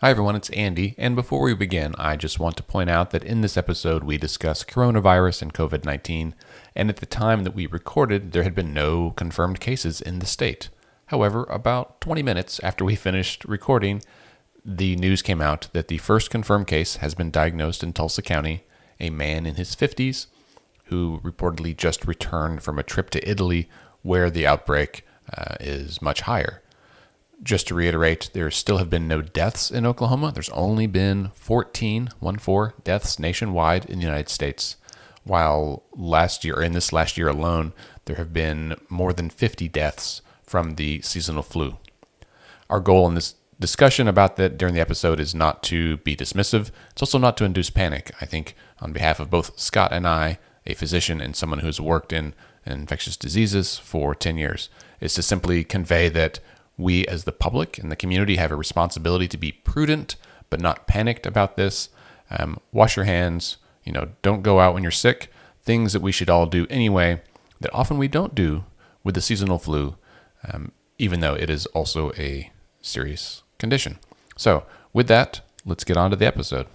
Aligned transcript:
Hi, 0.00 0.10
everyone, 0.10 0.36
it's 0.36 0.50
Andy. 0.50 0.94
And 0.96 1.16
before 1.16 1.42
we 1.42 1.54
begin, 1.54 1.92
I 1.98 2.14
just 2.14 2.38
want 2.38 2.56
to 2.58 2.62
point 2.62 2.88
out 2.88 3.10
that 3.10 3.24
in 3.24 3.40
this 3.40 3.56
episode, 3.56 4.04
we 4.04 4.16
discuss 4.16 4.62
coronavirus 4.62 5.42
and 5.42 5.52
COVID 5.52 5.84
19. 5.84 6.36
And 6.76 6.88
at 6.88 6.98
the 6.98 7.04
time 7.04 7.42
that 7.42 7.56
we 7.56 7.66
recorded, 7.66 8.30
there 8.30 8.44
had 8.44 8.54
been 8.54 8.72
no 8.72 9.10
confirmed 9.10 9.58
cases 9.58 10.00
in 10.00 10.20
the 10.20 10.26
state. 10.26 10.68
However, 11.06 11.42
about 11.50 12.00
20 12.00 12.22
minutes 12.22 12.60
after 12.62 12.84
we 12.84 12.94
finished 12.94 13.44
recording, 13.46 14.00
the 14.64 14.94
news 14.94 15.20
came 15.20 15.40
out 15.40 15.66
that 15.72 15.88
the 15.88 15.98
first 15.98 16.30
confirmed 16.30 16.68
case 16.68 16.98
has 16.98 17.16
been 17.16 17.32
diagnosed 17.32 17.82
in 17.82 17.92
Tulsa 17.92 18.22
County, 18.22 18.62
a 19.00 19.10
man 19.10 19.46
in 19.46 19.56
his 19.56 19.74
50s 19.74 20.26
who 20.84 21.20
reportedly 21.24 21.76
just 21.76 22.06
returned 22.06 22.62
from 22.62 22.78
a 22.78 22.84
trip 22.84 23.10
to 23.10 23.28
Italy 23.28 23.68
where 24.02 24.30
the 24.30 24.46
outbreak 24.46 25.04
uh, 25.36 25.56
is 25.58 26.00
much 26.00 26.20
higher. 26.20 26.62
Just 27.42 27.68
to 27.68 27.74
reiterate, 27.74 28.30
there 28.32 28.50
still 28.50 28.78
have 28.78 28.90
been 28.90 29.06
no 29.06 29.22
deaths 29.22 29.70
in 29.70 29.86
Oklahoma. 29.86 30.32
There's 30.32 30.48
only 30.50 30.86
been 30.86 31.30
14, 31.34 32.10
one 32.18 32.38
four 32.38 32.74
deaths 32.82 33.18
nationwide 33.18 33.84
in 33.84 33.98
the 33.98 34.04
United 34.04 34.28
States. 34.28 34.76
While 35.22 35.84
last 35.94 36.44
year, 36.44 36.60
in 36.60 36.72
this 36.72 36.92
last 36.92 37.16
year 37.16 37.28
alone, 37.28 37.72
there 38.06 38.16
have 38.16 38.32
been 38.32 38.74
more 38.88 39.12
than 39.12 39.30
50 39.30 39.68
deaths 39.68 40.22
from 40.42 40.74
the 40.74 41.00
seasonal 41.02 41.42
flu. 41.42 41.78
Our 42.68 42.80
goal 42.80 43.06
in 43.06 43.14
this 43.14 43.34
discussion 43.60 44.08
about 44.08 44.36
that 44.36 44.56
during 44.56 44.74
the 44.74 44.80
episode 44.80 45.20
is 45.20 45.34
not 45.34 45.62
to 45.64 45.98
be 45.98 46.16
dismissive. 46.16 46.70
It's 46.90 47.02
also 47.02 47.18
not 47.18 47.36
to 47.36 47.44
induce 47.44 47.70
panic. 47.70 48.10
I 48.20 48.26
think, 48.26 48.54
on 48.80 48.92
behalf 48.92 49.20
of 49.20 49.30
both 49.30 49.58
Scott 49.58 49.92
and 49.92 50.06
I, 50.06 50.38
a 50.66 50.74
physician 50.74 51.20
and 51.20 51.36
someone 51.36 51.60
who's 51.60 51.80
worked 51.80 52.12
in 52.12 52.34
infectious 52.66 53.16
diseases 53.16 53.78
for 53.78 54.14
10 54.14 54.38
years, 54.38 54.68
is 55.00 55.14
to 55.14 55.22
simply 55.22 55.64
convey 55.64 56.08
that 56.08 56.40
we 56.78 57.04
as 57.06 57.24
the 57.24 57.32
public 57.32 57.76
and 57.76 57.92
the 57.92 57.96
community 57.96 58.36
have 58.36 58.50
a 58.50 58.56
responsibility 58.56 59.28
to 59.28 59.36
be 59.36 59.52
prudent 59.52 60.16
but 60.50 60.60
not 60.60 60.86
panicked 60.86 61.26
about 61.26 61.56
this. 61.56 61.90
Um, 62.30 62.58
wash 62.72 62.96
your 62.96 63.04
hands. 63.04 63.58
You 63.84 63.92
know, 63.92 64.08
don't 64.22 64.42
go 64.42 64.60
out 64.60 64.74
when 64.74 64.82
you're 64.82 64.92
sick. 64.92 65.30
Things 65.60 65.92
that 65.92 66.00
we 66.00 66.12
should 66.12 66.30
all 66.30 66.46
do 66.46 66.66
anyway 66.70 67.20
that 67.60 67.74
often 67.74 67.98
we 67.98 68.08
don't 68.08 68.34
do 68.34 68.64
with 69.02 69.14
the 69.14 69.20
seasonal 69.20 69.58
flu, 69.58 69.96
um, 70.50 70.72
even 70.98 71.20
though 71.20 71.34
it 71.34 71.50
is 71.50 71.66
also 71.66 72.12
a 72.12 72.50
serious 72.80 73.42
condition. 73.58 73.98
So, 74.36 74.64
with 74.92 75.08
that, 75.08 75.40
let's 75.64 75.84
get 75.84 75.96
on 75.96 76.10
to 76.10 76.16
the 76.16 76.26
episode. 76.26 76.66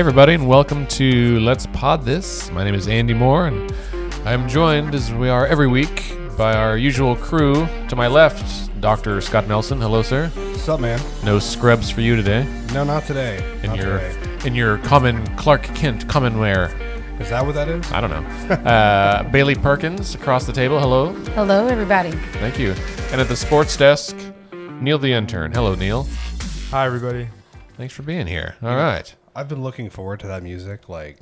Hey, 0.00 0.02
everybody, 0.02 0.32
and 0.32 0.48
welcome 0.48 0.86
to 0.86 1.38
Let's 1.40 1.66
Pod 1.74 2.06
This. 2.06 2.50
My 2.52 2.64
name 2.64 2.74
is 2.74 2.88
Andy 2.88 3.12
Moore, 3.12 3.48
and 3.48 3.70
I'm 4.24 4.48
joined, 4.48 4.94
as 4.94 5.12
we 5.12 5.28
are 5.28 5.46
every 5.46 5.66
week, 5.66 6.16
by 6.38 6.54
our 6.54 6.78
usual 6.78 7.14
crew. 7.16 7.68
To 7.90 7.96
my 7.96 8.06
left, 8.06 8.80
Dr. 8.80 9.20
Scott 9.20 9.46
Nelson. 9.46 9.78
Hello, 9.78 10.00
sir. 10.00 10.28
What's 10.28 10.66
up, 10.70 10.80
man? 10.80 10.98
No 11.22 11.38
scrubs 11.38 11.90
for 11.90 12.00
you 12.00 12.16
today. 12.16 12.46
No, 12.72 12.82
not 12.82 13.04
today. 13.04 13.46
In 13.62 13.66
Not 13.68 13.76
your 13.76 13.98
today. 13.98 14.46
in 14.46 14.54
your 14.54 14.78
common 14.78 15.22
Clark 15.36 15.64
Kent 15.64 16.08
common 16.08 16.38
wear. 16.38 16.74
Is 17.20 17.28
that 17.28 17.44
what 17.44 17.54
that 17.56 17.68
is? 17.68 17.92
I 17.92 18.00
don't 18.00 18.08
know. 18.08 18.54
Uh, 18.54 19.22
Bailey 19.30 19.54
Perkins 19.54 20.14
across 20.14 20.46
the 20.46 20.52
table. 20.54 20.80
Hello. 20.80 21.12
Hello, 21.34 21.66
everybody. 21.66 22.12
Thank 22.38 22.58
you. 22.58 22.70
And 23.12 23.20
at 23.20 23.28
the 23.28 23.36
sports 23.36 23.76
desk, 23.76 24.16
Neil 24.80 24.98
the 24.98 25.12
intern. 25.12 25.52
Hello, 25.52 25.74
Neil. 25.74 26.08
Hi, 26.70 26.86
everybody. 26.86 27.28
Thanks 27.76 27.92
for 27.92 28.02
being 28.02 28.26
here. 28.26 28.56
All 28.62 28.76
right. 28.76 29.14
I've 29.34 29.48
been 29.48 29.62
looking 29.62 29.90
forward 29.90 30.20
to 30.20 30.26
that 30.28 30.42
music 30.42 30.88
like 30.88 31.18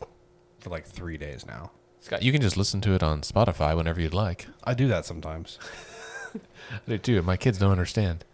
for 0.61 0.71
like 0.71 0.87
three 0.87 1.17
days 1.17 1.47
now. 1.47 1.71
Scott, 2.01 2.23
you 2.23 2.33
can 2.33 2.41
just 2.41 2.57
listen 2.57 2.81
to 2.83 2.93
it 2.93 3.03
on 3.03 3.23
Spotify 3.23 3.77
whenever 3.77 4.01
you'd 4.01 4.15
like. 4.15 4.47
I 4.65 4.75
do 4.75 4.89
that 4.89 5.05
sometimes. 5.05 5.59
I 6.35 6.79
do 6.87 6.99
too. 6.99 7.23
My 7.23 7.37
kids 7.37 7.59
don't 7.59 7.73
understand. 7.73 8.25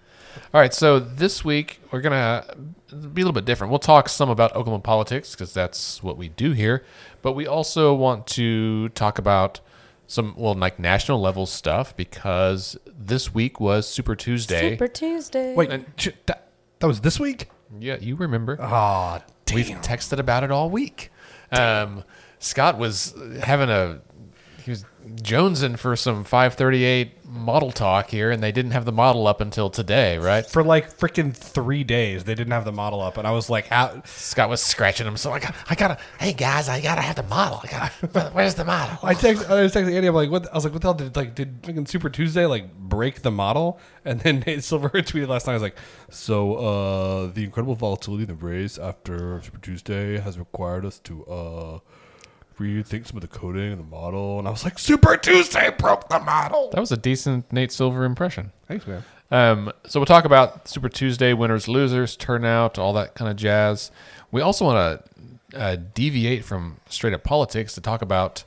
All 0.53 0.61
right, 0.61 0.75
so 0.75 0.99
this 0.99 1.45
week 1.45 1.81
we're 1.91 2.01
gonna 2.01 2.45
be 2.91 3.23
a 3.23 3.25
little 3.25 3.33
bit 3.33 3.45
different. 3.45 3.71
We'll 3.71 3.79
talk 3.79 4.09
some 4.09 4.31
about 4.31 4.55
Oklahoma 4.55 4.83
politics 4.83 5.33
because 5.33 5.55
that's 5.55 6.03
what 6.03 6.17
we 6.17 6.29
do 6.29 6.53
here, 6.53 6.85
but 7.23 7.33
we 7.33 7.47
also 7.47 7.95
want 7.95 8.27
to 8.29 8.89
talk 8.91 9.19
about 9.19 9.61
some 10.07 10.35
well, 10.37 10.55
like 10.55 10.79
national 10.79 11.21
level 11.21 11.47
stuff 11.47 11.97
because 11.97 12.77
this 12.87 13.33
week 13.33 13.61
was 13.61 13.89
Super 13.89 14.15
Tuesday. 14.15 14.71
Super 14.71 14.89
Tuesday. 14.89 15.55
Wait, 15.55 15.85
sh- 15.97 16.09
that, 16.27 16.49
that 16.81 16.87
was 16.87 17.01
this 17.01 17.19
week? 17.19 17.49
Yeah, 17.79 17.97
you 18.01 18.17
remember? 18.17 18.59
Ah, 18.61 19.23
We've 19.53 19.67
texted 19.83 20.19
about 20.19 20.45
it 20.45 20.51
all 20.51 20.71
week. 20.71 21.11
Um, 21.53 22.05
Scott 22.39 22.79
was 22.79 23.15
having 23.43 23.71
a 23.71 24.01
jonesing 25.17 25.79
for 25.79 25.97
some 25.97 26.25
538 26.25 27.25
model 27.27 27.73
talk 27.73 28.11
here, 28.11 28.31
and 28.31 28.43
they 28.43 28.53
didn't 28.53 28.71
have 28.71 28.85
the 28.85 28.93
model 28.93 29.27
up 29.27 29.41
until 29.41 29.69
today, 29.69 30.19
right? 30.19 30.47
For 30.47 30.63
like 30.63 30.97
freaking 30.97 31.35
three 31.35 31.85
days, 31.85 32.25
they 32.25 32.35
didn't 32.35 32.53
have 32.53 32.65
the 32.65 32.73
model 32.73 33.01
up, 33.01 33.19
and 33.19 33.27
I 33.27 33.33
was 33.33 33.51
like, 33.51 33.67
"How?" 33.67 34.03
Scott 34.05 34.49
was 34.49 34.61
scratching 34.61 35.07
him, 35.07 35.17
so 35.17 35.33
I 35.33 35.41
got, 35.41 35.55
I 35.69 35.75
gotta, 35.75 35.99
hey 36.19 36.33
guys, 36.33 36.69
I 36.69 36.81
gotta 36.81 37.01
have 37.01 37.17
the 37.17 37.23
model. 37.25 37.61
I 37.63 37.67
gotta, 37.67 38.31
where's 38.33 38.55
the 38.55 38.65
model? 38.65 38.99
I 39.03 39.15
text, 39.15 39.49
I 39.51 39.63
was 39.63 39.75
texting 39.75 39.95
Andy. 39.95 40.09
I'm 40.09 40.15
like, 40.15 40.31
"What?" 40.31 40.51
I 40.51 40.55
was 40.55 40.65
like, 40.65 40.73
"What 40.73 40.83
the 40.83 40.89
hell 40.89 40.95
did 40.95 41.17
like 41.17 41.35
did 41.35 41.63
freaking 41.63 41.89
Super 41.89 42.09
Tuesday 42.09 42.47
like 42.47 42.73
break 42.75 43.23
the 43.23 43.31
model?" 43.31 43.81
And 44.05 44.21
then 44.21 44.41
Nate 44.47 44.65
Silver 44.65 44.89
tweeted 44.95 45.29
last 45.29 45.47
night. 45.47 45.53
I 45.53 45.57
was 45.57 45.63
like, 45.63 45.77
"So 46.11 46.55
uh, 46.57 47.27
the 47.33 47.45
incredible 47.45 47.75
volatility 47.75 48.23
in 48.23 48.29
the 48.29 48.35
race 48.35 48.79
after 48.79 49.41
Super 49.43 49.59
Tuesday 49.59 50.19
has 50.19 50.39
required 50.39 50.85
us 50.87 50.99
to 51.01 51.25
uh." 51.27 51.79
Rethink 52.59 53.07
some 53.07 53.17
of 53.17 53.21
the 53.23 53.29
coding 53.29 53.73
and 53.73 53.81
the 53.81 53.85
model, 53.85 54.39
and 54.39 54.47
I 54.47 54.51
was 54.51 54.65
like, 54.65 54.79
"Super 54.79 55.17
Tuesday 55.17 55.71
broke 55.77 56.09
the 56.09 56.21
model." 56.21 56.71
That 56.71 56.81
was 56.81 56.93
a 56.93 56.97
decent 56.97 57.53
Nate 57.53 57.73
Silver 57.73 58.05
impression. 58.05 58.53
Thanks, 58.69 58.87
man. 58.87 59.05
Um, 59.31 59.73
so 59.87 59.99
we'll 59.99 60.07
talk 60.07 60.25
about 60.25 60.69
Super 60.69 60.89
Tuesday, 60.89 61.33
winners, 61.33 61.67
losers, 61.67 62.17
turnout, 62.17 62.79
all 62.79 62.93
that 62.93 63.15
kind 63.15 63.31
of 63.31 63.37
jazz. 63.37 63.91
We 64.31 64.41
also 64.41 64.65
want 64.67 65.03
to 65.53 65.59
uh, 65.59 65.77
deviate 65.95 66.45
from 66.45 66.77
straight 66.89 67.15
up 67.15 67.25
politics 67.25 67.75
to 67.75 67.81
talk 67.81 68.03
about 68.03 68.45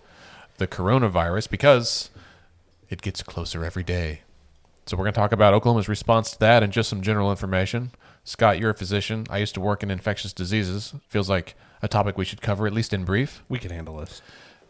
the 0.57 0.67
coronavirus 0.67 1.49
because 1.49 2.09
it 2.89 3.01
gets 3.01 3.21
closer 3.23 3.65
every 3.65 3.83
day. 3.83 4.21
So 4.85 4.95
we're 4.95 5.03
going 5.03 5.13
to 5.13 5.19
talk 5.19 5.33
about 5.33 5.53
Oklahoma's 5.53 5.89
response 5.89 6.31
to 6.31 6.39
that 6.39 6.63
and 6.63 6.71
just 6.71 6.89
some 6.89 7.01
general 7.01 7.29
information. 7.29 7.91
Scott, 8.23 8.59
you're 8.59 8.69
a 8.69 8.73
physician. 8.73 9.25
I 9.29 9.37
used 9.39 9.53
to 9.55 9.61
work 9.61 9.83
in 9.83 9.91
infectious 9.91 10.31
diseases. 10.31 10.93
Feels 11.09 11.29
like 11.29 11.55
a 11.81 11.87
topic 11.87 12.17
we 12.17 12.25
should 12.25 12.41
cover 12.41 12.67
at 12.67 12.73
least 12.73 12.93
in 12.93 13.03
brief. 13.05 13.43
We 13.49 13.59
can 13.59 13.71
handle 13.71 13.97
this. 13.97 14.21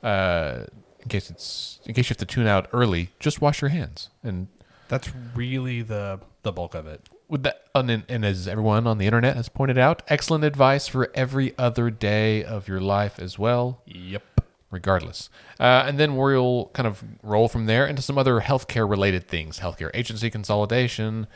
Uh, 0.03 0.65
in 1.01 1.09
case 1.09 1.29
it's 1.29 1.79
in 1.85 1.93
case 1.93 2.05
you 2.09 2.13
have 2.13 2.17
to 2.17 2.25
tune 2.25 2.47
out 2.47 2.67
early, 2.73 3.11
just 3.19 3.41
wash 3.41 3.61
your 3.61 3.69
hands 3.69 4.09
and 4.23 4.47
That's 4.89 5.09
really 5.35 5.81
the 5.81 6.19
the 6.43 6.51
bulk 6.51 6.75
of 6.75 6.85
it. 6.87 7.01
with 7.27 7.43
that 7.43 7.63
and, 7.75 8.03
and 8.07 8.23
as 8.25 8.47
everyone 8.47 8.87
on 8.87 8.97
the 8.97 9.05
internet 9.05 9.35
has 9.35 9.49
pointed 9.49 9.77
out 9.77 10.01
excellent 10.07 10.43
advice 10.43 10.87
for 10.87 11.09
every 11.13 11.53
other 11.57 11.89
day 11.89 12.43
of 12.43 12.67
your 12.67 12.79
life 12.79 13.19
as 13.19 13.37
well 13.39 13.81
Yep. 13.85 14.23
regardless 14.71 15.29
uh, 15.59 15.83
and 15.87 15.97
then 15.99 16.15
we'll 16.15 16.71
kind 16.73 16.87
of 16.87 17.03
roll 17.23 17.47
from 17.49 17.65
there 17.65 17.85
into 17.85 18.01
some 18.01 18.17
other 18.17 18.39
healthcare 18.41 18.89
related 18.89 19.27
things 19.27 19.59
healthcare 19.59 19.91
agency 19.93 20.29
consolidation 20.29 21.27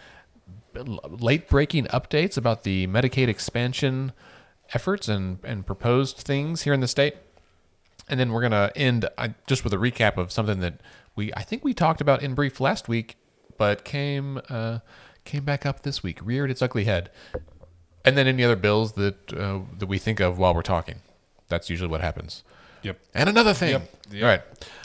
late 0.74 1.48
breaking 1.50 1.86
updates 1.88 2.38
about 2.38 2.64
the 2.64 2.88
medicaid 2.88 3.28
expansion 3.28 4.14
efforts 4.74 5.08
and, 5.08 5.40
and 5.44 5.66
proposed 5.66 6.18
things 6.18 6.64
here 6.64 6.74
in 6.74 6.80
the 6.80 6.88
state 6.88 7.16
and 8.12 8.20
then 8.20 8.32
we're 8.32 8.42
going 8.42 8.52
to 8.52 8.72
end 8.76 9.08
just 9.48 9.64
with 9.64 9.74
a 9.74 9.78
recap 9.78 10.18
of 10.18 10.32
something 10.32 10.60
that 10.60 10.82
we 11.16 11.34
I 11.34 11.44
think 11.44 11.64
we 11.64 11.74
talked 11.74 12.02
about 12.02 12.22
in 12.22 12.36
brief 12.36 12.60
last 12.60 12.88
week, 12.88 13.18
but 13.58 13.84
came 13.84 14.42
uh, 14.50 14.80
came 15.24 15.44
back 15.44 15.66
up 15.66 15.84
this 15.84 16.04
week, 16.04 16.20
reared 16.22 16.52
its 16.52 16.62
ugly 16.62 16.86
head. 16.86 17.10
And 18.04 18.18
then 18.18 18.28
any 18.28 18.44
other 18.44 18.56
bills 18.56 18.94
that 18.94 19.34
uh, 19.34 19.60
that 19.78 19.88
we 19.88 19.98
think 19.98 20.20
of 20.20 20.38
while 20.38 20.54
we're 20.54 20.62
talking. 20.62 21.02
That's 21.48 21.70
usually 21.70 21.90
what 21.90 22.02
happens. 22.02 22.44
Yep. 22.84 23.00
And 23.14 23.30
another 23.30 23.54
thing. 23.54 23.72
Yep. 23.72 23.96
Yep. 24.12 24.24
All 24.24 24.30
right. 24.30 24.42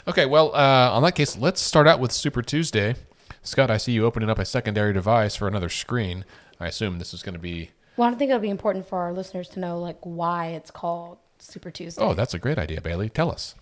Okay. 0.07 0.25
Well, 0.25 0.53
uh, 0.53 0.91
on 0.91 1.01
that 1.03 1.15
case, 1.15 1.37
let's 1.37 1.61
start 1.61 1.87
out 1.87 1.99
with 1.99 2.11
Super 2.11 2.41
Tuesday. 2.41 2.95
Scott, 3.41 3.71
I 3.71 3.77
see 3.77 3.93
you 3.93 4.05
opening 4.05 4.29
up 4.29 4.37
a 4.37 4.45
secondary 4.45 4.93
device 4.93 5.35
for 5.35 5.47
another 5.47 5.69
screen. 5.69 6.25
I 6.59 6.67
assume 6.67 6.99
this 6.99 7.13
is 7.13 7.23
going 7.23 7.33
to 7.33 7.39
be. 7.39 7.71
Well, 7.97 8.07
I 8.09 8.13
think 8.13 8.29
it'll 8.29 8.39
be 8.39 8.49
important 8.49 8.87
for 8.87 8.99
our 8.99 9.11
listeners 9.11 9.49
to 9.49 9.59
know 9.59 9.79
like 9.79 9.97
why 10.01 10.47
it's 10.49 10.71
called 10.71 11.17
Super 11.39 11.71
Tuesday. 11.71 12.03
Oh, 12.03 12.13
that's 12.13 12.35
a 12.35 12.39
great 12.39 12.59
idea, 12.59 12.79
Bailey. 12.79 13.09
Tell 13.09 13.31
us. 13.31 13.55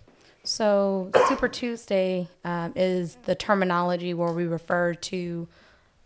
So 0.44 1.10
Super 1.26 1.48
Tuesday 1.48 2.28
um, 2.44 2.72
is 2.76 3.16
the 3.24 3.34
terminology 3.34 4.14
where 4.14 4.32
we 4.32 4.44
refer 4.44 4.94
to 4.94 5.48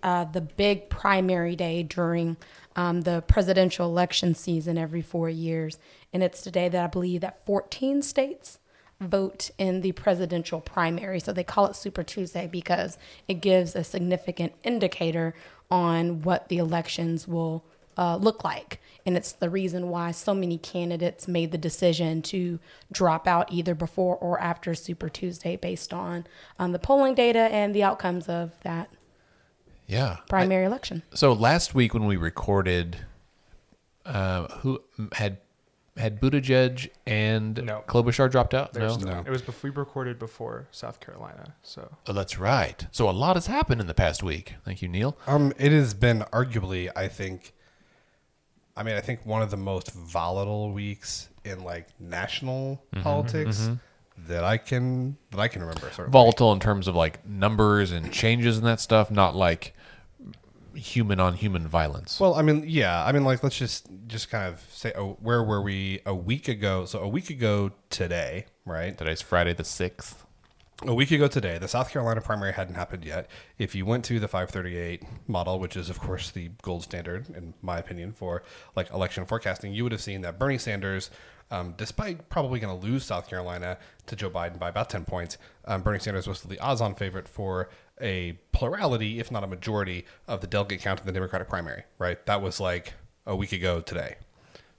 uh, 0.02 0.24
the 0.24 0.40
big 0.40 0.88
primary 0.88 1.54
day 1.56 1.82
during 1.82 2.38
um, 2.76 3.02
the 3.02 3.22
presidential 3.26 3.86
election 3.86 4.34
season 4.34 4.78
every 4.78 5.02
four 5.02 5.28
years, 5.28 5.78
and 6.12 6.22
it's 6.22 6.42
the 6.42 6.50
day 6.50 6.70
that 6.70 6.84
I 6.84 6.86
believe 6.86 7.20
that 7.20 7.44
14 7.44 8.00
states 8.00 8.58
vote 9.00 9.50
in 9.58 9.80
the 9.80 9.92
presidential 9.92 10.60
primary. 10.60 11.20
So 11.20 11.32
they 11.32 11.44
call 11.44 11.66
it 11.66 11.76
Super 11.76 12.02
Tuesday 12.02 12.46
because 12.46 12.96
it 13.28 13.42
gives 13.42 13.74
a 13.74 13.84
significant 13.84 14.52
indicator 14.62 15.34
on 15.70 16.22
what 16.22 16.48
the 16.48 16.58
elections 16.58 17.28
will 17.28 17.64
uh, 17.96 18.16
look 18.16 18.44
like. 18.44 18.80
And 19.06 19.16
it's 19.16 19.32
the 19.32 19.48
reason 19.50 19.88
why 19.88 20.10
so 20.10 20.34
many 20.34 20.58
candidates 20.58 21.26
made 21.26 21.52
the 21.52 21.58
decision 21.58 22.20
to 22.22 22.60
drop 22.92 23.26
out 23.26 23.50
either 23.52 23.74
before 23.74 24.16
or 24.16 24.38
after 24.40 24.74
Super 24.74 25.08
Tuesday 25.08 25.56
based 25.56 25.92
on 25.92 26.26
um, 26.58 26.72
the 26.72 26.78
polling 26.78 27.14
data 27.14 27.38
and 27.50 27.74
the 27.74 27.82
outcomes 27.82 28.28
of 28.28 28.52
that 28.62 28.90
Yeah. 29.86 30.18
primary 30.28 30.66
election. 30.66 31.02
So 31.14 31.32
last 31.32 31.74
week 31.74 31.94
when 31.94 32.04
we 32.06 32.16
recorded, 32.16 32.98
uh, 34.04 34.48
who 34.58 34.82
had 35.12 35.38
had 35.96 36.20
Buttigieg 36.20 36.88
and 37.06 37.62
No. 37.64 37.82
Klobuchar 37.86 38.30
dropped 38.30 38.54
out? 38.54 38.72
There's 38.72 38.98
no. 38.98 39.12
No. 39.16 39.20
It 39.20 39.28
was 39.30 39.42
before 39.42 39.70
we 39.70 39.76
recorded 39.76 40.18
before 40.18 40.66
South 40.70 41.00
Carolina. 41.00 41.54
So 41.62 41.96
Oh, 42.06 42.12
that's 42.12 42.38
right. 42.38 42.86
So 42.90 43.08
a 43.08 43.12
lot 43.12 43.36
has 43.36 43.48
happened 43.48 43.80
in 43.80 43.86
the 43.86 43.92
past 43.94 44.22
week. 44.22 44.54
Thank 44.64 44.80
you, 44.82 44.88
Neil. 44.88 45.18
Um, 45.26 45.52
it 45.58 45.72
has 45.72 45.92
been 45.94 46.20
arguably, 46.32 46.90
I 46.96 47.08
think. 47.08 47.52
I 48.80 48.82
mean, 48.82 48.96
I 48.96 49.00
think 49.00 49.26
one 49.26 49.42
of 49.42 49.50
the 49.50 49.58
most 49.58 49.92
volatile 49.92 50.72
weeks 50.72 51.28
in 51.44 51.62
like 51.64 51.88
national 52.00 52.82
mm-hmm. 52.94 53.02
politics 53.02 53.58
mm-hmm. 53.58 53.74
that 54.28 54.42
I 54.42 54.56
can 54.56 55.18
that 55.32 55.38
I 55.38 55.48
can 55.48 55.60
remember. 55.60 55.90
Sort 55.90 56.08
of 56.08 56.12
Volatile 56.12 56.50
in 56.54 56.60
terms 56.60 56.88
of 56.88 56.96
like 56.96 57.26
numbers 57.28 57.92
and 57.92 58.10
changes 58.10 58.56
and 58.56 58.66
that 58.66 58.80
stuff, 58.80 59.10
not 59.10 59.36
like 59.36 59.74
human 60.72 61.20
on 61.20 61.34
human 61.34 61.68
violence. 61.68 62.18
Well, 62.18 62.32
I 62.32 62.40
mean, 62.40 62.64
yeah, 62.66 63.04
I 63.04 63.12
mean, 63.12 63.22
like 63.22 63.42
let's 63.42 63.58
just 63.58 63.86
just 64.06 64.30
kind 64.30 64.48
of 64.48 64.64
say, 64.72 64.94
oh, 64.96 65.18
where 65.20 65.42
were 65.42 65.60
we 65.60 66.00
a 66.06 66.14
week 66.14 66.48
ago? 66.48 66.86
So 66.86 67.00
a 67.00 67.08
week 67.08 67.28
ago 67.28 67.72
today, 67.90 68.46
right? 68.64 68.96
Today's 68.96 69.20
Friday 69.20 69.52
the 69.52 69.64
sixth. 69.64 70.24
A 70.86 70.94
week 70.94 71.10
ago 71.10 71.28
today, 71.28 71.58
the 71.58 71.68
South 71.68 71.90
Carolina 71.90 72.22
primary 72.22 72.54
hadn't 72.54 72.74
happened 72.74 73.04
yet. 73.04 73.28
If 73.58 73.74
you 73.74 73.84
went 73.84 74.02
to 74.06 74.18
the 74.18 74.26
538 74.26 75.02
model, 75.28 75.58
which 75.58 75.76
is 75.76 75.90
of 75.90 76.00
course 76.00 76.30
the 76.30 76.52
gold 76.62 76.82
standard 76.82 77.28
in 77.36 77.52
my 77.60 77.78
opinion 77.78 78.12
for 78.14 78.42
like 78.74 78.90
election 78.90 79.26
forecasting, 79.26 79.74
you 79.74 79.82
would 79.82 79.92
have 79.92 80.00
seen 80.00 80.22
that 80.22 80.38
Bernie 80.38 80.56
Sanders, 80.56 81.10
um, 81.50 81.74
despite 81.76 82.30
probably 82.30 82.60
going 82.60 82.80
to 82.80 82.86
lose 82.86 83.04
South 83.04 83.28
Carolina 83.28 83.76
to 84.06 84.16
Joe 84.16 84.30
Biden 84.30 84.58
by 84.58 84.70
about 84.70 84.88
10 84.88 85.04
points, 85.04 85.36
um, 85.66 85.82
Bernie 85.82 85.98
Sanders 85.98 86.26
was 86.26 86.38
still 86.38 86.50
the 86.50 86.58
odds-on 86.60 86.94
favorite 86.94 87.28
for 87.28 87.68
a 88.00 88.38
plurality, 88.52 89.20
if 89.20 89.30
not 89.30 89.44
a 89.44 89.46
majority, 89.46 90.06
of 90.26 90.40
the 90.40 90.46
delegate 90.46 90.80
count 90.80 91.00
in 91.00 91.06
the 91.06 91.12
Democratic 91.12 91.50
primary. 91.50 91.84
Right? 91.98 92.24
That 92.24 92.40
was 92.40 92.58
like 92.58 92.94
a 93.26 93.36
week 93.36 93.52
ago 93.52 93.82
today. 93.82 94.16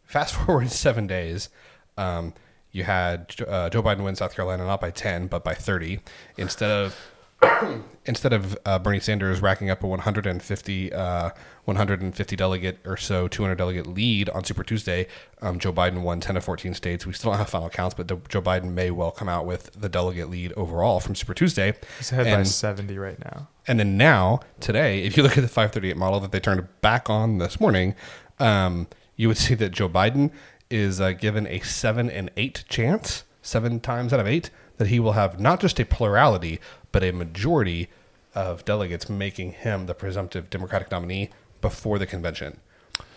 Fast 0.04 0.34
forward 0.46 0.72
seven 0.72 1.06
days, 1.06 1.50
um, 1.96 2.34
you 2.72 2.84
had 2.84 3.36
uh, 3.48 3.70
Joe 3.70 3.84
Biden 3.84 4.04
win 4.04 4.16
South 4.16 4.36
Carolina 4.36 4.66
not 4.66 4.82
by 4.82 4.92
ten 4.92 5.28
but 5.28 5.44
by 5.44 5.54
thirty 5.54 6.00
instead 6.38 6.72
of 6.72 6.96
instead 8.06 8.34
of 8.34 8.58
uh, 8.66 8.80
Bernie 8.80 9.00
Sanders 9.00 9.42
racking 9.42 9.70
up 9.70 9.84
a 9.84 9.88
150 9.88 10.94
uh, 10.94 11.30
150 11.66 12.36
delegate 12.36 12.80
or 12.86 12.98
so 12.98 13.28
200 13.28 13.56
delegate 13.56 13.88
lead 13.88 14.30
on 14.30 14.44
Super 14.44 14.64
Tuesday. 14.64 15.08
Um, 15.42 15.60
Joe 15.60 15.74
Biden 15.74 16.02
won 16.02 16.20
10 16.20 16.38
of 16.38 16.44
14 16.44 16.74
states. 16.74 17.06
We 17.06 17.14
still 17.14 17.32
don't 17.32 17.40
have 17.40 17.50
final 17.50 17.70
counts, 17.70 17.94
but 17.96 18.08
Joe 18.08 18.42
Biden 18.42 18.74
may 18.74 18.92
well 18.92 19.12
come 19.12 19.30
out 19.30 19.46
with 19.46 19.72
the 19.80 19.90
delegate 19.90 20.30
lead 20.30 20.54
overall 20.54 21.00
from 21.00 21.16
Super 21.16 21.34
Tuesday. 21.34 21.74
he's 21.98 22.12
ahead 22.12 22.26
by 22.26 22.44
70 22.44 22.98
right 22.98 23.20
now. 23.24 23.48
and 23.68 23.80
then 23.80 23.98
now, 23.98 24.42
today, 24.60 25.04
if 25.04 25.18
you 25.18 25.24
look 25.24 25.38
at 25.38 25.42
the 25.42 25.48
538 25.48 25.98
model 25.98 26.20
that 26.20 26.32
they 26.32 26.40
turned 26.40 26.68
back 26.82 27.10
on 27.10 27.38
this 27.38 27.60
morning, 27.60 27.96
um, 28.40 28.88
you 29.16 29.28
would 29.28 29.38
see 29.38 29.54
that 29.56 29.70
Joe 29.70 29.90
Biden 29.90 30.32
is 30.72 31.02
uh, 31.02 31.12
given 31.12 31.46
a 31.48 31.60
seven 31.60 32.10
and 32.10 32.32
eight 32.38 32.64
chance, 32.70 33.24
seven 33.42 33.80
times 33.80 34.14
out 34.14 34.20
of 34.20 34.28
eight, 34.28 34.50
that 34.78 34.88
he 34.88 35.00
will 35.00 35.14
have 35.14 35.40
not 35.40 35.60
just 35.60 35.80
a 35.80 35.86
plurality, 35.86 36.60
but 36.92 37.04
a 37.04 37.12
majority 37.12 37.90
of 38.34 38.64
delegates 38.66 39.10
making 39.10 39.52
him 39.52 39.86
the 39.86 39.94
presumptive 39.94 40.50
Democratic 40.50 40.90
nominee 40.92 41.30
before 41.60 42.00
the 42.00 42.06
convention. 42.06 42.60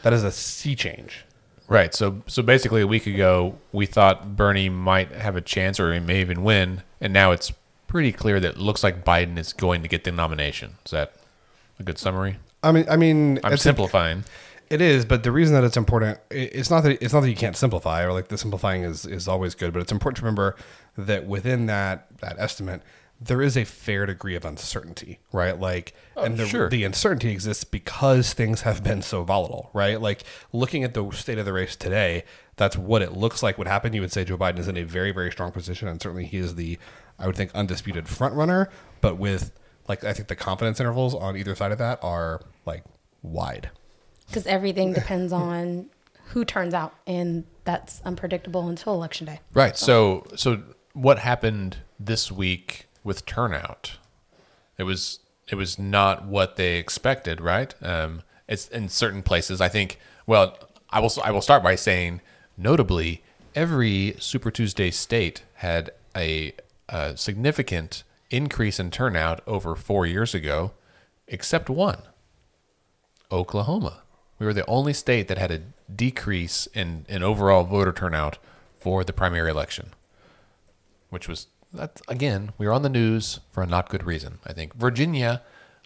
That 0.03 0.12
is 0.12 0.25
a 0.25 0.31
sea 0.33 0.75
change. 0.75 1.25
Right. 1.67 1.95
So 1.95 2.23
so 2.27 2.43
basically 2.43 2.83
a 2.83 2.87
week 2.87 3.06
ago 3.06 3.56
we 3.73 3.87
thought 3.87 4.37
Bernie 4.37 4.69
might 4.69 5.11
have 5.12 5.37
a 5.37 5.41
chance 5.41 5.81
or 5.81 5.95
he 5.95 6.01
may 6.01 6.21
even 6.21 6.43
win, 6.45 6.83
and 7.01 7.12
now 7.12 7.33
it's 7.33 7.53
pretty 7.87 8.12
clear 8.12 8.41
that 8.41 8.56
it 8.56 8.59
looks 8.59 8.83
like 8.83 9.05
Biden 9.05 9.39
is 9.39 9.53
going 9.53 9.83
to 9.83 9.89
get 9.89 10.05
the 10.05 10.12
nomination. 10.12 10.75
Is 10.85 10.91
that 10.91 11.15
a 11.79 11.83
good 11.83 11.97
summary? 11.99 12.37
I 12.62 12.73
mean, 12.73 12.87
I 12.91 12.97
mean, 12.97 13.39
I'm 13.45 13.53
it's 13.53 13.62
a- 13.62 13.65
simplifying. 13.65 14.25
It 14.70 14.81
is, 14.81 15.05
but 15.05 15.22
the 15.22 15.32
reason 15.32 15.55
that 15.55 15.64
it's 15.64 15.76
important, 15.76 16.19
it's 16.31 16.70
not 16.70 16.82
that 16.84 17.02
it's 17.02 17.12
not 17.12 17.20
that 17.20 17.31
you 17.31 17.37
can't 17.37 17.56
simplify, 17.56 18.02
or 18.02 18.12
like 18.12 18.28
the 18.28 18.38
simplifying 18.38 18.82
is 18.82 19.05
is 19.05 19.28
always 19.28 19.55
good, 19.55 19.72
but 19.72 19.82
it's 19.82 19.93
important 19.93 20.16
to 20.19 20.22
remember 20.22 20.56
that 20.96 21.26
within 21.26 21.66
that 21.66 22.06
that 22.20 22.37
estimate, 22.38 22.82
there 23.20 23.43
is 23.43 23.56
a 23.56 23.64
fair 23.64 24.06
degree 24.06 24.34
of 24.34 24.44
uncertainty, 24.44 25.20
right? 25.32 25.58
Like, 25.58 25.94
oh, 26.16 26.25
and 26.25 26.37
the, 26.37 26.46
sure. 26.46 26.69
the 26.69 26.84
uncertainty 26.84 27.31
exists 27.31 27.64
because 27.64 28.32
things 28.32 28.62
have 28.62 28.82
been 28.82 29.02
so 29.02 29.22
volatile, 29.22 29.70
right? 29.72 30.00
Like 30.00 30.25
looking 30.52 30.82
at 30.82 30.94
the 30.94 31.10
state 31.10 31.38
of 31.38 31.44
the 31.44 31.52
race 31.52 31.76
today, 31.76 32.25
that's 32.56 32.76
what 32.76 33.02
it 33.02 33.12
looks 33.12 33.43
like 33.43 33.58
would 33.58 33.69
happen. 33.69 33.93
You 33.93 34.00
would 34.00 34.12
say 34.12 34.25
Joe 34.25 34.38
Biden 34.38 34.58
is 34.58 34.69
in 34.69 34.76
a 34.76 34.82
very 34.82 35.12
very 35.12 35.31
strong 35.31 35.52
position, 35.52 35.88
and 35.88 36.00
certainly 36.00 36.25
he 36.25 36.38
is 36.38 36.55
the, 36.55 36.78
I 37.19 37.26
would 37.26 37.37
think, 37.37 37.55
undisputed 37.55 38.08
front 38.08 38.34
runner. 38.34 38.70
But 39.00 39.19
with 39.19 39.52
like, 39.88 40.05
I 40.05 40.14
think 40.14 40.28
the 40.28 40.37
confidence 40.37 40.81
intervals 40.81 41.14
on 41.14 41.37
either 41.37 41.55
side 41.55 41.72
of 41.72 41.78
that 41.78 41.99
are 42.02 42.40
like 42.64 42.84
wide. 43.22 43.70
Because 44.26 44.47
everything 44.47 44.93
depends 44.93 45.32
on 45.47 45.91
who 46.29 46.44
turns 46.44 46.75
out, 46.75 46.94
and 47.06 47.44
that's 47.65 48.00
unpredictable 48.05 48.69
until 48.69 48.94
election 48.94 49.26
day. 49.26 49.41
Right. 49.53 49.76
So 49.76 50.26
so 50.37 50.62
what 50.93 51.19
happened 51.19 51.79
this 51.99 52.31
week 52.31 52.87
with 53.03 53.26
turnout? 53.26 53.99
It 54.79 54.85
was 54.85 55.21
it 55.49 55.55
was 55.56 55.79
not 55.79 56.25
what 56.25 56.56
they 56.56 56.76
expected, 56.76 57.41
right? 57.41 57.75
Um, 57.82 58.23
it's 58.49 58.69
in 58.69 58.88
certain 58.88 59.23
places. 59.23 59.61
I 59.61 59.69
think. 59.69 59.99
Well, 60.27 60.56
I 60.91 61.00
will 61.00 61.12
I 61.23 61.31
will 61.31 61.43
start 61.43 61.62
by 61.62 61.75
saying, 61.75 62.20
notably, 62.56 63.23
every 63.55 64.17
Super 64.19 64.50
Tuesday 64.50 64.91
state 64.91 65.43
had 65.55 65.91
a, 66.17 66.55
a 66.88 67.17
significant 67.17 68.05
increase 68.31 68.81
in 68.81 68.91
turnout 68.91 69.41
over 69.47 69.75
four 69.75 70.06
years 70.06 70.35
ago, 70.35 70.73
except 71.29 71.69
one. 71.69 72.03
Oklahoma. 73.31 74.04
We 74.38 74.46
were 74.46 74.52
the 74.52 74.66
only 74.66 74.92
state 74.92 75.28
that 75.28 75.38
had 75.38 75.50
a 75.50 75.62
decrease 75.94 76.66
in, 76.75 77.06
in 77.08 77.22
overall 77.22 77.64
voter 77.64 77.92
turnout 77.92 78.38
for 78.76 79.04
the 79.04 79.12
primary 79.12 79.50
election, 79.50 79.90
which 81.10 81.28
was 81.28 81.46
that 81.72 82.00
again 82.06 82.52
we 82.56 82.66
were 82.66 82.72
on 82.72 82.82
the 82.82 82.88
news 82.88 83.40
for 83.50 83.62
a 83.62 83.66
not 83.66 83.88
good 83.88 84.04
reason. 84.04 84.38
I 84.46 84.52
think 84.52 84.75
Virginia 84.75 85.42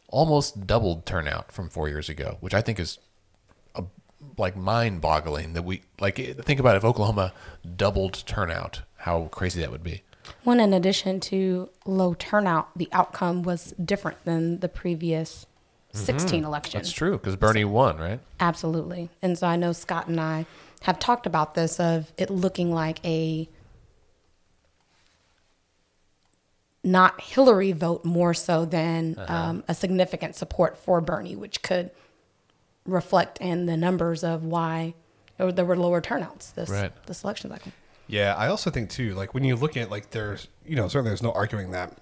almost 0.08 0.66
doubled 0.66 1.06
turnout 1.06 1.52
from 1.52 1.68
four 1.68 1.88
years 1.88 2.08
ago, 2.08 2.38
which 2.40 2.54
I 2.54 2.60
think 2.60 2.80
is 2.80 2.98
a, 3.74 3.84
like 4.36 4.56
mind-boggling 4.56 5.52
that 5.52 5.62
we 5.62 5.82
like. 6.00 6.16
Think 6.16 6.60
about 6.60 6.76
if 6.76 6.84
Oklahoma 6.84 7.32
doubled 7.76 8.22
turnout, 8.26 8.82
how 8.96 9.26
crazy 9.26 9.60
that 9.60 9.70
would 9.70 9.84
be. 9.84 10.02
One, 10.44 10.60
in 10.60 10.72
addition 10.74 11.20
to 11.20 11.70
low 11.86 12.14
turnout, 12.14 12.76
the 12.76 12.88
outcome 12.92 13.42
was 13.42 13.72
different 13.82 14.24
than 14.24 14.60
the 14.60 14.68
previous 14.68 15.46
16 15.92 16.44
election. 16.44 16.78
That's 16.78 16.92
true 16.92 17.12
because 17.12 17.36
Bernie 17.36 17.64
won, 17.64 17.96
right? 17.98 18.20
Absolutely. 18.40 19.08
And 19.22 19.38
so 19.38 19.46
I 19.46 19.56
know 19.56 19.72
Scott 19.72 20.06
and 20.08 20.20
I 20.20 20.46
have 20.82 20.98
talked 20.98 21.26
about 21.26 21.54
this 21.54 21.80
of 21.80 22.12
it 22.16 22.30
looking 22.30 22.72
like 22.72 23.04
a 23.04 23.48
not 26.84 27.20
Hillary 27.20 27.72
vote 27.72 28.04
more 28.04 28.32
so 28.34 28.64
than 28.64 29.16
um, 29.28 29.64
a 29.68 29.74
significant 29.74 30.36
support 30.36 30.76
for 30.78 31.00
Bernie, 31.00 31.36
which 31.36 31.62
could 31.62 31.90
reflect 32.86 33.38
in 33.38 33.66
the 33.66 33.76
numbers 33.76 34.22
of 34.24 34.44
why 34.44 34.94
there 35.36 35.52
there 35.52 35.64
were 35.64 35.76
lower 35.76 36.00
turnouts 36.00 36.52
this 36.52 36.70
Right. 36.70 36.92
this 37.06 37.24
election 37.24 37.50
cycle. 37.50 37.72
Yeah, 38.06 38.34
I 38.34 38.48
also 38.48 38.70
think 38.70 38.88
too, 38.90 39.14
like 39.14 39.34
when 39.34 39.44
you 39.44 39.56
look 39.56 39.76
at 39.76 39.90
like 39.90 40.10
there's 40.10 40.48
you 40.64 40.76
know 40.76 40.88
certainly 40.88 41.10
there's 41.10 41.22
no 41.22 41.32
arguing 41.32 41.72
that 41.72 41.98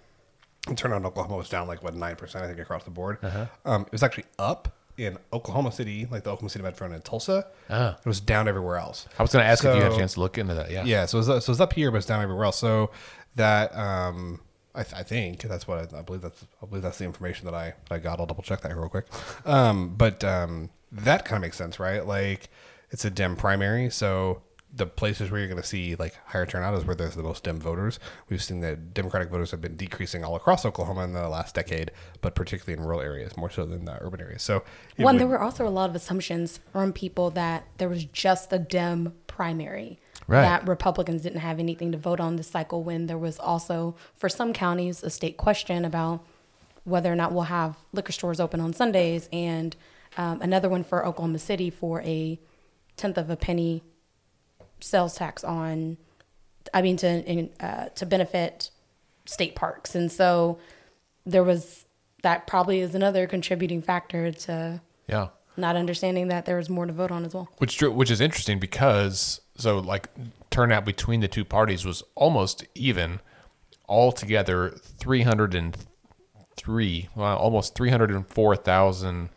turnout 0.74 0.96
on 0.96 1.06
Oklahoma 1.06 1.36
was 1.36 1.48
down 1.48 1.68
like 1.68 1.82
what 1.82 1.94
nine 1.94 2.16
percent 2.16 2.44
I 2.44 2.48
think 2.48 2.58
across 2.58 2.84
the 2.84 2.90
board. 2.90 3.18
Um, 3.64 3.82
it 3.82 3.92
was 3.92 4.02
actually 4.02 4.24
up 4.38 4.72
in 4.98 5.18
Oklahoma 5.32 5.70
City, 5.72 6.08
like 6.10 6.24
the 6.24 6.30
Oklahoma 6.30 6.50
City 6.50 6.62
Metro 6.62 6.90
and 6.90 7.04
Tulsa. 7.04 7.46
Ah. 7.68 7.96
It 7.98 8.06
was 8.08 8.18
down 8.20 8.48
everywhere 8.48 8.78
else. 8.78 9.06
I 9.18 9.22
was 9.22 9.32
going 9.32 9.44
to 9.44 9.48
ask 9.48 9.64
if 9.64 9.76
you 9.76 9.82
had 9.82 9.92
a 9.92 9.96
chance 9.96 10.14
to 10.14 10.20
look 10.20 10.38
into 10.38 10.54
that. 10.54 10.70
Yeah. 10.70 10.84
Yeah, 10.84 11.06
so 11.06 11.18
it's, 11.18 11.44
so 11.44 11.52
it's 11.52 11.60
up 11.60 11.74
here, 11.74 11.90
but 11.90 11.98
it's 11.98 12.06
down 12.06 12.22
everywhere 12.22 12.46
else. 12.46 12.58
So 12.58 12.90
that 13.36 13.76
um, 13.76 14.40
I, 14.74 14.82
th- 14.82 14.94
I 14.94 15.02
think 15.02 15.42
that's 15.42 15.68
what 15.68 15.92
I, 15.94 15.98
I 15.98 16.02
believe. 16.02 16.22
That's 16.22 16.44
I 16.62 16.66
believe 16.66 16.82
that's 16.82 16.98
the 16.98 17.04
information 17.04 17.44
that 17.44 17.54
I 17.54 17.74
that 17.88 17.94
I 17.94 17.98
got. 17.98 18.20
I'll 18.20 18.26
double 18.26 18.42
check 18.42 18.62
that 18.62 18.74
real 18.74 18.88
quick. 18.88 19.06
Um, 19.44 19.94
but 19.96 20.24
um, 20.24 20.70
that 20.92 21.24
kind 21.24 21.36
of 21.36 21.42
makes 21.42 21.56
sense, 21.58 21.78
right? 21.78 22.06
Like 22.06 22.48
it's 22.90 23.04
a 23.04 23.10
Dem 23.10 23.36
primary, 23.36 23.90
so 23.90 24.40
the 24.76 24.86
places 24.86 25.30
where 25.30 25.40
you're 25.40 25.48
going 25.48 25.60
to 25.60 25.66
see 25.66 25.96
like 25.96 26.14
higher 26.26 26.46
turnout 26.46 26.74
is 26.74 26.84
where 26.84 26.94
there's 26.94 27.14
the 27.14 27.22
most 27.22 27.44
Dem 27.44 27.58
voters. 27.58 27.98
We've 28.28 28.42
seen 28.42 28.60
that 28.60 28.92
Democratic 28.92 29.30
voters 29.30 29.50
have 29.50 29.60
been 29.60 29.76
decreasing 29.76 30.22
all 30.22 30.36
across 30.36 30.64
Oklahoma 30.64 31.04
in 31.04 31.12
the 31.12 31.28
last 31.28 31.54
decade, 31.54 31.90
but 32.20 32.34
particularly 32.34 32.78
in 32.78 32.84
rural 32.84 33.00
areas 33.00 33.36
more 33.36 33.50
so 33.50 33.64
than 33.64 33.86
the 33.86 33.96
urban 34.02 34.20
areas. 34.20 34.42
So 34.42 34.62
One, 34.96 35.16
there 35.16 35.26
were 35.26 35.40
also 35.40 35.66
a 35.66 35.70
lot 35.70 35.88
of 35.88 35.96
assumptions 35.96 36.60
from 36.72 36.92
people 36.92 37.30
that 37.30 37.66
there 37.78 37.88
was 37.88 38.04
just 38.04 38.52
a 38.52 38.58
Dem 38.58 39.14
primary. 39.26 39.98
Right. 40.28 40.42
That 40.42 40.66
Republicans 40.66 41.22
didn't 41.22 41.40
have 41.40 41.58
anything 41.58 41.92
to 41.92 41.98
vote 41.98 42.20
on 42.20 42.36
this 42.36 42.48
cycle 42.48 42.82
when 42.82 43.06
there 43.06 43.18
was 43.18 43.38
also, 43.38 43.94
for 44.14 44.28
some 44.28 44.52
counties, 44.52 45.02
a 45.02 45.10
state 45.10 45.36
question 45.36 45.84
about 45.84 46.24
whether 46.84 47.12
or 47.12 47.16
not 47.16 47.32
we'll 47.32 47.44
have 47.44 47.76
liquor 47.92 48.12
stores 48.12 48.40
open 48.40 48.60
on 48.60 48.72
Sundays 48.72 49.28
and 49.32 49.76
um, 50.16 50.40
another 50.40 50.68
one 50.68 50.82
for 50.82 51.06
Oklahoma 51.06 51.38
City 51.38 51.70
for 51.70 52.02
a 52.02 52.40
tenth 52.96 53.18
of 53.18 53.30
a 53.30 53.36
penny 53.36 53.82
sales 54.80 55.14
tax 55.16 55.42
on, 55.44 55.96
I 56.74 56.82
mean, 56.82 56.96
to 56.98 57.24
in, 57.24 57.50
uh, 57.60 57.86
to 57.96 58.06
benefit 58.06 58.70
state 59.24 59.54
parks, 59.54 59.94
and 59.94 60.10
so 60.10 60.58
there 61.24 61.42
was 61.44 61.84
that 62.22 62.46
probably 62.46 62.80
is 62.80 62.94
another 62.94 63.26
contributing 63.26 63.82
factor 63.82 64.32
to 64.32 64.80
Yeah. 65.08 65.28
not 65.56 65.76
understanding 65.76 66.28
that 66.28 66.44
there 66.46 66.56
was 66.56 66.68
more 66.68 66.86
to 66.86 66.92
vote 66.92 67.10
on 67.10 67.24
as 67.24 67.34
well. 67.34 67.48
Which 67.58 67.80
which 67.82 68.10
is 68.10 68.20
interesting 68.20 68.58
because 68.58 69.40
so 69.56 69.78
like 69.78 70.08
turnout 70.50 70.84
between 70.84 71.20
the 71.20 71.28
two 71.28 71.44
parties 71.44 71.84
was 71.84 72.02
almost 72.14 72.64
even. 72.74 73.20
Altogether, 73.88 74.70
three 74.70 75.22
hundred 75.22 75.54
and 75.54 75.76
three, 76.56 77.08
well, 77.14 77.36
almost 77.36 77.76
three 77.76 77.90
hundred 77.90 78.10
and 78.10 78.26
four 78.26 78.56
thousand 78.56 79.28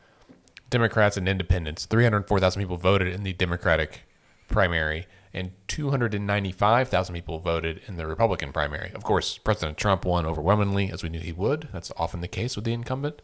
Democrats 0.71 1.17
and 1.17 1.29
Independents. 1.29 1.85
Three 1.85 2.03
hundred 2.03 2.27
four 2.27 2.39
thousand 2.39 2.59
people 2.61 2.77
voted 2.77 3.13
in 3.13 3.21
the 3.21 3.33
Democratic 3.33 4.07
primary, 4.47 5.05
and 5.33 5.51
two 5.67 5.89
hundred 5.89 6.13
and 6.13 6.25
ninety-five 6.25 6.89
thousand 6.89 7.15
people 7.15 7.39
voted 7.39 7.81
in 7.87 7.97
the 7.97 8.07
Republican 8.07 8.51
primary. 8.51 8.91
Of 8.93 9.03
course, 9.03 9.37
President 9.37 9.77
Trump 9.77 10.05
won 10.05 10.25
overwhelmingly, 10.25 10.91
as 10.91 11.03
we 11.03 11.09
knew 11.09 11.19
he 11.19 11.33
would. 11.33 11.69
That's 11.71 11.91
often 11.97 12.21
the 12.21 12.27
case 12.27 12.55
with 12.55 12.65
the 12.65 12.73
incumbent. 12.73 13.21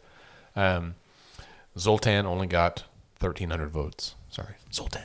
Um, 0.54 0.94
Zoltan 1.78 2.26
only 2.26 2.46
got 2.46 2.84
thirteen 3.16 3.50
hundred 3.50 3.70
votes. 3.70 4.14
Sorry, 4.30 4.54
Zoltan. 4.72 5.02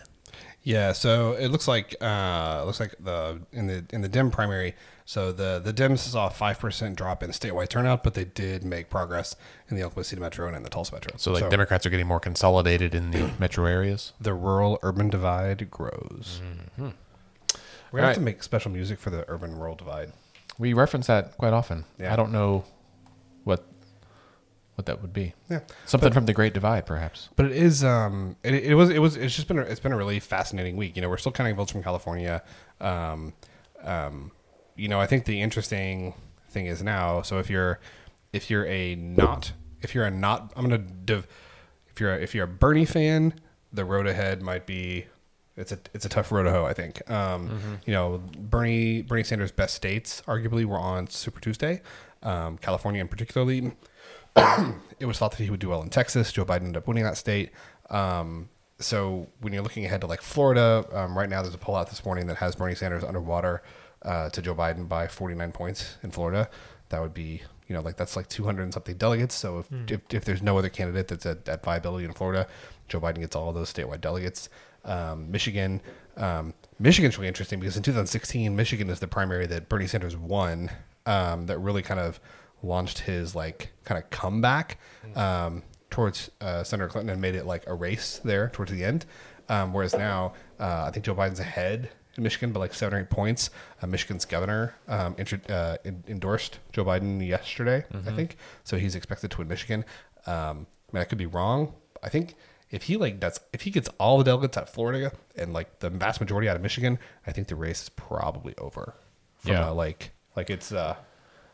Yeah, 0.63 0.91
so 0.93 1.33
it 1.33 1.47
looks 1.47 1.67
like 1.67 1.95
uh, 2.01 2.61
looks 2.65 2.79
like 2.79 2.93
the 2.99 3.41
in 3.51 3.65
the 3.67 3.83
in 3.91 4.01
the 4.01 4.07
Dem 4.09 4.29
primary. 4.29 4.75
So 5.05 5.31
the 5.31 5.59
the 5.63 5.73
Dems 5.73 5.97
saw 5.99 6.27
a 6.27 6.29
five 6.29 6.59
percent 6.59 6.95
drop 6.95 7.23
in 7.23 7.31
statewide 7.31 7.69
turnout, 7.69 8.03
but 8.03 8.13
they 8.13 8.25
did 8.25 8.63
make 8.63 8.89
progress 8.89 9.35
in 9.69 9.75
the 9.75 9.81
Oklahoma 9.83 10.03
City 10.03 10.21
metro 10.21 10.45
and 10.47 10.55
in 10.55 10.61
the 10.61 10.69
Tulsa 10.69 10.93
metro. 10.93 11.13
So 11.17 11.31
like 11.31 11.49
Democrats 11.49 11.85
are 11.85 11.89
getting 11.89 12.05
more 12.07 12.19
consolidated 12.19 12.93
in 12.93 13.09
the 13.09 13.31
metro 13.39 13.65
areas. 13.65 14.13
the 14.21 14.35
rural 14.35 14.77
urban 14.83 15.09
divide 15.09 15.71
grows. 15.71 16.41
Mm-hmm. 16.43 16.89
We're 17.91 17.99
gonna 17.99 18.07
have 18.07 18.09
Right. 18.09 18.13
to 18.15 18.21
make 18.21 18.43
special 18.43 18.71
music 18.71 18.99
for 18.99 19.09
the 19.09 19.25
urban 19.27 19.55
rural 19.57 19.75
divide. 19.75 20.13
We 20.59 20.73
reference 20.73 21.07
that 21.07 21.37
quite 21.37 21.53
often. 21.53 21.85
Yeah. 21.99 22.13
I 22.13 22.15
don't 22.15 22.31
know 22.31 22.63
what 23.45 23.65
what 24.81 24.87
that 24.87 25.01
would 25.01 25.13
be. 25.13 25.33
Yeah, 25.49 25.61
Something 25.85 26.11
from 26.13 26.25
the 26.25 26.33
Great 26.33 26.53
Divide, 26.53 26.85
perhaps. 26.85 27.29
but 27.35 27.45
it 27.45 27.51
is 27.53 27.83
um 27.83 28.35
it, 28.43 28.53
it 28.53 28.75
was 28.75 28.89
it 28.89 28.99
was 28.99 29.15
it's 29.15 29.35
just 29.35 29.47
been 29.47 29.59
a, 29.59 29.61
it's 29.61 29.79
been 29.79 29.91
a 29.93 29.97
really 29.97 30.19
fascinating 30.19 30.75
week. 30.75 30.95
You 30.95 31.01
know, 31.01 31.09
we're 31.09 31.17
still 31.17 31.31
counting 31.31 31.55
votes 31.55 31.71
from 31.71 31.83
California. 31.83 32.41
Um, 32.79 33.33
um, 33.83 34.31
you 34.75 34.87
know, 34.87 34.99
I 34.99 35.07
think 35.07 35.25
the 35.25 35.41
interesting 35.41 36.13
thing 36.49 36.65
is 36.65 36.81
now. 36.83 37.21
So 37.21 37.39
if 37.39 37.49
you're 37.49 37.79
if 38.33 38.49
you're 38.49 38.65
a 38.65 38.95
not 38.95 39.53
if 39.81 39.93
you're 39.95 40.05
a 40.05 40.11
not 40.11 40.51
I'm 40.55 40.63
gonna 40.63 40.77
div, 40.79 41.27
if 41.89 41.99
you're 41.99 42.13
a, 42.13 42.17
if 42.21 42.33
you're 42.35 42.45
a 42.45 42.47
Bernie 42.47 42.85
fan, 42.85 43.33
the 43.73 43.85
road 43.85 44.07
ahead 44.07 44.41
might 44.41 44.65
be 44.65 45.05
it's 45.57 45.71
a 45.71 45.79
it's 45.93 46.05
a 46.05 46.09
tough 46.09 46.31
road 46.31 46.43
to 46.43 46.51
hoe. 46.51 46.65
I 46.65 46.73
think. 46.73 47.09
Um, 47.09 47.79
You 47.85 47.93
know, 47.93 48.21
Bernie 48.37 49.01
Bernie 49.01 49.23
Sanders' 49.23 49.51
best 49.51 49.75
states 49.75 50.21
arguably 50.27 50.65
were 50.65 50.79
on 50.79 51.07
Super 51.07 51.39
Tuesday. 51.39 51.81
Um, 52.23 52.57
California, 52.59 53.01
in 53.01 53.07
particularly, 53.07 53.71
it 54.99 55.05
was 55.05 55.17
thought 55.17 55.31
that 55.31 55.43
he 55.43 55.49
would 55.49 55.59
do 55.59 55.69
well 55.69 55.81
in 55.81 55.89
Texas. 55.89 56.31
Joe 56.31 56.45
Biden 56.45 56.61
ended 56.61 56.77
up 56.77 56.87
winning 56.87 57.03
that 57.03 57.17
state. 57.17 57.51
Um, 57.89 58.49
so 58.79 59.27
when 59.39 59.53
you're 59.53 59.63
looking 59.63 59.85
ahead 59.85 60.01
to 60.01 60.07
like 60.07 60.21
Florida, 60.21 60.85
um, 60.91 61.17
right 61.17 61.29
now 61.29 61.41
there's 61.41 61.53
a 61.53 61.59
poll 61.59 61.75
out 61.75 61.89
this 61.89 62.03
morning 62.05 62.27
that 62.27 62.37
has 62.37 62.55
Bernie 62.55 62.75
Sanders 62.75 63.03
underwater 63.03 63.61
uh, 64.03 64.29
to 64.29 64.41
Joe 64.41 64.55
Biden 64.55 64.87
by 64.87 65.07
49 65.07 65.51
points 65.51 65.97
in 66.03 66.11
Florida. 66.11 66.49
That 66.89 67.01
would 67.01 67.13
be, 67.13 67.41
you 67.67 67.75
know, 67.75 67.81
like 67.81 67.97
that's 67.97 68.15
like 68.15 68.27
200 68.27 68.63
and 68.63 68.73
something 68.73 68.97
delegates. 68.97 69.35
So 69.35 69.59
if, 69.59 69.91
if, 69.91 70.01
if 70.13 70.25
there's 70.25 70.41
no 70.41 70.57
other 70.57 70.69
candidate 70.69 71.07
that's 71.07 71.25
at, 71.25 71.47
at 71.47 71.63
viability 71.63 72.05
in 72.05 72.13
Florida, 72.13 72.47
Joe 72.87 72.99
Biden 72.99 73.19
gets 73.19 73.35
all 73.35 73.53
those 73.53 73.71
statewide 73.71 74.01
delegates. 74.01 74.49
Um, 74.83 75.29
Michigan, 75.29 75.81
um, 76.17 76.53
Michigan's 76.79 77.17
really 77.17 77.27
interesting 77.27 77.59
because 77.59 77.77
in 77.77 77.83
2016, 77.83 78.55
Michigan 78.55 78.89
is 78.89 78.99
the 78.99 79.07
primary 79.07 79.45
that 79.47 79.69
Bernie 79.69 79.87
Sanders 79.87 80.17
won. 80.17 80.71
Um, 81.05 81.47
that 81.47 81.57
really 81.57 81.81
kind 81.81 81.99
of 81.99 82.19
launched 82.63 82.99
his 82.99 83.35
like 83.35 83.71
kind 83.85 84.01
of 84.03 84.09
comeback 84.09 84.77
um, 85.15 85.63
towards 85.89 86.29
uh, 86.41 86.63
Senator 86.63 86.87
Clinton 86.89 87.09
and 87.11 87.21
made 87.21 87.35
it 87.35 87.45
like 87.45 87.65
a 87.67 87.73
race 87.73 88.19
there 88.23 88.49
towards 88.49 88.71
the 88.71 88.83
end. 88.83 89.05
Um, 89.49 89.73
whereas 89.73 89.93
now, 89.95 90.33
uh, 90.59 90.85
I 90.87 90.91
think 90.91 91.05
Joe 91.05 91.15
Biden's 91.15 91.39
ahead 91.39 91.89
in 92.15 92.23
Michigan 92.23 92.51
by 92.53 92.59
like 92.61 92.73
seven 92.73 92.97
or 92.97 93.01
eight 93.01 93.09
points. 93.09 93.49
Uh, 93.81 93.87
Michigan's 93.87 94.23
governor 94.25 94.75
um, 94.87 95.15
intro- 95.17 95.39
uh, 95.53 95.77
en- 95.83 96.03
endorsed 96.07 96.59
Joe 96.71 96.85
Biden 96.85 97.25
yesterday, 97.25 97.83
I 98.07 98.11
think. 98.11 98.37
So 98.63 98.77
he's 98.77 98.95
expected 98.95 99.31
to 99.31 99.37
win 99.39 99.47
Michigan. 99.47 99.83
Um, 100.25 100.67
I 100.89 100.95
mean, 100.95 101.01
I 101.01 101.03
could 101.05 101.17
be 101.17 101.25
wrong. 101.25 101.73
I 102.03 102.09
think 102.09 102.35
if 102.69 102.83
he 102.83 102.95
like 102.95 103.19
that's 103.19 103.39
if 103.51 103.61
he 103.63 103.69
gets 103.71 103.89
all 103.99 104.17
the 104.17 104.23
delegates 104.23 104.55
at 104.57 104.69
Florida 104.69 105.11
and 105.35 105.51
like 105.51 105.79
the 105.79 105.89
vast 105.89 106.21
majority 106.21 106.47
out 106.47 106.55
of 106.55 106.61
Michigan, 106.61 106.99
I 107.27 107.31
think 107.33 107.47
the 107.47 107.55
race 107.55 107.81
is 107.83 107.89
probably 107.89 108.55
over. 108.57 108.95
From 109.37 109.51
Yeah. 109.53 109.69
a, 109.69 109.73
like 109.73 110.11
like 110.35 110.49
it's 110.49 110.71
uh, 110.71 110.95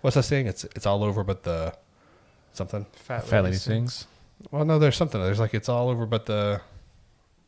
what's 0.02 0.16
that 0.16 0.24
saying? 0.24 0.48
It's 0.48 0.64
it's 0.76 0.86
all 0.86 1.04
over, 1.04 1.24
but 1.24 1.44
the 1.44 1.74
something. 2.54 2.86
Fat, 2.94 3.24
Fat 3.26 3.38
Lady 3.44 3.46
lady 3.54 3.58
sings. 3.58 4.08
Well, 4.52 4.66
no, 4.66 4.80
there's 4.80 4.96
something. 4.98 5.22
There's 5.22 5.40
like 5.40 5.54
it's 5.54 5.70
all 5.70 5.90
over, 5.90 6.06
but 6.06 6.26
the 6.26 6.62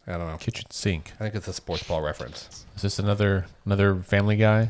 I 0.07 0.11
don't 0.13 0.27
know. 0.27 0.37
Kitchen 0.37 0.65
sink. 0.71 1.11
I 1.19 1.23
think 1.23 1.35
it's 1.35 1.47
a 1.47 1.53
sports 1.53 1.83
ball 1.83 2.01
reference. 2.01 2.65
Is 2.75 2.81
this 2.81 2.99
another 2.99 3.45
another 3.65 3.95
Family 3.97 4.35
Guy 4.37 4.69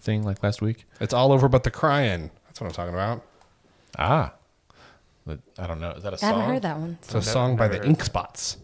thing 0.00 0.22
like 0.22 0.42
last 0.42 0.62
week? 0.62 0.84
It's 1.00 1.12
all 1.14 1.32
over, 1.32 1.48
but 1.48 1.64
the 1.64 1.70
crying. 1.70 2.30
That's 2.46 2.60
what 2.60 2.66
I'm 2.68 2.72
talking 2.72 2.94
about. 2.94 3.24
Ah, 3.98 4.34
But 5.26 5.40
I 5.58 5.66
don't 5.66 5.80
know. 5.80 5.90
Is 5.92 6.02
that 6.04 6.12
a 6.12 6.16
I 6.16 6.18
song? 6.18 6.28
haven't 6.34 6.48
heard 6.54 6.62
that 6.62 6.78
one. 6.78 6.98
It's 7.02 7.10
a 7.10 7.14
Never- 7.14 7.24
song 7.26 7.56
by 7.56 7.64
never 7.64 7.72
the 7.74 7.78
heard 7.80 7.88
Ink 7.88 7.98
that. 7.98 8.04
Spots. 8.04 8.56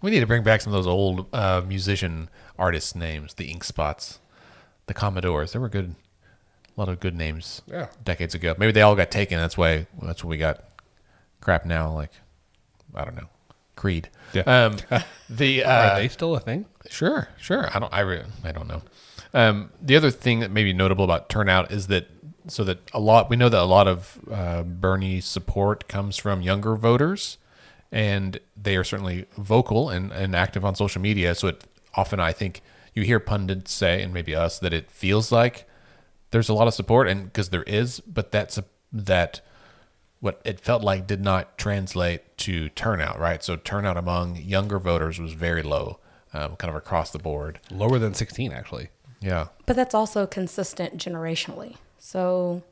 We 0.00 0.10
need 0.12 0.20
to 0.20 0.26
bring 0.26 0.42
back 0.44 0.60
some 0.60 0.72
of 0.72 0.76
those 0.78 0.86
old 0.86 1.26
uh, 1.32 1.62
musician 1.66 2.30
artist 2.58 2.94
names, 2.96 3.34
the 3.34 3.46
Ink 3.50 3.64
Spots, 3.64 4.20
the 4.86 4.94
Commodores. 4.94 5.52
They 5.52 5.58
were 5.58 5.68
good, 5.68 5.94
a 6.78 6.80
lot 6.80 6.88
of 6.88 7.00
good 7.00 7.16
names 7.16 7.60
Yeah. 7.66 7.88
decades 8.04 8.34
ago. 8.36 8.54
Maybe 8.56 8.70
they 8.70 8.82
all 8.82 8.94
got 8.94 9.10
taken. 9.10 9.36
That's 9.38 9.58
why. 9.58 9.86
That's 10.00 10.22
why 10.22 10.30
we 10.30 10.36
got 10.38 10.62
crap 11.40 11.66
now. 11.66 11.92
Like 11.92 12.12
I 12.94 13.04
don't 13.04 13.16
know, 13.16 13.28
Creed. 13.74 14.08
Yeah. 14.32 14.42
Um, 14.42 14.76
the 15.28 15.64
uh, 15.64 15.90
Are 15.94 16.00
they 16.00 16.08
still 16.08 16.36
a 16.36 16.40
thing? 16.40 16.66
Sure, 16.88 17.28
sure. 17.36 17.68
I 17.74 17.80
don't. 17.80 17.92
I 17.92 18.00
re- 18.00 18.22
I 18.44 18.52
don't 18.52 18.68
know. 18.68 18.82
Um, 19.34 19.70
the 19.82 19.96
other 19.96 20.10
thing 20.12 20.38
that 20.40 20.50
may 20.52 20.62
be 20.64 20.72
notable 20.72 21.04
about 21.04 21.28
turnout 21.28 21.72
is 21.72 21.88
that 21.88 22.06
so 22.46 22.62
that 22.64 22.78
a 22.94 23.00
lot 23.00 23.28
we 23.28 23.36
know 23.36 23.48
that 23.48 23.60
a 23.60 23.64
lot 23.64 23.88
of 23.88 24.20
uh, 24.30 24.62
Bernie 24.62 25.20
support 25.20 25.88
comes 25.88 26.16
from 26.16 26.42
younger 26.42 26.76
voters, 26.76 27.38
and 27.90 28.38
they 28.56 28.76
are 28.76 28.84
certainly 28.84 29.26
vocal 29.36 29.90
and, 29.90 30.12
and 30.12 30.34
active 30.36 30.64
on 30.64 30.74
social 30.76 31.02
media. 31.02 31.34
So 31.34 31.48
it 31.48 31.64
often 31.94 32.20
I 32.20 32.32
think 32.32 32.62
you 32.94 33.02
hear 33.02 33.18
pundits 33.20 33.72
say, 33.72 34.00
and 34.02 34.14
maybe 34.14 34.34
us, 34.34 34.58
that 34.60 34.72
it 34.72 34.90
feels 34.90 35.30
like 35.32 35.67
there's 36.30 36.48
a 36.48 36.54
lot 36.54 36.68
of 36.68 36.74
support, 36.74 37.08
and 37.08 37.24
because 37.24 37.48
there 37.50 37.62
is, 37.64 38.00
but 38.00 38.30
that's 38.32 38.58
a, 38.58 38.64
that 38.92 39.40
what 40.20 40.40
it 40.44 40.58
felt 40.60 40.82
like 40.82 41.06
did 41.06 41.20
not 41.20 41.56
translate 41.58 42.36
to 42.38 42.68
turnout, 42.70 43.18
right? 43.18 43.42
So 43.42 43.56
turnout 43.56 43.96
among 43.96 44.36
younger 44.36 44.78
voters 44.78 45.20
was 45.20 45.32
very 45.32 45.62
low, 45.62 45.98
um, 46.34 46.56
kind 46.56 46.68
of 46.70 46.74
across 46.74 47.10
the 47.10 47.18
board. 47.18 47.60
Lower 47.70 47.98
than 47.98 48.14
16, 48.14 48.52
actually. 48.52 48.88
Yeah, 49.20 49.48
But 49.66 49.74
that's 49.76 49.94
also 49.94 50.26
consistent 50.26 50.96
generationally. 50.96 51.76
So 51.98 52.62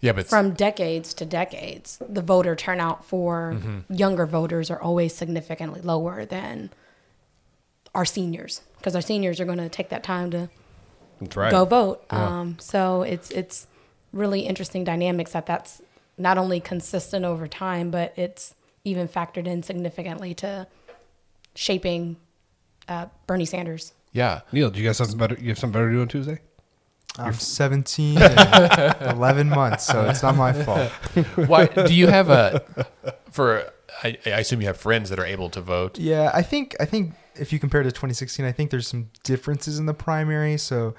yeah, 0.00 0.12
but 0.12 0.26
from 0.26 0.52
decades 0.52 1.14
to 1.14 1.24
decades, 1.24 1.98
the 2.06 2.20
voter 2.22 2.54
turnout 2.56 3.04
for 3.04 3.54
Mm-hmm. 3.54 3.94
younger 3.94 4.26
voters 4.26 4.70
are 4.70 4.80
always 4.80 5.14
significantly 5.14 5.80
lower 5.80 6.24
than 6.26 6.70
our 7.94 8.04
seniors 8.04 8.62
because 8.78 8.94
our 8.96 9.00
seniors 9.02 9.38
are 9.40 9.44
going 9.44 9.58
to 9.58 9.68
take 9.68 9.88
that 9.90 10.02
time 10.02 10.30
to 10.32 10.38
That's 10.38 10.52
right. 11.34 11.50
go 11.50 11.64
vote. 11.64 12.04
Um, 12.10 12.56
so 12.58 13.02
it's 13.02 13.30
it's 13.30 13.66
really 14.12 14.40
interesting 14.40 14.84
dynamics 14.84 15.32
that 15.32 15.46
that's 15.46 15.82
not 16.18 16.38
only 16.38 16.60
consistent 16.60 17.24
over 17.24 17.48
time, 17.48 17.90
but 17.90 18.12
it's 18.16 18.54
even 18.84 19.08
factored 19.08 19.46
in 19.46 19.62
significantly 19.62 20.34
to 20.34 20.66
shaping 21.54 22.16
uh, 22.88 23.06
Bernie 23.26 23.44
Sanders. 23.44 23.92
yeah, 24.12 24.40
Neil, 24.52 24.70
do 24.70 24.80
you 24.80 24.86
guys 24.86 24.98
have 24.98 25.08
something 25.08 25.18
better? 25.18 25.40
You 25.40 25.48
have 25.50 25.58
something 25.58 25.72
better 25.72 25.88
to 25.88 25.96
do 25.96 26.00
on 26.02 26.08
Tuesday? 26.08 26.40
I'm 27.18 27.34
17 27.34 28.18
and 28.22 29.16
11 29.16 29.48
months, 29.48 29.84
so 29.84 30.08
it's 30.08 30.22
not 30.22 30.36
my 30.36 30.52
fault. 30.52 30.90
Why 31.46 31.66
do 31.66 31.94
you 31.94 32.06
have 32.06 32.30
a 32.30 32.64
for? 33.30 33.70
I, 34.02 34.16
I 34.26 34.40
assume 34.40 34.62
you 34.62 34.66
have 34.66 34.78
friends 34.78 35.10
that 35.10 35.18
are 35.18 35.26
able 35.26 35.50
to 35.50 35.60
vote. 35.60 35.98
Yeah, 35.98 36.30
I 36.32 36.42
think 36.42 36.74
I 36.80 36.86
think 36.86 37.14
if 37.36 37.52
you 37.52 37.58
compare 37.58 37.82
to 37.82 37.90
2016, 37.90 38.44
I 38.44 38.52
think 38.52 38.70
there's 38.70 38.88
some 38.88 39.10
differences 39.22 39.78
in 39.78 39.86
the 39.86 39.94
primary. 39.94 40.56
So, 40.58 40.94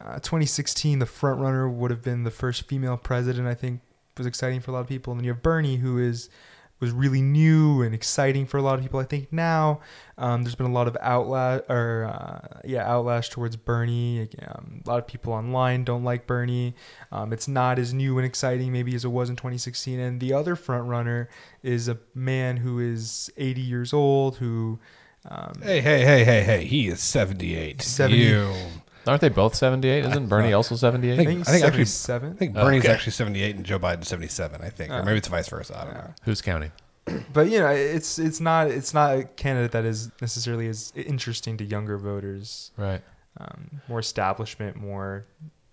uh, 0.00 0.14
2016, 0.14 0.98
the 0.98 1.06
front 1.06 1.40
runner 1.40 1.68
would 1.68 1.90
have 1.90 2.02
been 2.02 2.24
the 2.24 2.30
first 2.30 2.62
female 2.68 2.96
president. 2.96 3.48
I 3.48 3.54
think 3.54 3.80
was 4.18 4.26
exciting 4.26 4.60
for 4.60 4.70
a 4.70 4.74
lot 4.74 4.80
of 4.80 4.88
people. 4.88 5.12
And 5.12 5.20
then 5.20 5.24
you 5.24 5.32
have 5.32 5.42
Bernie, 5.42 5.76
who 5.76 5.98
is 5.98 6.28
was 6.80 6.92
really 6.92 7.20
new 7.20 7.82
and 7.82 7.92
exciting 7.92 8.46
for 8.46 8.56
a 8.56 8.62
lot 8.62 8.78
of 8.78 8.82
people. 8.82 9.00
I 9.00 9.04
think 9.04 9.32
now 9.32 9.80
um, 10.16 10.44
there's 10.44 10.54
been 10.54 10.66
a 10.66 10.72
lot 10.72 10.86
of 10.86 10.96
outlash 11.02 11.68
or 11.68 12.04
uh, 12.04 12.60
yeah 12.64 12.86
outlash 12.86 13.30
towards 13.30 13.56
Bernie. 13.56 14.28
Um, 14.46 14.82
a 14.84 14.88
lot 14.88 14.98
of 14.98 15.06
people 15.06 15.32
online 15.32 15.84
don't 15.84 16.04
like 16.04 16.26
Bernie. 16.26 16.74
Um, 17.10 17.32
it's 17.32 17.48
not 17.48 17.78
as 17.78 17.92
new 17.92 18.18
and 18.18 18.26
exciting 18.26 18.72
maybe 18.72 18.94
as 18.94 19.04
it 19.04 19.08
was 19.08 19.28
in 19.28 19.36
2016. 19.36 19.98
And 19.98 20.20
the 20.20 20.32
other 20.32 20.54
front 20.54 20.86
runner 20.88 21.28
is 21.62 21.88
a 21.88 21.98
man 22.14 22.58
who 22.58 22.78
is 22.78 23.30
80 23.36 23.60
years 23.60 23.92
old 23.92 24.36
who. 24.36 24.78
Um, 25.30 25.52
Hey, 25.62 25.80
hey, 25.80 26.04
hey, 26.04 26.24
hey, 26.24 26.42
hey! 26.42 26.64
He 26.64 26.88
is 26.88 27.00
seventy-eight. 27.00 27.82
70. 27.82 28.16
You. 28.16 28.54
Aren't 29.06 29.20
they 29.22 29.28
both 29.30 29.54
78? 29.54 30.04
Isn't 30.04 30.26
Bernie 30.28 30.52
also 30.52 30.74
78? 30.76 31.12
I 31.12 31.16
think- 31.16 31.28
think, 31.28 31.48
I 31.48 31.52
think 31.52 31.64
actually- 31.64 31.84
77. 31.86 32.32
I 32.32 32.36
think 32.36 32.56
Oh, 32.56 32.64
Bernie's 32.64 32.84
okay. 32.84 32.92
actually 32.92 33.12
seventy-eight 33.12 33.56
and 33.56 33.64
Joe 33.64 33.78
Biden's 33.78 34.08
seventy-seven. 34.08 34.60
I 34.62 34.68
think, 34.70 34.90
or 34.92 34.96
Oh. 34.96 35.02
maybe 35.04 35.18
it's 35.18 35.28
vice 35.28 35.48
versa. 35.48 35.78
I 35.80 35.84
don't 35.84 35.94
know. 35.94 36.14
Who's 36.24 36.42
counting? 36.42 36.72
but 37.32 37.48
you 37.48 37.58
know 37.58 37.68
it's 37.68 38.18
it's 38.18 38.38
not 38.40 38.68
it's 38.70 38.92
not 38.92 39.16
a 39.18 39.24
candidate 39.24 39.70
that 39.72 39.84
is 39.86 40.10
necessarily 40.20 40.68
as 40.68 40.92
interesting 40.94 41.56
to 41.56 41.64
younger 41.64 41.96
voters 41.96 42.70
Right. 42.76 43.00
um, 43.40 43.80
more 43.88 43.98
establishment 44.00 44.76
more 44.76 45.24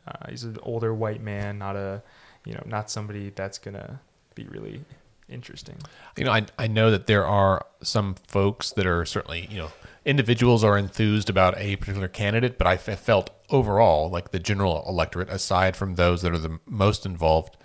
uh, 0.08 0.30
he's 0.30 0.46
an 0.46 0.58
older 0.64 0.94
white 0.94 1.22
man 1.22 1.58
not 1.58 1.76
a 1.76 2.02
you 2.46 2.54
know 2.54 2.64
not 2.66 2.90
somebody 2.90 3.32
that's 3.36 3.58
gonna 3.58 4.00
be 4.34 4.46
really 4.46 4.86
interesting 5.28 5.78
You 6.18 6.26
know, 6.26 6.32
I, 6.32 6.46
I 6.58 6.68
know 6.68 6.92
that 6.92 7.08
there 7.08 7.26
are 7.26 7.66
some 7.82 8.16
folks 8.28 8.72
that 8.72 8.86
are 8.86 9.06
certainly, 9.06 9.48
you 9.50 9.58
know, 9.58 9.72
individuals 10.06 10.64
are 10.64 10.78
enthused 10.78 11.30
about 11.30 11.58
a 11.58 11.76
particular 11.78 12.08
candidate, 12.08 12.58
but 12.58 12.68
I 12.68 12.76
f- 12.76 13.00
felt 13.00 13.32
overall, 13.50 14.10
like 14.10 14.32
the 14.32 14.40
general 14.40 14.84
electorate, 14.88 15.30
aside 15.30 15.76
from 15.76 15.96
those 15.96 16.22
that 16.22 16.32
are 16.32 16.38
the 16.38 16.60
most 16.66 17.06
involved, 17.06 17.58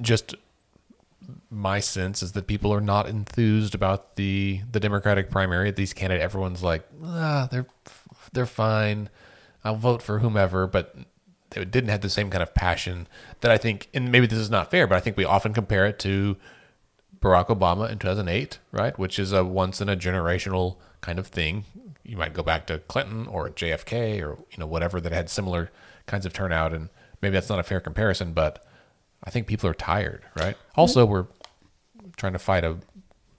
just 0.00 0.34
my 1.50 1.80
sense 1.80 2.22
is 2.22 2.32
that 2.32 2.46
people 2.46 2.72
are 2.74 2.80
not 2.80 3.08
enthused 3.08 3.74
about 3.74 4.16
the 4.16 4.62
the 4.70 4.80
Democratic 4.80 5.30
primary. 5.30 5.70
These 5.70 5.92
candidates, 5.92 6.24
everyone's 6.24 6.62
like, 6.62 6.86
ah, 7.04 7.48
they're 7.50 7.66
they're 8.32 8.46
fine. 8.46 9.08
I'll 9.64 9.76
vote 9.76 10.02
for 10.02 10.18
whomever, 10.18 10.66
but 10.66 10.96
they 11.54 11.64
didn't 11.64 11.90
have 11.90 12.00
the 12.00 12.10
same 12.10 12.30
kind 12.30 12.42
of 12.42 12.54
passion 12.54 13.06
that 13.40 13.50
I 13.50 13.58
think. 13.58 13.88
And 13.94 14.10
maybe 14.10 14.26
this 14.26 14.38
is 14.38 14.50
not 14.50 14.70
fair, 14.70 14.86
but 14.86 14.96
I 14.96 15.00
think 15.00 15.16
we 15.16 15.24
often 15.24 15.52
compare 15.52 15.86
it 15.86 15.98
to 16.00 16.36
Barack 17.20 17.46
Obama 17.46 17.90
in 17.90 17.98
2008, 17.98 18.58
right? 18.72 18.98
Which 18.98 19.18
is 19.18 19.32
a 19.32 19.44
once 19.44 19.80
in 19.80 19.88
a 19.88 19.96
generational 19.96 20.76
kind 21.00 21.18
of 21.18 21.28
thing. 21.28 21.64
You 22.02 22.16
might 22.16 22.34
go 22.34 22.42
back 22.42 22.66
to 22.66 22.78
Clinton 22.80 23.26
or 23.28 23.48
JFK 23.50 24.20
or 24.22 24.38
you 24.50 24.58
know 24.58 24.66
whatever 24.66 25.00
that 25.00 25.12
had 25.12 25.30
similar 25.30 25.70
kinds 26.06 26.26
of 26.26 26.32
turnout, 26.32 26.72
and 26.72 26.88
maybe 27.20 27.34
that's 27.34 27.48
not 27.48 27.60
a 27.60 27.62
fair 27.62 27.80
comparison, 27.80 28.32
but 28.32 28.64
I 29.24 29.30
think 29.30 29.46
people 29.46 29.68
are 29.70 29.74
tired, 29.74 30.22
right? 30.36 30.56
Mm-hmm. 30.56 30.80
Also, 30.80 31.06
we're 31.06 31.26
trying 32.16 32.32
to 32.32 32.38
fight 32.38 32.64
a 32.64 32.78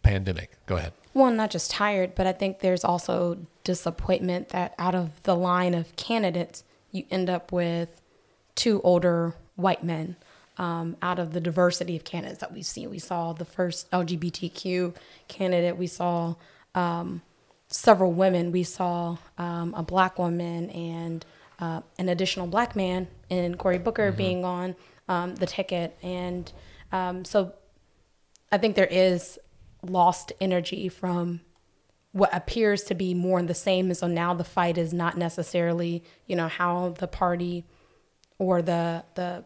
pandemic. 0.02 0.58
Go 0.66 0.78
ahead. 0.78 0.94
One, 1.14 1.36
not 1.36 1.52
just 1.52 1.70
tired, 1.70 2.16
but 2.16 2.26
I 2.26 2.32
think 2.32 2.60
there's 2.60 2.84
also 2.84 3.38
disappointment 3.64 4.50
that 4.50 4.74
out 4.80 4.96
of 4.96 5.22
the 5.24 5.36
line 5.36 5.74
of 5.74 5.96
candidates, 5.96 6.64
you 6.92 7.06
end 7.12 7.30
up 7.30 7.52
with 7.52 8.02
two 8.56 8.82
older 8.82 9.36
white 9.56 9.84
men. 9.84 10.16
Um, 10.56 10.98
out 11.02 11.18
of 11.18 11.34
the 11.34 11.42
diversity 11.42 11.96
of 11.96 12.04
candidates 12.04 12.42
that 12.42 12.54
we've 12.54 12.64
seen, 12.64 12.92
we 12.92 13.00
saw 13.00 13.34
the 13.34 13.44
first 13.44 13.90
LGBTQ 13.90 14.96
candidate, 15.28 15.78
we 15.78 15.88
saw 15.88 16.36
um, 16.76 17.24
several 17.68 18.14
women, 18.14 18.52
we 18.52 18.62
saw 18.62 19.18
um, 19.40 19.74
a 19.74 19.82
black 19.82 20.20
woman 20.20 20.70
and 20.70 21.26
uh, 21.60 21.82
an 21.98 22.08
additional 22.08 22.46
black 22.46 22.76
man, 22.76 23.08
and 23.32 23.58
Cory 23.58 23.80
Booker 23.80 24.12
being 24.12 24.46
on 24.46 24.76
um, 25.10 25.36
the 25.36 25.48
ticket. 25.48 25.98
And 26.04 26.52
um, 26.92 27.26
so 27.26 27.54
I 28.52 28.60
think 28.60 28.76
there 28.76 28.86
is 28.86 29.40
lost 29.82 30.32
energy 30.40 30.88
from 30.88 31.42
what 32.12 32.34
appears 32.34 32.84
to 32.84 32.96
be 32.96 33.14
more 33.14 33.40
in 33.40 33.48
the 33.48 33.56
same. 33.56 33.88
And 33.88 33.98
so 33.98 34.08
now 34.08 34.34
the 34.34 34.44
fight 34.44 34.78
is 34.78 34.94
not 34.94 35.18
necessarily, 35.18 36.04
you 36.28 36.36
know, 36.36 36.48
how 36.48 36.96
the 37.00 37.08
party 37.08 37.66
or 38.44 38.62
the 38.62 39.04
the 39.16 39.44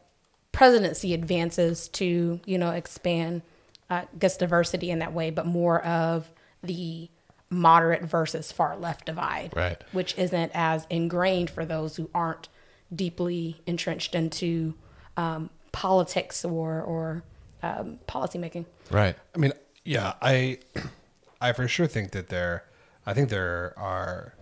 presidency 0.51 1.13
advances 1.13 1.87
to, 1.89 2.39
you 2.45 2.57
know, 2.57 2.71
expand, 2.71 3.43
uh, 3.91 4.01
guess 4.17 4.37
diversity 4.37 4.89
in 4.89 4.99
that 4.99 5.13
way, 5.13 5.29
but 5.29 5.45
more 5.45 5.83
of 5.85 6.31
the 6.63 7.09
moderate 7.49 8.03
versus 8.03 8.51
far 8.51 8.75
left 8.75 9.05
divide, 9.05 9.53
Right. 9.55 9.81
which 9.91 10.17
isn't 10.17 10.51
as 10.55 10.87
ingrained 10.89 11.49
for 11.51 11.63
those 11.63 11.95
who 11.97 12.09
aren't 12.13 12.49
deeply 12.93 13.61
entrenched 13.67 14.15
into 14.15 14.73
um, 15.15 15.49
politics 15.71 16.43
or 16.43 16.81
or 16.81 17.23
um, 17.63 17.99
policymaking. 18.07 18.65
Right. 18.89 19.15
I 19.35 19.37
mean, 19.37 19.53
yeah, 19.85 20.13
I, 20.21 20.59
I 21.41 21.53
for 21.53 21.67
sure 21.67 21.87
think 21.87 22.11
that 22.11 22.29
there, 22.29 22.63
I 23.05 23.13
think 23.13 23.29
there 23.29 23.73
are 23.77 24.33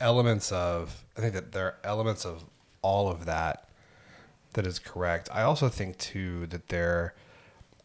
elements 0.00 0.50
of, 0.52 1.04
I 1.16 1.20
think 1.20 1.34
that 1.34 1.52
there 1.52 1.66
are 1.66 1.76
elements 1.84 2.24
of 2.26 2.44
all 2.82 3.08
of 3.08 3.26
that 3.26 3.68
that 4.54 4.66
is 4.66 4.78
correct. 4.78 5.28
I 5.32 5.42
also 5.42 5.68
think 5.68 5.98
too 5.98 6.46
that 6.48 6.68
there, 6.68 7.14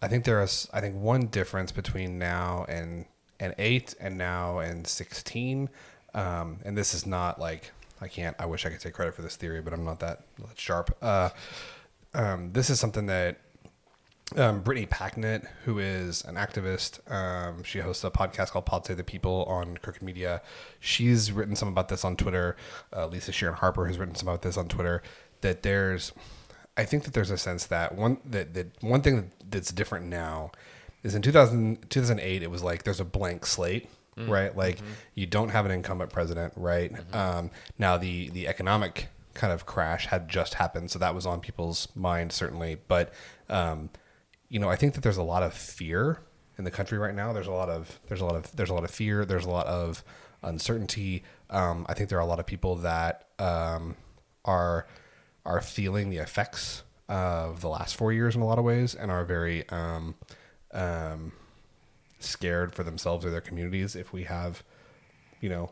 I 0.01 0.07
think 0.07 0.25
there 0.25 0.41
is, 0.41 0.69
I 0.73 0.81
think 0.81 0.95
one 0.95 1.27
difference 1.27 1.71
between 1.71 2.17
now 2.17 2.65
and 2.67 3.05
and 3.39 3.53
eight 3.57 3.95
and 3.99 4.17
now 4.17 4.59
and 4.59 4.87
sixteen, 4.87 5.69
um, 6.13 6.59
and 6.63 6.77
this 6.77 6.93
is 6.93 7.05
not 7.05 7.39
like 7.39 7.71
I 8.01 8.07
can't. 8.07 8.35
I 8.39 8.45
wish 8.45 8.65
I 8.65 8.69
could 8.69 8.79
take 8.79 8.93
credit 8.93 9.15
for 9.15 9.21
this 9.21 9.35
theory, 9.35 9.61
but 9.61 9.73
I'm 9.73 9.85
not 9.85 9.99
that, 9.99 10.21
that 10.39 10.59
sharp. 10.59 10.95
Uh, 11.01 11.29
um, 12.13 12.51
this 12.53 12.69
is 12.69 12.79
something 12.79 13.05
that 13.05 13.39
um, 14.35 14.61
Brittany 14.61 14.87
Packnett, 14.87 15.47
who 15.63 15.79
is 15.79 16.23
an 16.25 16.35
activist, 16.35 16.99
um, 17.11 17.63
she 17.63 17.79
hosts 17.79 18.03
a 18.03 18.09
podcast 18.09 18.51
called 18.51 18.65
Pod 18.65 18.85
the 18.85 19.03
People 19.03 19.45
on 19.45 19.77
Crooked 19.77 20.01
Media. 20.01 20.41
She's 20.79 21.31
written 21.31 21.55
some 21.55 21.69
about 21.69 21.89
this 21.89 22.03
on 22.03 22.15
Twitter. 22.15 22.57
Uh, 22.95 23.07
Lisa 23.07 23.31
Sharon 23.31 23.55
Harper 23.55 23.85
has 23.85 23.97
written 23.97 24.15
some 24.15 24.27
about 24.27 24.41
this 24.41 24.57
on 24.57 24.67
Twitter. 24.67 25.03
That 25.41 25.63
there's, 25.63 26.11
I 26.77 26.83
think 26.85 27.03
that 27.03 27.13
there's 27.13 27.31
a 27.31 27.37
sense 27.37 27.65
that 27.67 27.95
one 27.95 28.17
that, 28.25 28.53
that 28.53 28.83
one 28.83 29.01
thing 29.01 29.31
that's 29.49 29.71
different 29.71 30.07
now 30.07 30.51
is 31.03 31.15
in 31.15 31.21
2000, 31.21 31.89
2008 31.89 32.43
it 32.43 32.51
was 32.51 32.63
like 32.63 32.83
there's 32.83 32.99
a 32.99 33.05
blank 33.05 33.45
slate. 33.45 33.89
Right, 34.29 34.55
like 34.55 34.79
you 35.13 35.25
don't 35.25 35.49
have 35.49 35.65
an 35.65 35.71
incumbent 35.71 36.09
president, 36.09 36.53
right? 36.55 36.89
Um, 37.13 37.51
now 37.77 37.97
the 37.97 38.29
the 38.29 38.47
economic 38.47 39.09
kind 39.33 39.51
of 39.51 39.65
crash 39.65 40.05
had 40.05 40.29
just 40.29 40.53
happened, 40.53 40.89
so 40.89 40.99
that 40.99 41.13
was 41.13 41.25
on 41.25 41.41
people's 41.41 41.89
mind 41.95 42.31
certainly. 42.31 42.77
But 42.87 43.13
um, 43.49 43.89
you 44.47 44.57
know, 44.57 44.69
I 44.69 44.77
think 44.77 44.93
that 44.93 45.01
there's 45.01 45.17
a 45.17 45.23
lot 45.23 45.43
of 45.43 45.53
fear 45.53 46.21
in 46.57 46.63
the 46.63 46.71
country 46.71 46.97
right 46.97 47.13
now. 47.13 47.33
There's 47.33 47.47
a 47.47 47.51
lot 47.51 47.67
of 47.67 47.99
there's 48.07 48.21
a 48.21 48.25
lot 48.25 48.35
of 48.35 48.55
there's 48.55 48.69
a 48.69 48.73
lot 48.73 48.85
of 48.85 48.91
fear. 48.91 49.25
There's 49.25 49.45
a 49.45 49.49
lot 49.49 49.67
of 49.67 50.01
uncertainty. 50.43 51.23
Um, 51.49 51.85
I 51.89 51.93
think 51.93 52.07
there 52.09 52.17
are 52.17 52.21
a 52.21 52.25
lot 52.25 52.39
of 52.39 52.45
people 52.45 52.77
that 52.77 53.27
um, 53.37 53.97
are 54.45 54.87
are 55.45 55.61
feeling 55.61 56.09
the 56.09 56.17
effects 56.17 56.83
of 57.07 57.61
the 57.61 57.69
last 57.69 57.95
four 57.95 58.11
years 58.11 58.35
in 58.35 58.41
a 58.41 58.45
lot 58.45 58.57
of 58.57 58.65
ways, 58.65 58.95
and 58.95 59.11
are 59.11 59.25
very 59.25 59.67
um, 59.69 60.15
um, 60.73 61.31
scared 62.19 62.73
for 62.73 62.83
themselves 62.83 63.25
or 63.25 63.31
their 63.31 63.41
communities 63.41 63.95
if 63.95 64.11
we 64.11 64.23
have, 64.23 64.63
you 65.39 65.49
know, 65.49 65.71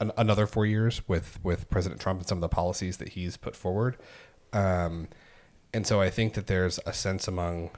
an, 0.00 0.10
another 0.16 0.46
four 0.46 0.66
years 0.66 1.06
with 1.08 1.38
with 1.42 1.68
President 1.70 2.00
Trump 2.00 2.20
and 2.20 2.28
some 2.28 2.38
of 2.38 2.42
the 2.42 2.48
policies 2.48 2.96
that 2.96 3.10
he's 3.10 3.36
put 3.36 3.54
forward. 3.54 3.96
Um, 4.52 5.08
and 5.72 5.86
so 5.86 6.00
I 6.00 6.10
think 6.10 6.34
that 6.34 6.46
there's 6.46 6.80
a 6.86 6.92
sense 6.92 7.28
among 7.28 7.70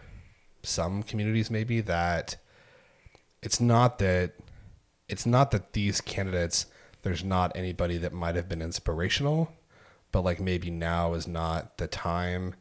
some 0.62 1.02
communities 1.02 1.50
maybe 1.50 1.80
that 1.80 2.36
it's 3.42 3.60
not 3.60 3.98
that 3.98 4.32
it's 5.08 5.26
not 5.26 5.50
that 5.50 5.72
these 5.72 6.00
candidates 6.00 6.66
there's 7.02 7.24
not 7.24 7.50
anybody 7.56 7.98
that 7.98 8.12
might 8.12 8.36
have 8.36 8.48
been 8.48 8.62
inspirational 8.62 9.52
but 10.12 10.22
like 10.22 10.40
maybe 10.40 10.70
now 10.70 11.14
is 11.14 11.26
not 11.26 11.78
the 11.78 11.86
time 11.86 12.54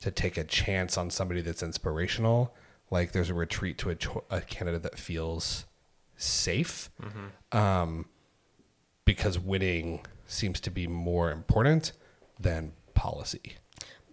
to 0.00 0.10
take 0.10 0.36
a 0.36 0.44
chance 0.44 0.98
on 0.98 1.10
somebody 1.10 1.40
that's 1.40 1.62
inspirational. 1.62 2.54
Like 2.90 3.12
there's 3.12 3.30
a 3.30 3.34
retreat 3.34 3.78
to 3.78 3.90
a, 3.90 3.94
cho- 3.94 4.24
a 4.30 4.40
candidate 4.40 4.82
that 4.82 4.98
feels 4.98 5.64
safe 6.16 6.90
um, 7.52 8.06
because 9.04 9.38
winning 9.38 10.04
seems 10.26 10.60
to 10.60 10.70
be 10.70 10.86
more 10.86 11.30
important 11.30 11.92
than 12.38 12.72
policy. 12.94 13.56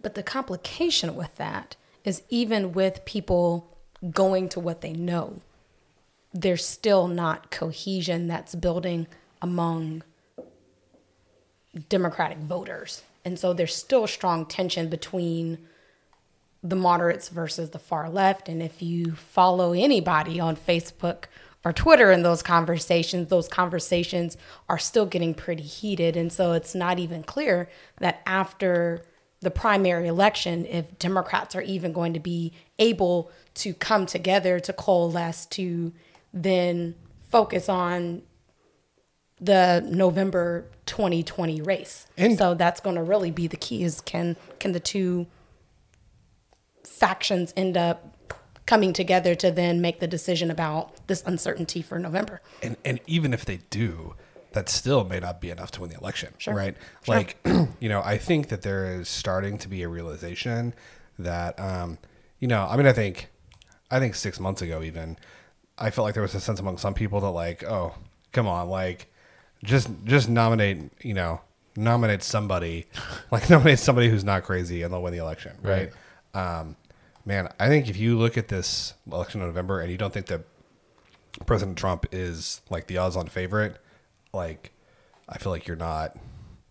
But 0.00 0.14
the 0.14 0.22
complication 0.22 1.14
with 1.14 1.36
that 1.36 1.76
is 2.04 2.22
even 2.28 2.72
with 2.72 3.04
people 3.04 3.76
going 4.10 4.48
to 4.50 4.60
what 4.60 4.80
they 4.80 4.92
know, 4.92 5.40
there's 6.32 6.64
still 6.64 7.08
not 7.08 7.50
cohesion 7.50 8.26
that's 8.26 8.54
building 8.54 9.06
among 9.40 10.02
Democratic 11.88 12.38
voters. 12.38 13.02
And 13.24 13.38
so 13.38 13.52
there's 13.52 13.74
still 13.74 14.06
strong 14.06 14.46
tension 14.46 14.88
between 14.88 15.58
the 16.62 16.76
moderates 16.76 17.28
versus 17.28 17.70
the 17.70 17.78
far 17.78 18.08
left. 18.08 18.48
And 18.48 18.62
if 18.62 18.82
you 18.82 19.12
follow 19.12 19.72
anybody 19.72 20.40
on 20.40 20.56
Facebook 20.56 21.24
or 21.64 21.72
Twitter 21.72 22.10
in 22.10 22.22
those 22.22 22.42
conversations, 22.42 23.28
those 23.28 23.48
conversations 23.48 24.36
are 24.68 24.78
still 24.78 25.06
getting 25.06 25.34
pretty 25.34 25.62
heated. 25.62 26.16
And 26.16 26.32
so 26.32 26.52
it's 26.52 26.74
not 26.74 26.98
even 26.98 27.22
clear 27.22 27.68
that 27.98 28.22
after 28.26 29.04
the 29.40 29.50
primary 29.50 30.08
election 30.08 30.64
if 30.66 30.98
Democrats 30.98 31.54
are 31.54 31.62
even 31.62 31.92
going 31.92 32.14
to 32.14 32.20
be 32.20 32.52
able 32.78 33.30
to 33.54 33.74
come 33.74 34.06
together 34.06 34.58
to 34.58 34.72
coalesce 34.72 35.46
to 35.46 35.92
then 36.32 36.94
focus 37.30 37.68
on 37.68 38.22
the 39.40 39.86
November 39.86 40.66
2020 40.86 41.60
race. 41.62 42.06
And- 42.16 42.36
so 42.38 42.54
that's 42.54 42.80
going 42.80 42.96
to 42.96 43.02
really 43.02 43.30
be 43.30 43.46
the 43.46 43.56
key 43.56 43.82
is 43.84 44.00
can 44.00 44.36
can 44.58 44.72
the 44.72 44.80
two 44.80 45.26
factions 46.84 47.52
end 47.56 47.76
up 47.76 48.10
coming 48.66 48.92
together 48.92 49.34
to 49.34 49.50
then 49.50 49.80
make 49.80 50.00
the 50.00 50.06
decision 50.06 50.50
about 50.50 51.06
this 51.06 51.22
uncertainty 51.26 51.82
for 51.82 51.98
November. 51.98 52.40
and 52.62 52.76
and 52.84 53.00
even 53.06 53.34
if 53.34 53.44
they 53.44 53.58
do, 53.70 54.14
that 54.52 54.68
still 54.68 55.04
may 55.04 55.18
not 55.20 55.40
be 55.40 55.50
enough 55.50 55.70
to 55.72 55.80
win 55.80 55.90
the 55.90 55.96
election, 55.98 56.32
Sure. 56.38 56.54
right? 56.54 56.76
Sure. 57.02 57.14
Like, 57.14 57.36
you 57.80 57.88
know, 57.88 58.00
I 58.02 58.16
think 58.18 58.48
that 58.48 58.62
there 58.62 58.86
is 59.00 59.08
starting 59.08 59.58
to 59.58 59.68
be 59.68 59.82
a 59.82 59.88
realization 59.88 60.74
that, 61.18 61.58
um, 61.60 61.98
you 62.38 62.46
know, 62.48 62.66
I 62.70 62.76
mean, 62.76 62.86
I 62.86 62.92
think, 62.92 63.28
I 63.90 63.98
think 63.98 64.14
six 64.14 64.38
months 64.40 64.62
ago, 64.62 64.82
even, 64.82 65.18
I 65.76 65.90
felt 65.90 66.04
like 66.04 66.14
there 66.14 66.22
was 66.22 66.34
a 66.36 66.40
sense 66.40 66.60
among 66.60 66.78
some 66.78 66.94
people 66.94 67.20
that, 67.20 67.30
like, 67.30 67.64
oh, 67.64 67.94
come 68.32 68.46
on, 68.46 68.68
like, 68.68 69.12
just 69.64 69.88
just 70.04 70.28
nominate, 70.28 70.92
you 71.02 71.14
know, 71.14 71.40
nominate 71.76 72.22
somebody, 72.22 72.86
like 73.30 73.50
nominate 73.50 73.80
somebody 73.80 74.08
who's 74.08 74.24
not 74.24 74.44
crazy, 74.44 74.82
and 74.82 74.92
they'll 74.92 75.02
win 75.02 75.12
the 75.12 75.18
election, 75.18 75.56
right? 75.62 75.90
Um, 76.34 76.76
man, 77.24 77.48
I 77.58 77.68
think 77.68 77.88
if 77.88 77.96
you 77.96 78.18
look 78.18 78.38
at 78.38 78.48
this 78.48 78.94
election 79.10 79.40
in 79.40 79.46
November 79.46 79.80
and 79.80 79.90
you 79.90 79.98
don't 79.98 80.12
think 80.12 80.26
that 80.26 80.42
President 81.46 81.78
Trump 81.78 82.06
is 82.12 82.60
like 82.70 82.86
the 82.86 82.98
odds-on 82.98 83.26
favorite, 83.26 83.76
like 84.32 84.72
I 85.28 85.38
feel 85.38 85.50
like 85.50 85.66
you're 85.66 85.76
not 85.76 86.16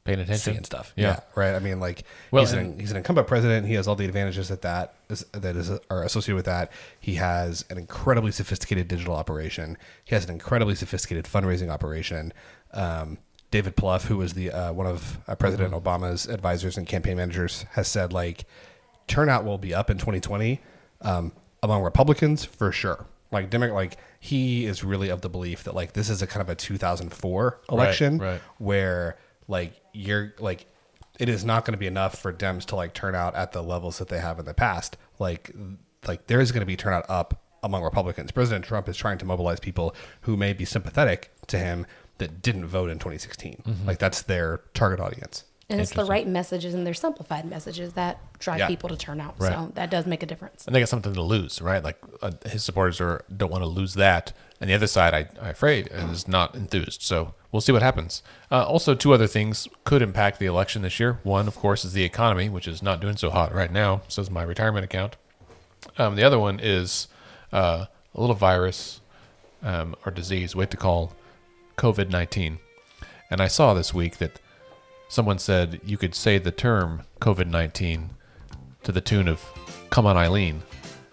Paying 0.06 0.20
attention. 0.20 0.54
seeing 0.54 0.64
stuff. 0.66 0.92
Yeah. 0.98 1.22
right. 1.34 1.56
I 1.56 1.60
mean, 1.60 1.80
like 1.80 2.04
Well, 2.30 2.44
he's 2.44 2.52
an 2.52 2.78
he's 2.78 2.92
an 2.92 2.98
incumbent 2.98 3.26
president. 3.26 3.66
He 3.66 3.76
has 3.76 3.88
all 3.88 3.96
the 3.96 4.04
advantages 4.04 4.50
that 4.50 4.62
that 4.64 4.96
is, 5.10 5.26
that 5.32 5.56
is 5.56 5.72
are 5.90 6.04
associated 6.04 6.36
with 6.36 6.46
that. 6.46 6.74
He 7.00 7.16
has 7.16 7.64
an 7.70 7.78
incredibly 7.78 8.34
sophisticated 8.34 8.90
digital 8.90 9.16
operation. 9.16 9.78
He 10.04 10.14
has 10.14 10.26
an 10.26 10.32
incredibly 10.32 10.76
sophisticated 10.76 11.24
fundraising 11.24 11.70
operation. 11.70 12.34
Um, 12.74 13.18
David 13.52 13.76
Plouffe, 13.76 14.06
who 14.06 14.18
was 14.18 14.34
the 14.34 14.52
uh, 14.52 14.74
one 14.74 14.88
of 14.88 15.20
uh, 15.28 15.36
President 15.36 15.74
Mm-hmm. 15.74 15.88
Obama's 15.88 16.28
advisors 16.28 16.76
and 16.76 16.88
campaign 16.88 17.18
managers, 17.18 17.66
has 17.72 17.88
said 17.88 18.12
like 18.12 18.46
turnout 19.08 19.46
will 19.46 19.60
be 19.60 19.74
up 19.74 19.90
in 19.90 19.98
2020 19.98 20.60
um, 21.02 21.32
among 21.62 21.84
Republicans 21.84 22.44
for 22.44 22.72
sure. 22.72 23.06
Like 23.32 23.50
Demo- 23.50 23.74
like 23.74 23.98
he 24.20 24.66
is 24.66 24.84
really 24.84 25.10
of 25.10 25.22
the 25.22 25.30
belief 25.30 25.64
that 25.66 25.76
like 25.76 25.94
this 25.94 26.10
is 26.10 26.22
a 26.22 26.28
kind 26.28 26.42
of 26.42 26.50
a 26.50 26.56
2004 26.56 27.62
election 27.70 28.18
right. 28.18 28.42
where 28.58 29.18
like 29.48 29.74
you're 29.94 30.34
like 30.40 30.66
it 31.20 31.30
is 31.30 31.46
not 31.46 31.66
going 31.66 31.74
to 31.74 31.78
be 31.78 31.88
enough 31.88 32.20
for 32.20 32.34
Dems 32.34 32.66
to 32.66 32.76
like 32.76 32.94
turn 32.94 33.14
out 33.14 33.36
at 33.36 33.52
the 33.52 33.62
levels 33.62 34.00
that 34.00 34.08
they 34.08 34.20
have 34.20 34.40
in 34.40 34.46
the 34.46 34.54
past. 34.54 34.98
Like 35.20 35.52
like 36.08 36.28
there 36.28 36.42
is 36.42 36.52
going 36.52 36.62
to 36.62 36.66
be 36.66 36.76
turnout 36.76 37.06
up 37.08 37.40
among 37.64 37.84
Republicans. 37.84 38.32
President 38.32 38.66
Trump 38.66 38.90
is 38.90 38.98
trying 38.98 39.18
to 39.20 39.26
mobilize 39.26 39.60
people 39.60 39.96
who 40.22 40.36
may 40.36 40.54
be 40.54 40.66
sympathetic 40.66 41.32
to 41.48 41.58
him 41.58 41.86
that 42.24 42.42
didn't 42.42 42.66
vote 42.66 42.90
in 42.90 42.98
2016. 43.00 43.64
Like 43.86 44.00
that's 44.00 44.22
their 44.24 44.62
target 44.74 45.00
audience. 45.00 45.44
And 45.70 45.80
it's 45.82 45.92
the 45.92 46.06
right 46.06 46.28
messages 46.28 46.74
and 46.74 46.86
they're 46.86 46.94
simplified 46.94 47.46
messages 47.46 47.94
that 47.94 48.20
drive 48.38 48.60
Yeah. 48.60 48.68
people 48.68 48.90
to 48.90 48.98
turn 48.98 49.20
out. 49.22 49.36
Right. 49.40 49.54
So 49.54 49.72
that 49.76 49.90
does 49.90 50.06
make 50.06 50.22
a 50.22 50.26
difference. 50.26 50.66
and 50.68 50.76
they 50.76 50.80
got 50.80 50.90
something 50.90 51.14
to 51.14 51.22
lose, 51.22 51.62
right? 51.62 51.84
Like 51.84 51.98
uh, 52.22 52.32
his 52.46 52.64
supporters 52.64 53.00
are 53.02 53.24
don't 53.36 53.50
want 53.52 53.64
to 53.64 53.68
lose 53.70 53.94
that, 53.96 54.34
and 54.60 54.70
the 54.70 54.74
other 54.76 54.88
side, 54.88 55.14
I, 55.14 55.30
I'm 55.42 55.50
afraid, 55.52 55.90
is 55.92 56.28
not 56.28 56.54
enthused. 56.54 57.02
So 57.02 57.34
we'll 57.52 57.62
see 57.62 57.72
what 57.72 57.82
happens. 57.82 58.22
Uh, 58.52 58.64
also, 58.66 58.94
two 58.94 59.14
other 59.14 59.26
things 59.26 59.68
could 59.84 60.02
impact 60.02 60.38
the 60.40 60.46
election 60.46 60.82
this 60.84 61.00
year. 61.00 61.20
One, 61.24 61.48
of 61.48 61.56
course, 61.56 61.84
is 61.86 61.94
the 61.94 62.04
economy, 62.04 62.50
which 62.50 62.68
is 62.68 62.84
not 62.84 63.00
doing 63.02 63.18
so 63.18 63.30
hot 63.32 63.54
right 63.54 63.72
now. 63.72 64.02
Says 64.10 64.30
my 64.30 64.44
retirement 64.44 64.86
account. 64.86 65.16
Um, 65.98 66.16
the 66.16 66.24
other 66.24 66.40
one 66.40 66.60
is 66.62 67.08
uh, 67.52 67.86
a 68.14 68.20
little 68.22 68.36
virus 68.36 69.02
um, 69.64 69.96
or 70.06 70.12
disease, 70.12 70.56
what 70.56 70.70
to 70.72 70.78
call 70.78 71.14
COVID 71.78 72.10
nineteen. 72.10 72.60
And 73.30 73.42
I 73.42 73.48
saw 73.48 73.74
this 73.74 73.94
week 73.94 74.18
that 74.18 74.40
someone 75.08 75.40
said 75.40 75.80
you 75.84 75.98
could 75.98 76.16
say 76.16 76.38
the 76.38 76.52
term 76.52 77.04
COVID 77.22 77.48
nineteen 77.48 78.12
to 78.84 78.92
the 78.92 79.02
tune 79.02 79.28
of 79.28 79.44
"Come 79.90 80.06
on, 80.06 80.18
Eileen," 80.18 80.64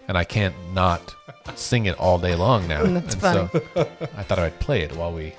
and 0.07 0.17
I 0.17 0.23
can't 0.23 0.55
not 0.73 1.15
sing 1.55 1.85
it 1.85 1.97
all 1.99 2.17
day 2.19 2.35
long 2.35 2.67
now. 2.67 2.83
That's 2.85 3.13
and 3.15 3.21
so 3.21 3.49
I 4.17 4.23
thought 4.23 4.39
I'd 4.39 4.59
play 4.59 4.81
it 4.81 4.95
while 4.95 5.11
we 5.11 5.33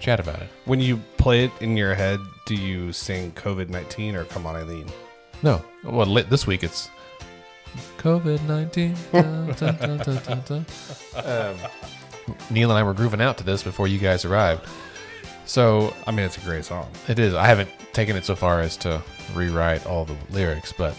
chat 0.00 0.20
about 0.20 0.40
it. 0.40 0.48
When 0.64 0.80
you 0.80 0.98
play 1.16 1.44
it 1.44 1.52
in 1.60 1.76
your 1.76 1.94
head, 1.94 2.20
do 2.46 2.54
you 2.54 2.92
sing 2.92 3.32
COVID 3.32 3.68
19 3.68 4.16
or 4.16 4.24
Come 4.24 4.46
On 4.46 4.56
Eileen? 4.56 4.86
No, 5.42 5.64
well, 5.82 6.06
li- 6.06 6.22
this 6.22 6.46
week 6.46 6.62
it's 6.62 6.88
COVID 7.98 8.42
nineteen. 8.46 8.94
um, 11.24 11.56
Neil 12.50 12.70
and 12.70 12.78
I 12.78 12.82
were 12.82 12.94
grooving 12.94 13.20
out 13.20 13.38
to 13.38 13.44
this 13.44 13.62
before 13.62 13.88
you 13.88 13.98
guys 13.98 14.24
arrived. 14.24 14.66
So 15.46 15.94
I 16.06 16.10
mean, 16.10 16.24
it's 16.24 16.36
a 16.36 16.40
great 16.40 16.64
song. 16.64 16.90
It 17.08 17.18
is. 17.18 17.34
I 17.34 17.46
haven't 17.46 17.70
taken 17.92 18.16
it 18.16 18.24
so 18.24 18.34
far 18.34 18.60
as 18.60 18.76
to 18.78 19.02
rewrite 19.34 19.86
all 19.86 20.04
the 20.04 20.16
lyrics, 20.30 20.72
but 20.72 20.98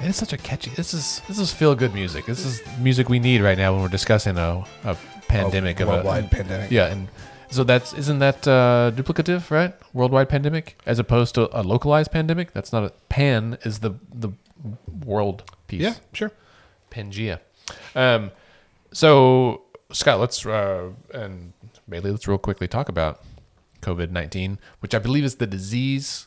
it 0.00 0.06
is 0.06 0.16
such 0.16 0.32
a 0.32 0.36
catchy. 0.36 0.70
This 0.70 0.94
is 0.94 1.22
this 1.28 1.38
is 1.38 1.52
feel 1.52 1.74
good 1.74 1.94
music. 1.94 2.26
This 2.26 2.44
is 2.44 2.60
music 2.78 3.08
we 3.08 3.18
need 3.18 3.40
right 3.40 3.58
now 3.58 3.72
when 3.72 3.82
we're 3.82 3.88
discussing 3.88 4.36
a, 4.36 4.64
a 4.84 4.96
pandemic 5.28 5.80
A 5.80 5.84
of 5.84 5.88
a 5.88 5.92
worldwide 5.92 6.30
pandemic. 6.30 6.70
Yeah, 6.70 6.86
and 6.86 7.08
so 7.50 7.64
that's 7.64 7.94
isn't 7.94 8.18
that 8.18 8.46
uh, 8.46 8.92
duplicative, 8.94 9.50
right? 9.50 9.74
Worldwide 9.92 10.28
pandemic 10.28 10.78
as 10.86 10.98
opposed 10.98 11.34
to 11.36 11.48
a 11.58 11.62
localized 11.62 12.12
pandemic. 12.12 12.52
That's 12.52 12.72
not 12.72 12.84
a 12.84 12.90
pan 13.08 13.58
is 13.62 13.80
the 13.80 13.94
the 14.12 14.30
world 15.04 15.44
piece. 15.66 15.82
Yeah, 15.82 15.94
sure. 16.12 16.32
Pangea. 16.90 17.40
Um, 17.94 18.30
so 18.92 19.62
Scott, 19.90 20.20
let's 20.20 20.44
uh, 20.44 20.90
and 21.14 21.52
Bailey, 21.88 22.10
let's 22.10 22.28
real 22.28 22.38
quickly 22.38 22.68
talk 22.68 22.88
about 22.88 23.22
COVID 23.80 24.10
nineteen, 24.10 24.58
which 24.80 24.94
I 24.94 24.98
believe 24.98 25.24
is 25.24 25.36
the 25.36 25.46
disease, 25.46 26.26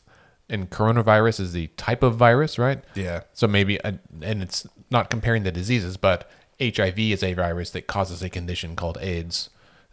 and 0.50 0.70
coronavirus 0.70 1.40
is 1.42 1.54
the 1.54 1.68
type 1.78 2.02
of 2.02 2.16
virus, 2.16 2.58
right? 2.58 2.84
Yeah. 2.96 3.22
So 3.34 3.48
maybe, 3.48 3.80
uh, 3.82 3.94
and 4.22 4.42
it's 4.42 4.66
not 4.90 5.10
comparing 5.10 5.44
the 5.44 5.52
diseases, 5.52 5.96
but 5.98 6.30
HIV 6.60 6.98
is 7.00 7.24
a 7.24 7.34
virus 7.34 7.70
that 7.72 7.88
causes 7.88 8.24
a 8.24 8.30
condition 8.30 8.76
called 8.76 8.98
AIDS, 9.00 9.50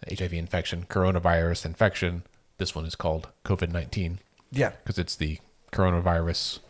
HIV 0.09 0.33
infection, 0.33 0.87
coronavirus 0.89 1.67
infection. 1.67 2.23
This 2.57 2.75
one 2.75 2.87
is 2.87 2.95
called 2.95 3.29
COVID 3.45 3.71
nineteen 3.71 4.21
Yeah. 4.51 4.71
because 4.83 4.99
it's 4.99 5.15
the 5.17 5.41
coronavirus 5.73 6.61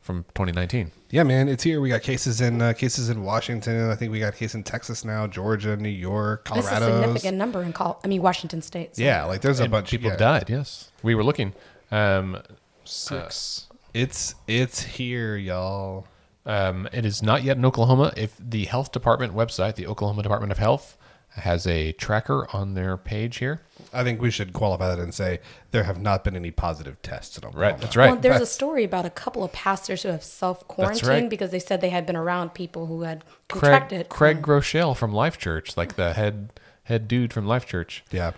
from 0.00 0.24
2019. 0.34 0.90
Yeah, 1.10 1.22
man, 1.24 1.48
it's 1.48 1.62
here. 1.62 1.80
We 1.80 1.88
got 1.88 2.02
cases 2.02 2.40
in 2.40 2.62
uh, 2.62 2.72
cases 2.72 3.10
in 3.10 3.22
Washington. 3.22 3.90
I 3.90 3.94
think 3.96 4.12
we 4.12 4.20
got 4.20 4.34
a 4.34 4.36
case 4.36 4.54
in 4.54 4.62
Texas 4.62 5.04
now, 5.04 5.26
Georgia, 5.26 5.76
New 5.76 5.88
York, 5.88 6.48
This 6.54 6.64
is 6.64 6.70
a 6.70 6.74
Colorado. 6.76 7.02
significant 7.02 7.36
number 7.38 7.62
in 7.62 7.72
Col- 7.72 8.00
I 8.04 8.08
mean 8.08 8.22
Washington 8.22 8.62
State. 8.62 8.96
so- 8.96 9.02
Yeah, 9.02 9.24
like 9.24 9.40
there's 9.40 9.60
a 9.60 9.64
And 9.64 9.72
bunch 9.72 9.90
people 9.90 10.10
yeah. 10.10 10.16
died. 10.16 10.48
Yes, 10.48 10.90
we 11.02 11.14
were 11.14 11.24
looking. 11.24 11.52
Um, 11.90 12.40
Six. 12.84 13.66
It's 13.94 14.34
it's 14.46 14.82
here, 14.82 15.36
y'all. 15.36 16.06
um, 16.46 16.88
it 16.92 17.04
is 17.04 17.22
not 17.22 17.42
yet 17.42 17.56
in 17.56 17.64
Oklahoma. 17.64 18.12
If 18.16 18.36
the 18.38 18.64
health 18.64 18.92
department 18.92 19.34
website, 19.34 19.74
the 19.74 19.86
Oklahoma 19.86 20.22
Department 20.22 20.52
of 20.52 20.58
Health, 20.58 20.96
has 21.36 21.66
a 21.66 21.92
tracker 21.92 22.48
on 22.54 22.74
their 22.74 22.96
page 22.96 23.38
here. 23.38 23.60
I 23.92 24.04
think 24.04 24.20
we 24.20 24.30
should 24.30 24.52
qualify 24.52 24.88
that 24.88 24.98
and 24.98 25.12
say 25.12 25.40
there 25.72 25.84
have 25.84 26.00
not 26.00 26.24
been 26.24 26.36
any 26.36 26.50
positive 26.50 27.00
tests 27.02 27.36
in 27.36 27.44
Oklahoma. 27.44 27.72
Right, 27.72 27.80
that's 27.80 27.96
right. 27.96 28.10
Well, 28.10 28.20
there's 28.20 28.40
a 28.40 28.46
story 28.46 28.84
about 28.84 29.04
a 29.04 29.10
couple 29.10 29.42
of 29.42 29.52
pastors 29.52 30.02
who 30.02 30.10
have 30.10 30.22
self 30.22 30.66
quarantined 30.68 31.08
right. 31.08 31.28
because 31.30 31.50
they 31.50 31.58
said 31.58 31.80
they 31.80 31.90
had 31.90 32.06
been 32.06 32.16
around 32.16 32.54
people 32.54 32.86
who 32.86 33.02
had 33.02 33.24
Craig, 33.48 33.60
contracted. 33.60 34.08
Craig 34.08 34.42
Groeschel 34.42 34.96
from 34.96 35.12
Life 35.12 35.38
Church, 35.38 35.76
like 35.76 35.96
the 35.96 36.12
head 36.12 36.50
head 36.84 37.08
dude 37.08 37.32
from 37.32 37.46
Life 37.46 37.66
Church, 37.66 38.04
Yeah. 38.10 38.32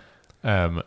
um, 0.45 0.83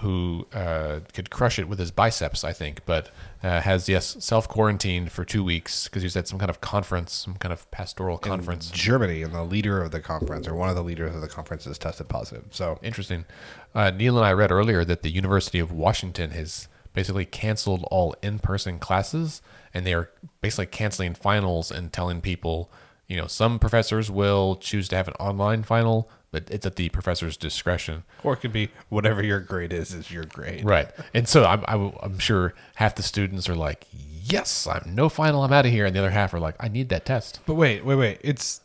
who 0.00 0.46
uh, 0.54 1.00
could 1.12 1.30
crush 1.30 1.58
it 1.58 1.68
with 1.68 1.78
his 1.78 1.90
biceps, 1.90 2.42
I 2.42 2.52
think, 2.52 2.80
but 2.86 3.10
uh, 3.42 3.60
has 3.60 3.88
yes 3.88 4.16
self 4.20 4.48
quarantined 4.48 5.12
for 5.12 5.24
two 5.24 5.44
weeks 5.44 5.84
because 5.84 6.02
he 6.02 6.06
was 6.06 6.16
at 6.16 6.26
some 6.26 6.38
kind 6.38 6.50
of 6.50 6.60
conference, 6.60 7.12
some 7.12 7.34
kind 7.34 7.52
of 7.52 7.70
pastoral 7.70 8.16
conference. 8.16 8.70
Germany 8.70 9.22
and 9.22 9.34
the 9.34 9.44
leader 9.44 9.82
of 9.82 9.90
the 9.90 10.00
conference 10.00 10.48
or 10.48 10.54
one 10.54 10.68
of 10.70 10.76
the 10.76 10.82
leaders 10.82 11.14
of 11.14 11.20
the 11.20 11.28
conference 11.28 11.66
is 11.66 11.78
tested 11.78 12.08
positive. 12.08 12.44
So 12.50 12.78
Interesting. 12.82 13.26
Uh, 13.74 13.90
Neil 13.90 14.16
and 14.16 14.26
I 14.26 14.32
read 14.32 14.50
earlier 14.50 14.84
that 14.84 15.02
the 15.02 15.10
University 15.10 15.58
of 15.58 15.70
Washington 15.70 16.30
has 16.30 16.68
basically 16.92 17.24
canceled 17.24 17.86
all 17.90 18.14
in-person 18.22 18.78
classes, 18.78 19.42
and 19.72 19.86
they 19.86 19.94
are 19.94 20.10
basically 20.40 20.66
canceling 20.66 21.14
finals 21.14 21.70
and 21.70 21.92
telling 21.92 22.20
people, 22.20 22.70
you 23.06 23.16
know, 23.16 23.26
some 23.26 23.58
professors 23.58 24.10
will 24.10 24.56
choose 24.56 24.88
to 24.88 24.96
have 24.96 25.08
an 25.08 25.14
online 25.20 25.62
final, 25.62 26.10
but 26.32 26.44
it's 26.50 26.64
at 26.66 26.76
the 26.76 26.88
professor's 26.90 27.36
discretion. 27.36 28.04
or 28.22 28.34
it 28.34 28.36
could 28.38 28.52
be 28.52 28.70
whatever 28.88 29.22
your 29.22 29.40
grade 29.40 29.72
is 29.72 29.92
is 29.92 30.10
your 30.10 30.24
grade. 30.24 30.64
Right. 30.64 30.88
And 31.14 31.26
so 31.28 31.44
I'm, 31.44 31.64
I'm, 31.66 31.92
I'm 32.02 32.18
sure 32.18 32.54
half 32.76 32.94
the 32.94 33.02
students 33.02 33.48
are 33.48 33.54
like, 33.56 33.86
yes, 33.92 34.66
I'm 34.66 34.94
no 34.94 35.08
final, 35.08 35.42
I'm 35.42 35.52
out 35.52 35.66
of 35.66 35.72
here, 35.72 35.86
and 35.86 35.94
the 35.94 35.98
other 36.00 36.10
half 36.10 36.32
are 36.34 36.40
like, 36.40 36.54
I 36.60 36.68
need 36.68 36.88
that 36.90 37.04
test. 37.04 37.40
But 37.46 37.54
wait, 37.54 37.84
wait, 37.84 37.96
wait. 37.96 38.18
It's 38.22 38.60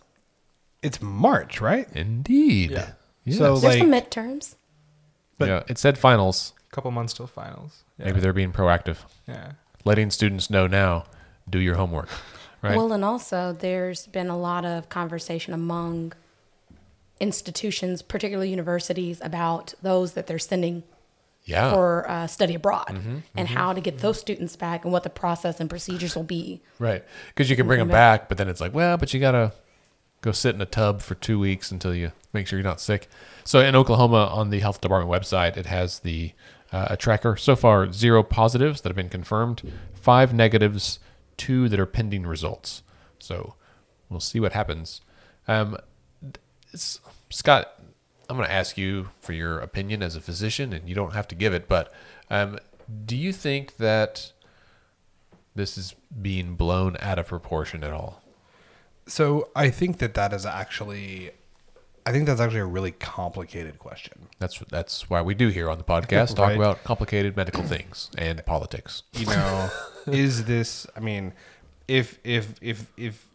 it's 0.83 1.01
March, 1.01 1.59
right? 1.61 1.87
Indeed. 1.93 2.71
Yeah. 2.71 2.91
Yes. 3.23 3.37
So, 3.39 3.57
There's 3.57 3.63
like- 3.63 3.79
some 3.79 3.91
midterms. 3.91 4.55
but- 5.39 5.47
yeah, 5.47 5.63
it 5.67 5.77
said 5.79 5.97
finals. 5.97 6.53
A 6.71 6.75
couple 6.75 6.91
months 6.91 7.13
till 7.13 7.25
finals. 7.27 7.83
Yeah. 7.97 8.05
Maybe 8.07 8.19
they're 8.19 8.33
being 8.33 8.51
proactive. 8.51 8.97
yeah. 9.27 9.53
letting 9.85 10.11
students 10.11 10.49
know 10.49 10.67
now 10.67 11.05
do 11.49 11.57
your 11.59 11.75
homework, 11.75 12.09
right? 12.61 12.75
Well, 12.75 12.91
and 12.91 13.03
also 13.05 13.53
there's 13.53 14.05
been 14.07 14.29
a 14.29 14.37
lot 14.37 14.65
of 14.65 14.89
conversation 14.89 15.53
among 15.53 16.13
institutions, 17.19 18.01
particularly 18.01 18.49
universities, 18.49 19.19
about 19.23 19.73
those 19.81 20.13
that 20.13 20.27
they're 20.27 20.39
sending 20.39 20.83
yeah. 21.45 21.71
for 21.71 22.09
uh, 22.09 22.27
study 22.27 22.55
abroad 22.55 22.87
Mm-hmm, 22.89 23.17
and 23.35 23.47
how 23.47 23.73
to 23.73 23.81
get 23.81 23.99
those 23.99 24.19
students 24.19 24.55
back 24.55 24.83
and 24.83 24.91
what 24.91 25.03
the 25.03 25.09
process 25.09 25.59
and 25.59 25.69
procedures 25.69 26.15
will 26.15 26.23
be. 26.23 26.61
Right. 26.79 27.03
Because 27.29 27.49
you 27.49 27.55
can 27.55 27.67
bring 27.67 27.79
them 27.79 27.87
back, 27.87 28.27
but 28.27 28.37
then 28.37 28.49
it's 28.49 28.59
like, 28.61 28.73
well, 28.73 28.97
but 28.97 29.13
you 29.13 29.19
got 29.19 29.31
to 29.31 29.53
go 30.21 30.31
sit 30.31 30.55
in 30.55 30.61
a 30.61 30.65
tub 30.65 31.01
for 31.01 31.15
two 31.15 31.39
weeks 31.39 31.71
until 31.71 31.93
you 31.93 32.11
make 32.33 32.47
sure 32.47 32.57
you're 32.57 32.67
not 32.67 32.81
sick. 32.81 33.07
So 33.43 33.59
in 33.59 33.75
Oklahoma, 33.75 34.29
on 34.31 34.49
the 34.49 34.59
health 34.59 34.81
department 34.81 35.11
website, 35.11 35.55
it 35.55 35.67
has 35.67 35.99
the 35.99 36.33
uh, 36.71 36.87
a 36.91 36.97
tracker. 36.97 37.37
So 37.37 37.55
far, 37.55 37.91
zero 37.91 38.23
positives 38.23 38.81
that 38.81 38.89
have 38.89 38.95
been 38.95 39.09
confirmed, 39.09 39.71
five 39.93 40.33
negatives, 40.33 40.99
two 41.37 41.69
that 41.69 41.79
are 41.79 41.85
pending 41.85 42.25
results. 42.25 42.81
So 43.19 43.55
we'll 44.09 44.19
see 44.19 44.39
what 44.39 44.53
happens. 44.53 45.01
Um, 45.47 45.77
Scott, 47.29 47.79
I'm 48.29 48.37
going 48.37 48.47
to 48.47 48.53
ask 48.53 48.77
you 48.77 49.09
for 49.19 49.33
your 49.33 49.59
opinion 49.59 50.01
as 50.03 50.15
a 50.15 50.21
physician, 50.21 50.73
and 50.73 50.87
you 50.89 50.95
don't 50.95 51.13
have 51.13 51.27
to 51.29 51.35
give 51.35 51.53
it, 51.53 51.67
but 51.67 51.93
um, 52.29 52.57
do 53.05 53.15
you 53.15 53.31
think 53.33 53.77
that 53.77 54.31
this 55.55 55.77
is 55.77 55.95
being 56.21 56.55
blown 56.55 56.97
out 56.99 57.19
of 57.19 57.27
proportion 57.27 57.83
at 57.83 57.91
all? 57.91 58.21
So 59.07 59.49
I 59.55 59.69
think 59.69 59.99
that 59.99 60.15
that 60.15 60.33
is 60.33 60.45
actually, 60.45 61.31
I 62.05 62.11
think 62.11 62.25
that's 62.25 62.41
actually 62.41 62.61
a 62.61 62.65
really 62.65 62.91
complicated 62.91 63.77
question. 63.77 64.27
That's 64.39 64.59
that's 64.69 65.09
why 65.09 65.21
we 65.21 65.35
do 65.35 65.49
here 65.49 65.69
on 65.69 65.77
the 65.77 65.83
podcast 65.83 66.29
talk 66.35 66.47
Right. 66.49 66.55
about 66.57 66.83
complicated 66.83 67.35
medical 67.37 67.63
things 67.75 68.09
and 68.17 68.43
politics. 68.45 69.03
You 69.13 69.27
know, 69.27 69.69
is 70.07 70.45
this? 70.45 70.87
I 70.95 70.99
mean, 71.01 71.33
if 71.87 72.17
if 72.23 72.55
if 72.61 72.91
if 72.97 73.27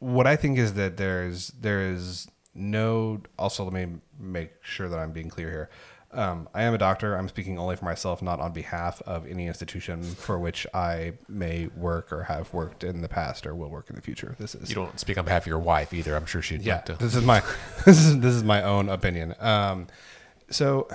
what 0.00 0.26
I 0.26 0.34
think 0.36 0.58
is 0.58 0.74
that 0.74 0.96
there's 0.96 1.48
there 1.60 1.80
is 1.82 2.28
no. 2.54 3.20
Also, 3.38 3.64
let 3.64 3.72
me 3.72 3.86
make 4.18 4.50
sure 4.62 4.88
that 4.88 4.98
I'm 4.98 5.12
being 5.12 5.28
clear 5.28 5.50
here. 5.50 5.70
Um, 6.12 6.48
I 6.52 6.64
am 6.64 6.74
a 6.74 6.78
doctor. 6.78 7.14
I'm 7.14 7.28
speaking 7.28 7.56
only 7.56 7.76
for 7.76 7.84
myself, 7.84 8.20
not 8.20 8.40
on 8.40 8.52
behalf 8.52 9.00
of 9.02 9.28
any 9.28 9.46
institution 9.46 10.02
for 10.02 10.40
which 10.40 10.66
I 10.74 11.12
may 11.28 11.68
work 11.76 12.12
or 12.12 12.24
have 12.24 12.52
worked 12.52 12.82
in 12.82 13.00
the 13.00 13.08
past 13.08 13.46
or 13.46 13.54
will 13.54 13.68
work 13.70 13.88
in 13.90 13.94
the 13.94 14.02
future. 14.02 14.34
This 14.36 14.56
is 14.56 14.70
You 14.70 14.74
don't 14.74 14.98
speak 14.98 15.18
on 15.18 15.24
behalf 15.24 15.44
of 15.44 15.46
your 15.46 15.60
wife 15.60 15.94
either. 15.94 16.16
I'm 16.16 16.26
sure 16.26 16.42
she'd 16.42 16.62
yeah 16.62 16.76
like 16.76 16.86
to. 16.86 16.94
this 16.94 17.14
is 17.14 17.24
my 17.24 17.40
this 17.86 18.00
is 18.04 18.18
this 18.18 18.34
is 18.34 18.42
my 18.42 18.60
own 18.64 18.88
opinion 18.88 19.36
um 19.38 19.86
so 20.50 20.88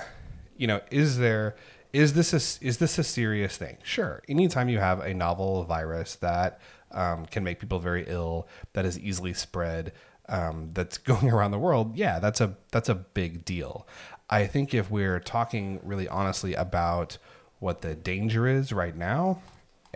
you 0.58 0.66
know 0.66 0.82
is 0.90 1.16
there 1.16 1.56
is 1.96 2.12
this 2.12 2.32
a, 2.32 2.64
is 2.64 2.78
this 2.78 2.98
a 2.98 3.04
serious 3.04 3.56
thing? 3.56 3.78
Sure. 3.82 4.22
Anytime 4.28 4.68
you 4.68 4.78
have 4.78 5.00
a 5.00 5.14
novel 5.14 5.64
virus 5.64 6.16
that 6.16 6.60
um, 6.92 7.26
can 7.26 7.42
make 7.44 7.58
people 7.58 7.78
very 7.78 8.04
ill 8.06 8.48
that 8.72 8.84
is 8.84 8.98
easily 8.98 9.34
spread 9.34 9.92
um, 10.28 10.70
that's 10.72 10.98
going 11.10 11.30
around 11.30 11.50
the 11.50 11.58
world 11.58 11.96
yeah 11.96 12.18
that's 12.18 12.40
a 12.40 12.56
that's 12.70 12.88
a 12.88 12.94
big 12.94 13.44
deal. 13.44 13.86
I 14.28 14.46
think 14.46 14.74
if 14.74 14.90
we're 14.90 15.20
talking 15.20 15.80
really 15.82 16.08
honestly 16.08 16.54
about 16.54 17.18
what 17.58 17.80
the 17.80 17.94
danger 17.94 18.46
is 18.46 18.70
right 18.70 18.94
now 18.94 19.40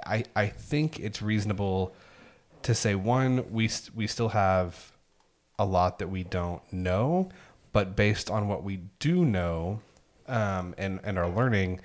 i 0.07 0.25
i 0.35 0.47
think 0.47 0.99
it's 0.99 1.21
reasonable 1.21 1.95
to 2.63 2.75
say 2.75 2.95
one 2.95 3.53
we 3.53 3.69
we 3.95 4.07
still 4.07 4.31
have 4.31 4.93
a 5.61 5.65
lot 5.65 5.99
that 5.99 6.09
we 6.09 6.25
don't 6.25 6.63
know, 6.73 7.29
but 7.73 7.95
based 7.95 8.31
on 8.31 8.49
what 8.49 8.65
we 8.65 8.81
do 8.99 9.27
know 9.27 9.83
um, 10.31 10.75
and 10.79 11.01
and 11.03 11.19
are 11.19 11.29
learning, 11.29 11.81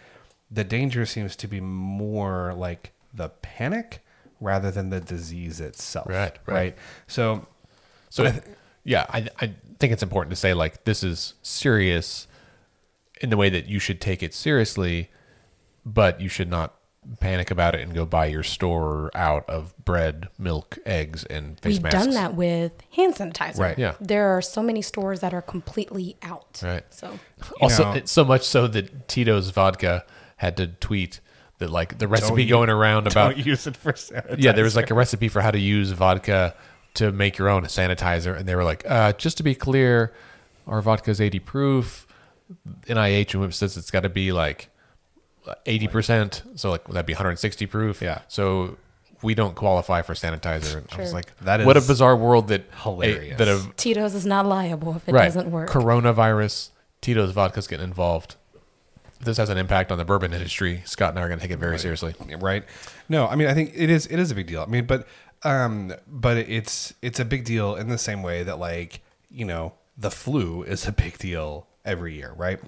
the 0.51 0.63
danger 0.63 1.05
seems 1.05 1.35
to 1.37 1.47
be 1.47 1.59
more 1.59 2.53
like 2.53 2.91
the 3.13 3.29
panic 3.29 4.01
rather 4.39 4.71
than 4.71 4.89
the 4.89 4.99
disease 4.99 5.59
itself. 5.59 6.07
Right, 6.07 6.37
right. 6.45 6.75
So, 7.07 7.47
So, 8.09 8.25
I 8.25 8.31
th- 8.31 8.43
yeah, 8.83 9.05
I, 9.09 9.27
I 9.39 9.53
think 9.79 9.93
it's 9.93 10.03
important 10.03 10.29
to 10.31 10.35
say 10.35 10.53
like 10.53 10.83
this 10.83 11.03
is 11.03 11.33
serious 11.41 12.27
in 13.21 13.29
the 13.29 13.37
way 13.37 13.49
that 13.49 13.67
you 13.67 13.79
should 13.79 13.99
take 14.01 14.21
it 14.21 14.33
seriously, 14.33 15.09
but 15.85 16.19
you 16.21 16.29
should 16.29 16.49
not 16.49 16.75
panic 17.19 17.51
about 17.51 17.75
it 17.75 17.81
and 17.81 17.93
go 17.93 18.05
buy 18.05 18.25
your 18.25 18.43
store 18.43 19.11
out 19.15 19.47
of 19.49 19.73
bread, 19.85 20.27
milk, 20.39 20.77
eggs, 20.85 21.23
and 21.25 21.59
face 21.59 21.73
We've 21.75 21.83
masks. 21.83 22.03
done 22.05 22.13
that 22.15 22.35
with 22.35 22.71
hand 22.95 23.13
sanitizer. 23.15 23.59
Right. 23.59 23.77
Yeah. 23.77 23.93
There 24.01 24.35
are 24.35 24.41
so 24.41 24.63
many 24.63 24.81
stores 24.81 25.19
that 25.19 25.33
are 25.33 25.41
completely 25.41 26.17
out. 26.23 26.61
Right. 26.63 26.83
So 26.89 27.19
Also, 27.61 27.93
know- 27.93 28.01
so 28.05 28.23
much 28.25 28.43
so 28.43 28.67
that 28.67 29.07
Tito's 29.07 29.49
vodka 29.51 30.05
had 30.37 30.57
to 30.57 30.67
tweet 30.67 31.19
that 31.59 31.69
like 31.69 31.97
the 31.99 32.07
recipe 32.07 32.43
u- 32.43 32.49
going 32.49 32.69
around 32.69 33.07
about 33.07 33.35
don't 33.35 33.45
use 33.45 33.65
it 33.67 33.77
for 33.77 33.93
sanitizer. 33.93 34.35
yeah, 34.37 34.51
there 34.51 34.63
was 34.65 34.75
like 34.75 34.89
a 34.91 34.93
recipe 34.93 35.29
for 35.29 35.41
how 35.41 35.51
to 35.51 35.59
use 35.59 35.91
vodka 35.91 36.53
to 36.95 37.11
make 37.11 37.37
your 37.37 37.49
own 37.49 37.63
sanitizer, 37.63 38.37
and 38.37 38.47
they 38.47 38.55
were 38.55 38.63
like, 38.63 38.83
uh, 38.89 39.11
just 39.13 39.37
to 39.37 39.43
be 39.43 39.53
clear, 39.55 40.13
our 40.67 40.81
vodka 40.81 41.11
is 41.11 41.19
80 41.21 41.39
proof. 41.39 42.07
NIH 42.87 43.33
and 43.33 43.41
WIP 43.41 43.53
says 43.53 43.75
it's 43.77 43.91
got 43.91 44.01
to 44.01 44.09
be 44.09 44.31
like 44.31 44.69
80 45.65 45.87
percent, 45.87 46.43
so 46.55 46.71
like 46.71 46.87
would 46.87 46.95
that 46.95 47.05
be 47.05 47.13
160 47.13 47.65
proof? 47.67 48.01
Yeah. 48.01 48.21
So 48.27 48.77
we 49.21 49.33
don't 49.33 49.55
qualify 49.55 50.01
for 50.01 50.13
sanitizer. 50.13 50.77
And 50.77 50.87
I 50.91 50.97
was 50.97 51.13
like, 51.13 51.35
that 51.39 51.61
is 51.61 51.65
what 51.65 51.77
a 51.77 51.81
bizarre 51.81 52.15
world 52.15 52.47
that 52.49 52.65
a- 52.71 52.81
hilarious. 52.83 53.37
that 53.37 53.47
a 53.47 53.65
Tito's 53.77 54.13
is 54.13 54.25
not 54.25 54.45
liable 54.45 54.95
if 54.95 55.07
it 55.07 55.13
right 55.13 55.25
doesn't 55.25 55.51
work. 55.51 55.69
coronavirus, 55.69 56.69
Tito's 57.01 57.31
vodka's 57.31 57.67
getting 57.67 57.85
involved. 57.85 58.35
This 59.21 59.37
has 59.37 59.49
an 59.49 59.57
impact 59.57 59.91
on 59.91 59.97
the 59.97 60.05
bourbon 60.05 60.33
industry. 60.33 60.81
Scott 60.85 61.11
and 61.11 61.19
I 61.19 61.23
are 61.23 61.27
going 61.27 61.39
to 61.39 61.43
take 61.43 61.53
it 61.53 61.57
very 61.59 61.79
seriously. 61.79 62.13
right 62.39 62.63
no 63.07 63.27
i 63.27 63.35
mean 63.35 63.47
i 63.47 63.53
think 63.53 63.71
it 63.75 63.89
is 63.89 64.05
it 64.07 64.19
is 64.19 64.31
a 64.31 64.35
big 64.35 64.47
deal 64.47 64.61
i 64.61 64.65
mean 64.65 64.85
but 64.85 65.07
um 65.43 65.93
but 66.07 66.37
it's 66.37 66.93
it's 67.01 67.19
a 67.19 67.25
big 67.25 67.45
deal 67.45 67.75
in 67.75 67.87
the 67.87 67.97
same 67.97 68.21
way 68.23 68.43
that 68.43 68.59
like 68.59 69.01
you 69.31 69.45
know 69.45 69.73
the 69.97 70.11
flu 70.11 70.63
is 70.63 70.87
a 70.87 70.91
big 70.91 71.17
deal 71.17 71.65
every 71.85 72.15
year 72.15 72.33
right 72.35 72.59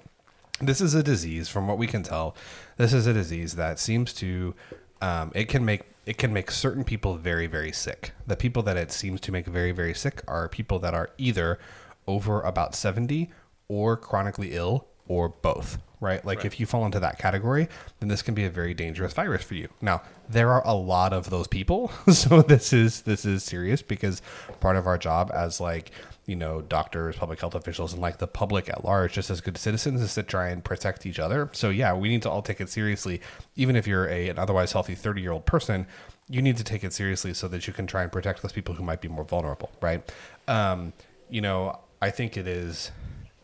this 0.60 0.80
is 0.80 0.94
a 0.94 1.02
disease 1.02 1.48
from 1.48 1.68
what 1.68 1.78
we 1.78 1.86
can 1.86 2.02
tell 2.02 2.34
this 2.76 2.92
is 2.92 3.06
a 3.06 3.12
disease 3.12 3.54
that 3.56 3.78
seems 3.78 4.12
to 4.12 4.54
um, 5.00 5.30
it 5.34 5.48
can 5.48 5.64
make 5.64 5.82
it 6.06 6.16
can 6.16 6.32
make 6.32 6.50
certain 6.50 6.84
people 6.84 7.16
very 7.16 7.46
very 7.46 7.72
sick. 7.72 8.12
The 8.26 8.36
people 8.36 8.62
that 8.64 8.76
it 8.76 8.90
seems 8.90 9.20
to 9.22 9.32
make 9.32 9.46
very 9.46 9.72
very 9.72 9.94
sick 9.94 10.22
are 10.26 10.48
people 10.48 10.78
that 10.80 10.94
are 10.94 11.10
either 11.18 11.58
over 12.06 12.40
about 12.40 12.74
70 12.74 13.30
or 13.68 13.96
chronically 13.96 14.54
ill 14.54 14.86
or 15.06 15.28
both 15.28 15.78
right? 16.00 16.24
Like 16.24 16.44
if 16.44 16.60
you 16.60 16.66
fall 16.66 16.86
into 16.86 17.00
that 17.00 17.18
category 17.18 17.68
then 18.00 18.08
this 18.08 18.22
can 18.22 18.34
be 18.34 18.44
a 18.44 18.50
very 18.50 18.72
dangerous 18.72 19.12
virus 19.12 19.42
for 19.42 19.54
you. 19.54 19.68
Now 19.80 20.02
there 20.28 20.50
are 20.50 20.66
a 20.66 20.74
lot 20.74 21.12
of 21.12 21.30
those 21.30 21.46
people 21.46 21.88
so 22.12 22.42
this 22.42 22.72
is 22.72 23.02
this 23.02 23.24
is 23.24 23.44
serious 23.44 23.82
because 23.82 24.22
part 24.60 24.76
of 24.76 24.86
our 24.86 24.98
job 24.98 25.30
as 25.34 25.60
like 25.60 25.90
you 26.28 26.36
know 26.36 26.60
doctors 26.60 27.16
public 27.16 27.40
health 27.40 27.54
officials 27.54 27.92
and 27.92 28.02
like 28.02 28.18
the 28.18 28.26
public 28.26 28.68
at 28.68 28.84
large 28.84 29.14
just 29.14 29.30
as 29.30 29.40
good 29.40 29.56
citizens 29.56 30.00
is 30.00 30.14
to 30.14 30.22
try 30.22 30.48
and 30.48 30.62
protect 30.62 31.06
each 31.06 31.18
other. 31.18 31.48
So 31.52 31.70
yeah 31.70 31.94
we 31.94 32.08
need 32.08 32.22
to 32.22 32.30
all 32.30 32.42
take 32.42 32.60
it 32.60 32.68
seriously. 32.68 33.20
Even 33.56 33.74
if 33.74 33.86
you're 33.86 34.08
a 34.08 34.28
an 34.28 34.38
otherwise 34.38 34.72
healthy 34.72 34.94
30 34.94 35.22
year 35.22 35.32
old 35.32 35.46
person 35.46 35.86
you 36.30 36.42
need 36.42 36.58
to 36.58 36.64
take 36.64 36.84
it 36.84 36.92
seriously 36.92 37.32
so 37.32 37.48
that 37.48 37.66
you 37.66 37.72
can 37.72 37.86
try 37.86 38.02
and 38.02 38.12
protect 38.12 38.42
those 38.42 38.52
people 38.52 38.74
who 38.74 38.84
might 38.84 39.00
be 39.00 39.08
more 39.08 39.24
vulnerable 39.24 39.70
right? 39.80 40.12
Um, 40.46 40.92
you 41.30 41.40
know 41.40 41.78
i 42.00 42.10
think 42.10 42.36
it 42.36 42.46
is 42.46 42.90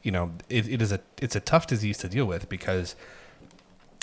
you 0.02 0.10
know 0.10 0.32
it, 0.48 0.68
it 0.68 0.82
is 0.82 0.92
a 0.92 1.00
it's 1.20 1.36
a 1.36 1.40
tough 1.40 1.66
disease 1.66 1.98
to 1.98 2.08
deal 2.08 2.26
with 2.26 2.48
because 2.48 2.96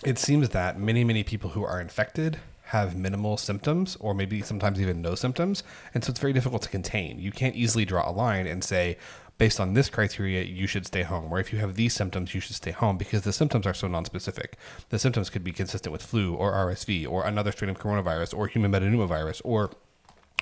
it 0.04 0.18
seems 0.18 0.50
that 0.50 0.80
many 0.80 1.04
many 1.04 1.24
people 1.24 1.52
who 1.52 1.64
are 1.64 1.80
infected 1.80 2.40
have 2.72 2.96
minimal 2.96 3.36
symptoms 3.36 3.98
or 4.00 4.14
maybe 4.14 4.42
sometimes 4.42 4.80
even 4.80 5.02
no 5.02 5.14
symptoms. 5.14 5.62
And 5.94 6.06
so 6.06 6.10
it's 6.12 6.22
very 6.22 6.32
difficult 6.32 6.62
to 6.62 6.70
contain. 6.70 7.20
You 7.20 7.30
can't 7.30 7.54
easily 7.54 7.84
draw 7.84 8.10
a 8.10 8.14
line 8.14 8.48
and 8.48 8.64
say 8.64 8.98
based 9.38 9.60
on 9.60 9.74
this 9.74 9.90
criteria 9.90 10.44
you 10.44 10.68
should 10.68 10.86
stay 10.86 11.04
home. 11.04 11.34
Or 11.34 11.38
if 11.38 11.52
you 11.52 11.60
have 11.60 11.76
these 11.76 11.94
symptoms 11.94 12.34
you 12.34 12.40
should 12.40 12.56
stay 12.56 12.72
home 12.72 12.98
because 12.98 13.24
the 13.24 13.34
symptoms 13.34 13.68
are 13.68 13.74
so 13.74 13.90
nonspecific. 13.90 14.54
The 14.88 15.00
symptoms 15.00 15.30
could 15.30 15.44
be 15.44 15.52
consistent 15.52 15.92
with 15.92 16.02
flu 16.02 16.34
or 16.34 16.54
rsv 16.54 17.10
or 17.10 17.26
another 17.26 17.52
strain 17.52 17.70
of 17.70 17.78
coronavirus 17.78 18.38
or 18.38 18.48
human 18.48 18.72
metapneumovirus 18.72 19.42
or 19.44 19.72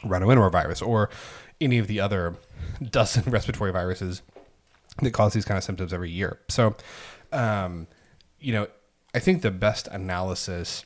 rhinovirus 0.03 0.85
or 0.85 1.09
any 1.59 1.79
of 1.79 1.87
the 1.87 1.99
other 1.99 2.35
dozen 2.91 3.23
respiratory 3.31 3.71
viruses 3.71 4.21
that 5.01 5.11
cause 5.11 5.33
these 5.33 5.45
kind 5.45 5.57
of 5.57 5.63
symptoms 5.63 5.93
every 5.93 6.11
year. 6.11 6.37
So, 6.47 6.75
um, 7.31 7.87
you 8.39 8.53
know, 8.53 8.67
I 9.15 9.19
think 9.19 9.41
the 9.41 9.49
best 9.49 9.87
analysis 9.87 10.85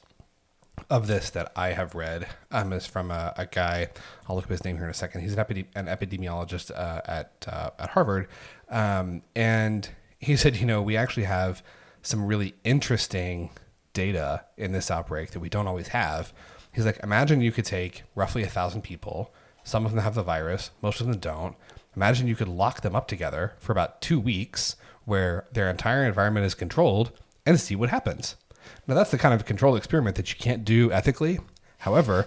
of 0.90 1.08
this 1.08 1.30
that 1.32 1.52
I 1.56 1.70
have 1.70 1.96
read 1.96 2.28
um, 2.52 2.74
is 2.74 2.86
from 2.86 3.12
a, 3.12 3.34
a 3.38 3.46
guy. 3.46 3.90
I'll 4.28 4.36
look 4.36 4.46
up 4.46 4.52
his 4.52 4.64
name 4.64 4.78
here 4.78 4.86
in 4.86 4.92
a 4.92 4.96
second. 4.96 5.22
He's 5.22 5.34
an, 5.34 5.44
epide- 5.44 5.68
an 5.76 5.86
epidemiologist 5.86 6.72
uh, 6.72 7.02
at 7.06 7.46
uh, 7.48 7.70
at 7.80 7.90
Harvard, 7.92 8.28
um, 8.70 9.22
and 9.36 9.90
he 10.20 10.36
said, 10.38 10.58
you 10.58 10.66
know, 10.66 10.82
we 10.82 10.98
actually 10.98 11.24
have 11.24 11.64
some 12.02 12.26
really 12.26 12.56
interesting 12.64 13.50
data 13.94 14.44
in 14.58 14.72
this 14.72 14.92
outbreak 14.92 15.32
that 15.32 15.40
we 15.40 15.50
don't 15.50 15.68
always 15.68 15.90
have. 15.90 16.34
He's 16.74 16.86
like, 16.86 17.00
imagine 17.04 17.42
you 17.42 17.52
could 17.52 17.66
take 17.66 18.04
roughly 18.16 18.44
a 18.44 18.50
thousand 18.50 18.82
people. 18.82 19.34
Some 19.64 19.86
of 19.86 19.94
them 19.94 20.04
have 20.04 20.16
the 20.16 20.24
virus, 20.24 20.72
most 20.82 21.00
of 21.00 21.08
them 21.08 21.20
don't. 21.20 21.56
Imagine 21.96 22.28
you 22.28 22.36
could 22.36 22.48
lock 22.48 22.82
them 22.82 22.96
up 22.96 23.08
together 23.08 23.54
for 23.60 23.72
about 23.72 24.02
two 24.02 24.20
weeks 24.20 24.76
where 25.06 25.46
their 25.52 25.70
entire 25.70 26.04
environment 26.04 26.46
is 26.46 26.56
controlled 26.56 27.12
and 27.46 27.60
see 27.60 27.76
what 27.76 27.90
happens. 27.90 28.36
Now, 28.88 28.96
that's 28.96 29.12
the 29.12 29.18
kind 29.18 29.34
of 29.34 29.46
controlled 29.46 29.78
experiment 29.78 30.16
that 30.18 30.32
you 30.32 30.38
can't 30.40 30.64
do 30.66 30.92
ethically. 30.92 31.40
However, 31.80 32.26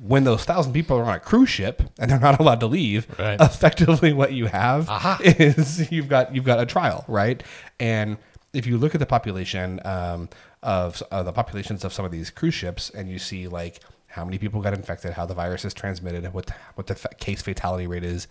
when 0.00 0.22
those 0.24 0.44
thousand 0.44 0.72
people 0.74 0.96
are 0.96 1.04
on 1.04 1.14
a 1.16 1.20
cruise 1.20 1.48
ship 1.48 1.82
and 1.98 2.08
they're 2.10 2.20
not 2.20 2.38
allowed 2.38 2.60
to 2.60 2.66
leave, 2.68 3.06
Right. 3.18 3.36
effectively 3.40 4.12
what 4.12 4.32
you 4.32 4.46
have 4.46 4.88
is 5.24 5.90
you've 5.90 6.08
got 6.08 6.34
you've 6.34 6.44
got 6.44 6.60
a 6.60 6.66
trial, 6.66 7.04
right? 7.08 7.42
And 7.80 8.16
if 8.52 8.66
you 8.66 8.78
look 8.78 8.94
at 8.94 9.00
the 9.00 9.06
population 9.06 9.80
um, 9.84 10.28
of 10.62 11.02
uh, 11.10 11.22
the 11.24 11.32
populations 11.32 11.84
of 11.84 11.92
some 11.92 12.04
of 12.04 12.12
these 12.12 12.30
cruise 12.30 12.54
ships, 12.54 12.90
and 12.90 13.08
you 13.08 13.18
see 13.18 13.48
like 13.48 13.80
how 14.06 14.24
many 14.24 14.38
people 14.38 14.60
got 14.60 14.74
infected, 14.74 15.14
how 15.14 15.26
the 15.26 15.34
virus 15.34 15.64
is 15.64 15.74
transmitted, 15.74 16.32
what 16.32 16.50
what 16.76 16.86
the 16.86 16.94
fa- 16.94 17.08
case 17.18 17.42
fatality 17.42 17.88
rate 17.88 18.04
is, 18.04 18.28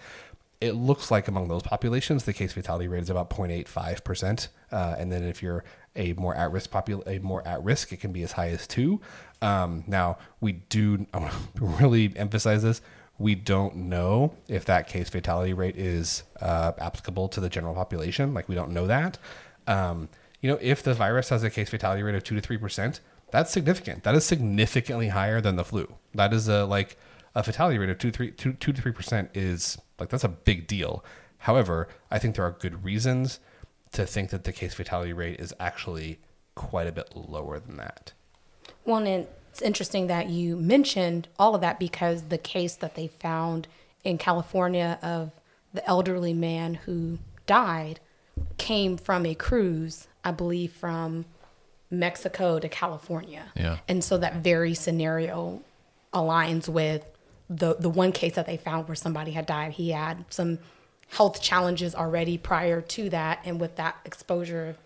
it 0.61 0.73
looks 0.73 1.09
like 1.09 1.27
among 1.27 1.47
those 1.47 1.63
populations, 1.63 2.23
the 2.23 2.33
case 2.33 2.53
fatality 2.53 2.87
rate 2.87 3.01
is 3.01 3.09
about 3.09 3.31
0.85 3.31 4.03
percent, 4.03 4.47
uh, 4.71 4.95
and 4.97 5.11
then 5.11 5.23
if 5.23 5.41
you're 5.41 5.63
a 5.95 6.13
more 6.13 6.35
at 6.35 6.51
risk 6.51 6.69
popul- 6.69 7.05
a 7.07 7.19
more 7.19 7.45
at 7.47 7.63
risk, 7.63 7.91
it 7.91 7.99
can 7.99 8.13
be 8.13 8.21
as 8.21 8.33
high 8.33 8.49
as 8.49 8.67
two. 8.67 9.01
Um, 9.41 9.83
now 9.87 10.19
we 10.39 10.53
do 10.53 11.07
really 11.59 12.13
emphasize 12.15 12.61
this. 12.61 12.81
We 13.17 13.35
don't 13.35 13.75
know 13.75 14.35
if 14.47 14.65
that 14.65 14.87
case 14.87 15.09
fatality 15.09 15.53
rate 15.53 15.77
is 15.77 16.23
uh, 16.39 16.71
applicable 16.77 17.27
to 17.29 17.39
the 17.39 17.49
general 17.49 17.73
population. 17.73 18.33
Like 18.33 18.47
we 18.47 18.55
don't 18.55 18.71
know 18.71 18.87
that. 18.87 19.17
Um, 19.67 20.09
you 20.41 20.49
know, 20.49 20.57
if 20.61 20.81
the 20.83 20.93
virus 20.93 21.29
has 21.29 21.43
a 21.43 21.49
case 21.49 21.69
fatality 21.69 22.03
rate 22.03 22.15
of 22.15 22.23
two 22.23 22.35
to 22.35 22.41
three 22.41 22.57
percent, 22.57 22.99
that's 23.31 23.51
significant. 23.51 24.03
That 24.03 24.13
is 24.13 24.25
significantly 24.25 25.07
higher 25.07 25.41
than 25.41 25.55
the 25.55 25.63
flu. 25.63 25.91
That 26.13 26.33
is 26.33 26.47
a 26.47 26.65
like 26.65 26.97
a 27.33 27.43
fatality 27.43 27.77
rate 27.77 27.89
of 27.89 27.97
two, 27.97 28.11
three, 28.11 28.31
two, 28.31 28.53
two 28.53 28.73
to 28.73 28.81
three 28.81 28.91
percent 28.91 29.31
is 29.33 29.77
like 30.01 30.09
that's 30.09 30.23
a 30.23 30.29
big 30.29 30.67
deal. 30.67 31.03
However, 31.39 31.87
I 32.09 32.19
think 32.19 32.35
there 32.35 32.45
are 32.45 32.51
good 32.51 32.83
reasons 32.83 33.39
to 33.93 34.05
think 34.05 34.29
that 34.29 34.43
the 34.43 34.51
case 34.51 34.73
fatality 34.73 35.13
rate 35.13 35.39
is 35.39 35.53
actually 35.59 36.19
quite 36.55 36.87
a 36.87 36.91
bit 36.91 37.15
lower 37.15 37.59
than 37.59 37.77
that. 37.77 38.13
Well, 38.85 38.97
and 38.97 39.27
it's 39.49 39.61
interesting 39.61 40.07
that 40.07 40.29
you 40.29 40.55
mentioned 40.57 41.27
all 41.37 41.55
of 41.55 41.61
that 41.61 41.79
because 41.79 42.23
the 42.23 42.37
case 42.37 42.75
that 42.77 42.95
they 42.95 43.07
found 43.07 43.67
in 44.03 44.17
California 44.17 44.97
of 45.01 45.31
the 45.73 45.85
elderly 45.87 46.33
man 46.33 46.75
who 46.75 47.19
died 47.45 47.99
came 48.57 48.97
from 48.97 49.25
a 49.25 49.35
cruise, 49.35 50.07
I 50.23 50.31
believe, 50.31 50.71
from 50.71 51.25
Mexico 51.89 52.59
to 52.59 52.69
California. 52.69 53.51
Yeah. 53.55 53.79
And 53.87 54.03
so 54.03 54.17
that 54.17 54.37
very 54.37 54.73
scenario 54.73 55.61
aligns 56.13 56.67
with 56.67 57.05
the 57.51 57.75
the 57.75 57.89
one 57.89 58.11
case 58.11 58.35
that 58.35 58.45
they 58.45 58.57
found 58.57 58.87
where 58.87 58.95
somebody 58.95 59.31
had 59.31 59.45
died. 59.45 59.73
He 59.73 59.89
had 59.89 60.25
some 60.29 60.59
health 61.09 61.41
challenges 61.41 61.93
already 61.93 62.37
prior 62.37 62.81
to 62.81 63.09
that, 63.09 63.39
and 63.43 63.59
with 63.59 63.75
that 63.75 63.97
exposure 64.05 64.77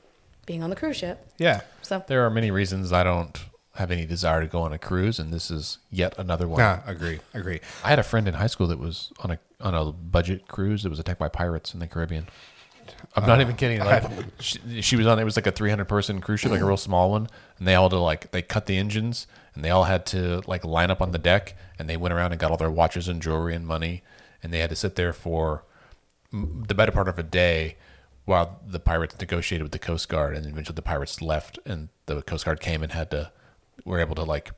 being 0.45 0.63
on 0.63 0.69
the 0.69 0.75
cruise 0.75 0.97
ship. 0.97 1.25
Yeah. 1.37 1.61
So 1.81 2.03
There 2.07 2.25
are 2.25 2.29
many 2.29 2.51
reasons 2.51 2.91
I 2.91 3.03
don't 3.03 3.45
have 3.75 3.91
any 3.91 4.05
desire 4.05 4.41
to 4.41 4.47
go 4.47 4.61
on 4.61 4.73
a 4.73 4.77
cruise, 4.77 5.19
and 5.19 5.33
this 5.33 5.51
is 5.51 5.77
yet 5.91 6.17
another 6.17 6.47
one. 6.47 6.59
Yeah, 6.59 6.81
agree, 6.85 7.19
agree. 7.33 7.59
I 7.83 7.89
had 7.89 7.99
a 7.99 8.03
friend 8.03 8.27
in 8.27 8.35
high 8.35 8.47
school 8.47 8.67
that 8.67 8.79
was 8.79 9.11
on 9.19 9.31
a 9.31 9.39
on 9.61 9.73
a 9.73 9.91
budget 9.91 10.47
cruise 10.47 10.83
that 10.83 10.89
was 10.89 10.99
attacked 10.99 11.19
by 11.19 11.29
pirates 11.29 11.73
in 11.73 11.79
the 11.79 11.87
Caribbean. 11.87 12.27
I'm 13.15 13.25
not 13.25 13.39
uh, 13.39 13.41
even 13.41 13.55
kidding. 13.55 13.79
Like 13.79 14.03
she, 14.39 14.81
she 14.81 14.95
was 14.95 15.07
on. 15.07 15.19
It 15.19 15.23
was 15.23 15.35
like 15.35 15.47
a 15.47 15.51
300 15.51 15.85
person 15.85 16.21
cruise 16.21 16.41
ship, 16.41 16.51
like 16.51 16.61
a 16.61 16.65
real 16.65 16.77
small 16.77 17.11
one, 17.11 17.27
and 17.57 17.67
they 17.67 17.75
all 17.75 17.85
had 17.85 17.95
to 17.95 17.99
like 17.99 18.31
they 18.31 18.41
cut 18.41 18.65
the 18.65 18.77
engines, 18.77 19.27
and 19.55 19.63
they 19.63 19.69
all 19.69 19.85
had 19.85 20.05
to 20.07 20.41
like 20.45 20.63
line 20.63 20.91
up 20.91 21.01
on 21.01 21.11
the 21.11 21.17
deck, 21.17 21.55
and 21.79 21.89
they 21.89 21.97
went 21.97 22.13
around 22.13 22.31
and 22.31 22.39
got 22.39 22.51
all 22.51 22.57
their 22.57 22.69
watches 22.71 23.07
and 23.07 23.21
jewelry 23.21 23.55
and 23.55 23.65
money, 23.65 24.03
and 24.43 24.53
they 24.53 24.59
had 24.59 24.69
to 24.69 24.75
sit 24.75 24.95
there 24.95 25.13
for 25.13 25.63
the 26.31 26.75
better 26.75 26.91
part 26.91 27.07
of 27.07 27.17
a 27.17 27.23
day 27.23 27.77
while 28.25 28.59
the 28.67 28.79
pirates 28.79 29.15
negotiated 29.19 29.63
with 29.63 29.71
the 29.71 29.79
Coast 29.79 30.09
Guard, 30.09 30.35
and 30.35 30.45
eventually 30.45 30.75
the 30.75 30.81
pirates 30.81 31.21
left, 31.21 31.57
and 31.65 31.89
the 32.07 32.21
Coast 32.21 32.45
Guard 32.45 32.59
came 32.59 32.83
and 32.83 32.91
had 32.91 33.09
to 33.11 33.31
were 33.85 33.99
able 33.99 34.15
to 34.15 34.23
like 34.23 34.51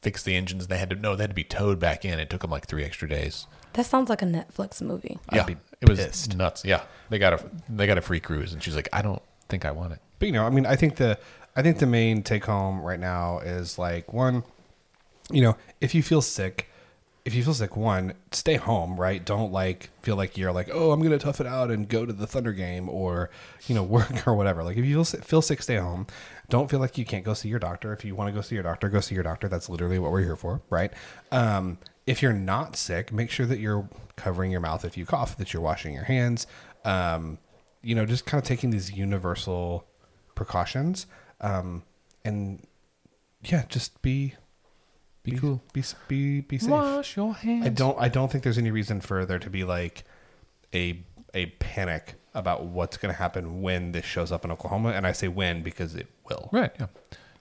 fix 0.00 0.22
the 0.22 0.36
engines. 0.36 0.64
And 0.64 0.70
they 0.70 0.78
had 0.78 0.90
to 0.90 0.96
no, 0.96 1.16
they 1.16 1.24
had 1.24 1.30
to 1.30 1.34
be 1.34 1.44
towed 1.44 1.78
back 1.78 2.04
in. 2.04 2.18
It 2.18 2.30
took 2.30 2.42
them 2.42 2.50
like 2.50 2.66
three 2.66 2.84
extra 2.84 3.08
days. 3.08 3.46
that 3.74 3.86
sounds 3.86 4.08
like 4.08 4.22
a 4.22 4.26
Netflix 4.26 4.80
movie. 4.80 5.18
Yeah, 5.32 5.46
it 5.80 5.88
was 5.88 5.98
pissed. 5.98 6.36
nuts. 6.36 6.64
Yeah, 6.64 6.82
they 7.10 7.18
got 7.18 7.34
a 7.34 7.44
they 7.68 7.86
got 7.86 7.98
a 7.98 8.02
free 8.02 8.20
cruise, 8.20 8.52
and 8.52 8.62
she's 8.62 8.76
like, 8.76 8.88
I 8.92 9.02
don't 9.02 9.22
think 9.48 9.64
I 9.64 9.72
want 9.72 9.92
it. 9.92 9.98
But 10.18 10.26
you 10.26 10.32
know, 10.32 10.46
I 10.46 10.50
mean, 10.50 10.66
I 10.66 10.76
think 10.76 10.96
the 10.96 11.18
I 11.54 11.62
think 11.62 11.78
the 11.78 11.86
main 11.86 12.22
take 12.22 12.44
home 12.44 12.80
right 12.80 13.00
now 13.00 13.38
is 13.40 13.78
like 13.78 14.12
one, 14.12 14.42
you 15.30 15.42
know, 15.42 15.56
if 15.80 15.94
you 15.94 16.02
feel 16.02 16.22
sick, 16.22 16.68
if 17.24 17.34
you 17.34 17.44
feel 17.44 17.54
sick, 17.54 17.76
one, 17.76 18.14
stay 18.32 18.56
home, 18.56 18.98
right? 18.98 19.24
Don't 19.24 19.52
like 19.52 19.90
feel 20.02 20.16
like 20.16 20.36
you're 20.36 20.52
like, 20.52 20.68
oh, 20.72 20.90
I'm 20.90 21.02
gonna 21.02 21.18
tough 21.18 21.40
it 21.40 21.46
out 21.46 21.70
and 21.70 21.88
go 21.88 22.04
to 22.04 22.12
the 22.12 22.26
Thunder 22.26 22.52
game 22.52 22.88
or 22.88 23.30
you 23.66 23.74
know 23.74 23.82
work 23.96 24.26
or 24.26 24.34
whatever. 24.34 24.64
Like 24.64 24.76
if 24.76 24.84
you 24.84 25.04
feel 25.04 25.42
sick, 25.42 25.62
stay 25.62 25.76
home. 25.76 26.06
Don't 26.48 26.70
feel 26.70 26.80
like 26.80 26.98
you 26.98 27.04
can't 27.04 27.24
go 27.24 27.34
see 27.34 27.48
your 27.48 27.58
doctor. 27.58 27.92
If 27.92 28.04
you 28.04 28.14
want 28.14 28.28
to 28.28 28.32
go 28.32 28.40
see 28.40 28.56
your 28.56 28.64
doctor, 28.64 28.88
go 28.88 29.00
see 29.00 29.14
your 29.14 29.24
doctor. 29.24 29.48
That's 29.48 29.68
literally 29.68 29.98
what 29.98 30.10
we're 30.10 30.22
here 30.22 30.36
for, 30.36 30.60
right? 30.68 30.92
Um, 31.30 31.78
if 32.06 32.20
you're 32.22 32.32
not 32.32 32.76
sick, 32.76 33.12
make 33.12 33.30
sure 33.30 33.46
that 33.46 33.58
you're 33.60 33.88
covering 34.16 34.50
your 34.50 34.60
mouth 34.60 34.84
if 34.84 34.96
you 34.96 35.06
cough, 35.06 35.36
that 35.36 35.52
you're 35.52 35.62
washing 35.62 35.94
your 35.94 36.04
hands. 36.04 36.46
Um, 36.84 37.38
you 37.82 37.94
know, 37.94 38.04
just 38.04 38.26
kind 38.26 38.42
of 38.42 38.46
taking 38.46 38.70
these 38.70 38.92
universal 38.92 39.86
precautions. 40.34 41.06
Um, 41.42 41.82
and 42.24 42.66
yeah, 43.42 43.64
just 43.68 44.00
be 44.02 44.34
be, 45.22 45.32
cool. 45.32 45.62
Be 45.72 45.82
be 46.08 46.40
be 46.40 46.58
safe. 46.58 46.70
Wash 46.70 47.16
your 47.16 47.34
hands. 47.34 47.66
I 47.66 47.68
don't 47.68 47.98
I 48.00 48.08
don't 48.08 48.30
think 48.30 48.44
there's 48.44 48.58
any 48.58 48.70
reason 48.70 49.00
for 49.00 49.24
there 49.24 49.38
to 49.38 49.50
be 49.50 49.64
like 49.64 50.04
a 50.74 51.02
a 51.34 51.46
panic 51.46 52.14
about 52.34 52.64
what's 52.64 52.96
going 52.96 53.12
to 53.12 53.18
happen 53.18 53.62
when 53.62 53.92
this 53.92 54.04
shows 54.04 54.32
up 54.32 54.44
in 54.44 54.50
Oklahoma 54.50 54.90
and 54.90 55.06
I 55.06 55.12
say 55.12 55.28
when 55.28 55.62
because 55.62 55.94
it 55.94 56.08
will. 56.28 56.48
Right. 56.52 56.72
Yeah. 56.78 56.86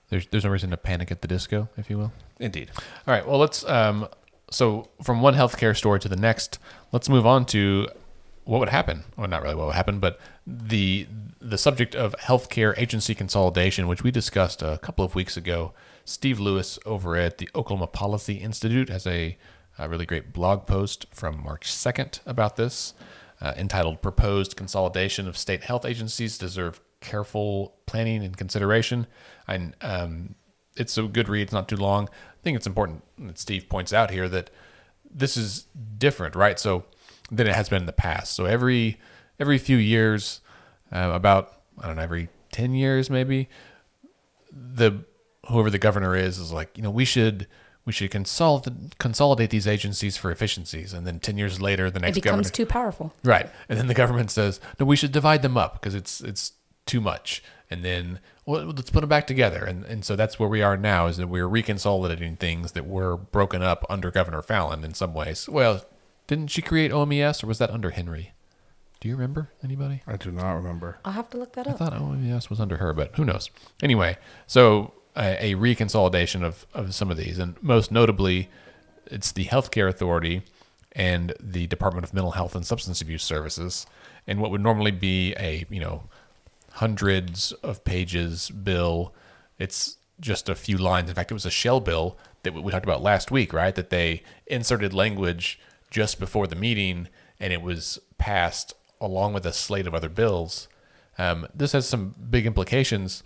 There's 0.09 0.27
there's 0.27 0.43
no 0.43 0.51
reason 0.51 0.71
to 0.71 0.77
panic 0.77 1.11
at 1.11 1.21
the 1.21 1.27
disco, 1.27 1.69
if 1.77 1.89
you 1.89 1.97
will. 1.97 2.11
Indeed. 2.39 2.71
All 2.77 3.13
right. 3.13 3.25
Well, 3.25 3.39
let's. 3.39 3.63
Um, 3.65 4.07
so 4.51 4.89
from 5.01 5.21
one 5.21 5.33
healthcare 5.33 5.75
story 5.75 5.99
to 6.01 6.09
the 6.09 6.17
next, 6.17 6.59
let's 6.91 7.07
move 7.07 7.25
on 7.25 7.45
to 7.47 7.87
what 8.51 8.59
would 8.59 8.67
happen. 8.67 9.05
Well, 9.15 9.29
not 9.29 9.43
really 9.43 9.55
what 9.55 9.67
would 9.67 9.75
happen, 9.75 10.01
but 10.01 10.19
the 10.45 11.07
the 11.39 11.57
subject 11.57 11.95
of 11.95 12.13
healthcare 12.19 12.77
agency 12.77 13.15
consolidation, 13.15 13.87
which 13.87 14.03
we 14.03 14.11
discussed 14.11 14.61
a 14.61 14.77
couple 14.79 15.05
of 15.05 15.15
weeks 15.15 15.37
ago. 15.37 15.71
Steve 16.03 16.37
Lewis 16.37 16.77
over 16.85 17.15
at 17.15 17.37
the 17.37 17.47
Oklahoma 17.55 17.87
Policy 17.87 18.33
Institute 18.33 18.89
has 18.89 19.07
a, 19.07 19.37
a 19.79 19.87
really 19.87 20.05
great 20.05 20.33
blog 20.33 20.67
post 20.67 21.05
from 21.11 21.41
March 21.41 21.71
2nd 21.71 22.19
about 22.25 22.57
this, 22.57 22.93
uh, 23.39 23.53
entitled 23.55 24.01
"Proposed 24.01 24.57
Consolidation 24.57 25.29
of 25.29 25.37
State 25.37 25.63
Health 25.63 25.85
Agencies 25.85 26.37
Deserve 26.37 26.81
Careful 26.99 27.77
Planning 27.85 28.21
and 28.21 28.35
Consideration." 28.35 29.07
And 29.47 29.77
um, 29.79 30.35
it's 30.75 30.97
a 30.97 31.03
good 31.03 31.29
read. 31.29 31.43
It's 31.43 31.53
not 31.53 31.69
too 31.69 31.77
long. 31.77 32.09
I 32.09 32.43
think 32.43 32.57
it's 32.57 32.67
important 32.67 33.03
that 33.17 33.39
Steve 33.39 33.69
points 33.69 33.93
out 33.93 34.11
here 34.11 34.27
that 34.27 34.49
this 35.09 35.37
is 35.37 35.67
different, 35.97 36.35
right? 36.35 36.59
So 36.59 36.83
than 37.31 37.47
it 37.47 37.55
has 37.55 37.69
been 37.69 37.83
in 37.83 37.85
the 37.85 37.93
past. 37.93 38.33
So 38.33 38.45
every 38.45 38.99
every 39.39 39.57
few 39.57 39.77
years, 39.77 40.41
uh, 40.91 41.11
about 41.13 41.53
I 41.79 41.87
don't 41.87 41.95
know, 41.95 42.03
every 42.03 42.29
ten 42.51 42.75
years 42.75 43.09
maybe, 43.09 43.49
the 44.51 45.05
whoever 45.47 45.69
the 45.69 45.79
governor 45.79 46.15
is 46.15 46.37
is 46.37 46.51
like, 46.51 46.77
you 46.77 46.83
know, 46.83 46.91
we 46.91 47.05
should 47.05 47.47
we 47.85 47.93
should 47.93 48.11
consolidate 48.11 48.97
consolidate 48.99 49.49
these 49.49 49.65
agencies 49.65 50.17
for 50.17 50.29
efficiencies, 50.29 50.93
and 50.93 51.07
then 51.07 51.19
ten 51.19 51.37
years 51.37 51.61
later, 51.61 51.89
the 51.89 51.99
It 51.99 52.01
next 52.01 52.15
becomes 52.15 52.47
governor 52.47 52.49
too 52.49 52.65
powerful. 52.65 53.13
Right. 53.23 53.49
And 53.69 53.79
then 53.79 53.87
the 53.87 53.93
government 53.93 54.29
says, 54.29 54.59
no, 54.79 54.85
we 54.85 54.95
should 54.95 55.11
divide 55.11 55.41
them 55.41 55.57
up 55.57 55.73
because 55.73 55.95
it's 55.95 56.21
it's 56.21 56.53
too 56.85 57.01
much. 57.01 57.43
And 57.69 57.85
then 57.85 58.19
well, 58.45 58.65
let's 58.65 58.89
put 58.89 58.99
them 58.99 59.09
back 59.09 59.27
together. 59.27 59.63
And 59.63 59.85
and 59.85 60.03
so 60.03 60.15
that's 60.15 60.37
where 60.37 60.49
we 60.49 60.61
are 60.61 60.75
now 60.75 61.07
is 61.07 61.17
that 61.17 61.27
we're 61.27 61.47
reconsolidating 61.47 62.37
things 62.37 62.73
that 62.73 62.85
were 62.85 63.15
broken 63.15 63.63
up 63.63 63.85
under 63.89 64.11
Governor 64.11 64.41
Fallin 64.41 64.83
in 64.83 64.93
some 64.93 65.13
ways. 65.13 65.47
Well, 65.47 65.85
didn't 66.27 66.47
she 66.47 66.61
create 66.61 66.91
OMES 66.91 67.43
or 67.43 67.47
was 67.47 67.57
that 67.59 67.71
under 67.71 67.91
Henry? 67.91 68.33
Do 68.99 69.07
you 69.07 69.15
remember 69.15 69.51
anybody? 69.63 70.03
I 70.05 70.15
do 70.15 70.31
not 70.31 70.53
remember. 70.53 70.99
I'll 71.03 71.13
have 71.13 71.29
to 71.31 71.37
look 71.37 71.53
that 71.53 71.65
up. 71.65 71.81
I 71.81 71.85
up. 71.85 71.93
thought 71.93 72.01
OMES 72.01 72.49
was 72.49 72.59
under 72.59 72.77
her, 72.77 72.93
but 72.93 73.15
who 73.15 73.25
knows? 73.25 73.49
Anyway, 73.81 74.17
so 74.45 74.93
a, 75.15 75.53
a 75.53 75.55
reconsolidation 75.55 76.43
of, 76.43 76.65
of 76.73 76.93
some 76.93 77.09
of 77.09 77.17
these, 77.17 77.39
and 77.39 77.61
most 77.63 77.91
notably, 77.91 78.49
it's 79.07 79.31
the 79.31 79.45
Healthcare 79.45 79.89
Authority 79.89 80.43
and 80.91 81.33
the 81.39 81.67
Department 81.67 82.05
of 82.05 82.13
Mental 82.13 82.31
Health 82.31 82.55
and 82.55 82.65
Substance 82.65 83.01
Abuse 83.01 83.23
Services, 83.23 83.85
and 84.27 84.39
what 84.39 84.51
would 84.51 84.61
normally 84.61 84.91
be 84.91 85.33
a 85.37 85.65
you 85.69 85.79
know 85.79 86.03
hundreds 86.73 87.51
of 87.63 87.83
pages 87.83 88.49
bill, 88.49 89.13
it's 89.57 89.97
just 90.19 90.47
a 90.47 90.55
few 90.55 90.77
lines. 90.77 91.09
In 91.09 91.15
fact, 91.15 91.31
it 91.31 91.33
was 91.33 91.45
a 91.45 91.51
shell 91.51 91.79
bill 91.79 92.17
that 92.43 92.53
we 92.53 92.71
talked 92.71 92.85
about 92.85 93.01
last 93.01 93.31
week, 93.31 93.53
right? 93.53 93.73
That 93.75 93.89
they 93.89 94.23
inserted 94.47 94.93
language 94.93 95.59
just 95.91 96.19
before 96.19 96.47
the 96.47 96.55
meeting, 96.55 97.07
and 97.39 97.53
it 97.53 97.61
was 97.61 97.99
passed 98.17 98.73
along 98.99 99.33
with 99.33 99.45
a 99.45 99.53
slate 99.53 99.85
of 99.85 99.93
other 99.93 100.09
bills. 100.09 100.67
Um, 101.17 101.47
this 101.53 101.73
has 101.73 101.87
some 101.87 102.15
big 102.29 102.47
implications, 102.47 103.23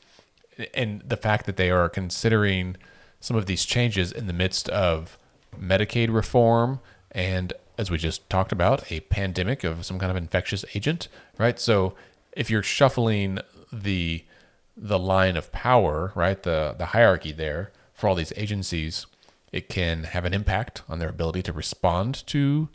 and 0.74 1.02
the 1.06 1.18
fact 1.18 1.46
that 1.46 1.58
they 1.58 1.70
are 1.70 1.88
considering 1.88 2.76
some 3.20 3.38
of 3.38 3.46
these 3.46 3.66
changes 3.66 4.12
in 4.12 4.28
the 4.28 4.34
midst 4.34 4.68
of 4.70 5.18
Medicaid 5.58 6.14
reform 6.14 6.80
and, 7.12 7.54
as 7.78 7.90
we 7.90 7.98
just 7.98 8.30
talked 8.30 8.52
about, 8.52 8.92
a 8.92 9.00
pandemic 9.02 9.64
of 9.64 9.86
some 9.86 10.00
kind 10.00 10.12
of 10.12 10.18
infectious 10.18 10.66
agent, 10.74 11.08
right? 11.38 11.60
So, 11.60 11.94
if 12.34 12.50
you're 12.50 12.64
shuffling 12.64 13.40
the 13.72 14.26
the 14.78 15.00
line 15.00 15.38
of 15.38 15.52
power, 15.54 16.12
right, 16.16 16.42
the 16.44 16.76
the 16.78 16.88
hierarchy 16.88 17.32
there 17.32 17.72
for 17.94 18.10
all 18.10 18.16
these 18.16 18.34
agencies, 18.36 19.08
it 19.56 19.70
can 19.70 20.04
have 20.04 20.26
an 20.26 20.34
impact 20.34 20.82
on 20.90 21.00
their 21.00 21.08
ability 21.08 21.42
to 21.44 21.54
respond 21.54 22.28
to 22.28 22.68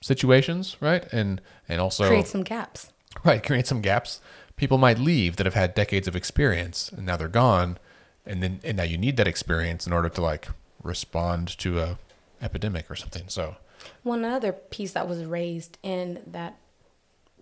situations, 0.00 0.76
right? 0.80 1.12
And 1.12 1.40
and 1.68 1.80
also 1.80 2.06
Create 2.06 2.28
some 2.28 2.44
gaps. 2.44 2.92
Right, 3.24 3.44
create 3.44 3.66
some 3.66 3.80
gaps. 3.80 4.20
People 4.54 4.78
might 4.78 4.98
leave 4.98 5.36
that 5.36 5.46
have 5.46 5.54
had 5.54 5.74
decades 5.74 6.06
of 6.06 6.14
experience 6.14 6.92
and 6.92 7.04
now 7.04 7.16
they're 7.16 7.26
gone 7.26 7.78
and 8.24 8.40
then 8.42 8.60
and 8.62 8.76
now 8.76 8.84
you 8.84 8.96
need 8.96 9.16
that 9.16 9.26
experience 9.26 9.88
in 9.88 9.92
order 9.92 10.08
to 10.08 10.20
like 10.20 10.48
respond 10.84 11.58
to 11.58 11.80
a 11.80 11.98
epidemic 12.40 12.88
or 12.88 12.94
something. 12.94 13.24
So 13.26 13.56
One 14.04 14.24
other 14.24 14.52
piece 14.52 14.92
that 14.92 15.08
was 15.08 15.24
raised 15.24 15.78
in 15.82 16.20
that 16.28 16.56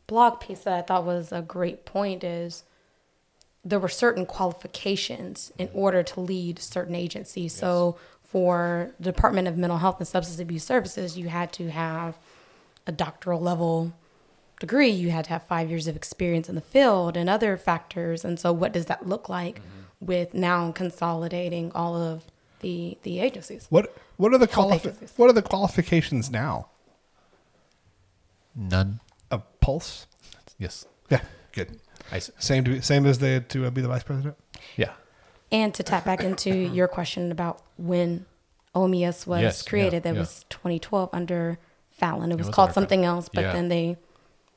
blog 0.07 0.41
piece 0.41 0.61
that 0.61 0.79
I 0.79 0.83
thought 0.83 1.05
was 1.05 1.31
a 1.31 1.43
great 1.43 1.85
point 1.85 2.25
is 2.25 2.65
there 3.67 3.81
were 3.81 3.89
certain 3.89 4.25
qualifications 4.25 5.53
in 5.59 5.69
order 5.75 6.05
to 6.05 6.21
lead 6.21 6.61
certain 6.61 6.95
agencies. 6.95 7.53
So 7.53 7.99
for 8.29 8.91
the 8.99 9.13
Department 9.13 9.47
of 9.49 9.57
Mental 9.57 9.79
Health 9.79 9.99
and 9.99 10.07
Substance 10.09 10.41
Abuse 10.41 10.65
Services, 10.65 11.17
you 11.17 11.29
had 11.29 11.53
to 11.55 11.71
have 11.71 12.19
a 12.87 12.93
doctoral 12.93 13.41
level 13.41 13.93
degree, 14.61 14.89
you 14.89 15.11
had 15.11 15.25
to 15.27 15.31
have 15.31 15.43
five 15.45 15.69
years 15.71 15.87
of 15.87 15.97
experience 15.97 16.49
in 16.49 16.55
the 16.55 16.61
field 16.61 17.17
and 17.17 17.29
other 17.31 17.57
factors. 17.57 18.25
And 18.25 18.39
so 18.41 18.53
what 18.53 18.73
does 18.73 18.87
that 18.87 19.07
look 19.07 19.29
like 19.29 19.61
with 20.01 20.35
now 20.35 20.73
consolidating 20.73 21.71
all 21.75 21.95
of 21.95 22.25
the 22.61 22.97
the 23.03 23.21
agencies? 23.21 23.67
What 23.71 23.95
what 24.17 24.33
are 24.33 24.39
the 24.39 24.47
Health 24.47 24.83
qualifi- 24.83 25.11
what 25.19 25.29
are 25.31 25.33
the 25.35 25.43
qualifications 25.43 26.31
now? 26.31 26.69
none. 28.55 29.01
A 29.31 29.39
pulse. 29.61 30.07
Yes. 30.59 30.87
Yeah, 31.11 31.21
good. 31.53 31.79
I 32.13 32.17
s- 32.17 32.31
Same 32.39 32.65
to 32.65 32.71
be, 32.71 32.81
same 32.81 33.05
as 33.07 33.19
they 33.19 33.33
had 33.35 33.49
to 33.51 33.67
uh, 33.67 33.71
be 33.71 33.81
the 33.83 33.89
vice 33.89 34.03
president. 34.05 34.37
yeah. 34.77 34.93
And 35.53 35.73
to 35.75 35.83
tap 35.83 36.05
back 36.05 36.23
into 36.23 36.51
your 36.55 36.89
question 36.89 37.31
about 37.31 37.63
when 37.77 38.27
OMES 38.75 39.27
was 39.27 39.43
Yes, 39.43 39.63
yeah, 39.65 39.71
created, 39.71 40.03
that 40.03 40.15
yeah. 40.15 40.21
was 40.21 40.45
2012 40.51 41.11
under 41.13 41.59
Fallin. 42.01 42.31
It 42.31 42.37
was, 42.39 42.47
was 42.49 42.55
called 42.55 42.69
under 42.71 42.75
something 42.75 43.05
else, 43.05 43.29
but 43.33 43.43
Yeah. 43.45 43.53
then 43.53 43.69
they 43.69 43.97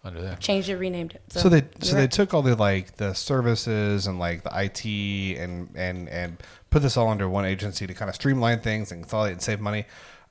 Under 0.03 0.21
that. 0.21 0.39
changed 0.39 0.67
it, 0.69 0.77
renamed 0.77 1.13
it. 1.15 1.21
So, 1.29 1.47
they 1.49 1.57
you're 1.61 1.69
so 1.81 1.95
they 1.95 2.07
took 2.07 2.33
all 2.33 2.41
the 2.41 2.55
like 2.55 2.97
the 2.97 3.13
services 3.13 4.07
and 4.07 4.19
like 4.19 4.43
the 4.43 4.51
IT 4.53 5.37
and 5.39 5.69
and 5.75 6.09
and 6.09 6.37
put 6.69 6.81
this 6.81 6.97
all 6.97 7.07
under 7.09 7.29
one 7.29 7.45
agency 7.45 7.85
to 7.87 7.93
kind 7.93 8.09
of 8.09 8.15
streamline 8.15 8.59
things 8.59 8.91
and 8.91 9.01
consolidate 9.03 9.33
and 9.33 9.41
save 9.41 9.59
money. 9.61 9.85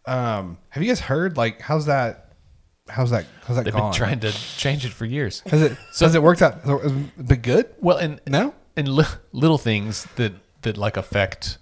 Um, 0.06 0.58
have 0.70 0.82
you 0.82 0.88
guys 0.88 1.00
heard 1.00 1.36
like 1.36 1.60
how's 1.62 1.86
that? 1.86 2.32
How's 2.90 3.10
that? 3.10 3.26
How's 3.44 3.56
that 3.56 3.64
They've 3.64 3.72
gone? 3.74 3.90
been 3.90 3.96
trying 3.98 4.20
to 4.20 4.32
change 4.32 4.84
it 4.86 4.92
for 4.92 5.04
years. 5.04 5.42
Has 5.46 5.60
it 5.62 5.76
so, 5.92 6.06
has 6.06 6.14
it 6.14 6.22
worked 6.22 6.40
out? 6.42 6.62
Has 6.62 6.92
it 6.92 7.26
been 7.28 7.40
good? 7.40 7.66
Well, 7.80 7.98
and 7.98 8.20
now 8.26 8.54
and 8.76 8.88
li- 8.88 9.04
little 9.32 9.58
things 9.58 10.06
that 10.16 10.32
that 10.62 10.76
like 10.76 10.96
affect 10.96 11.58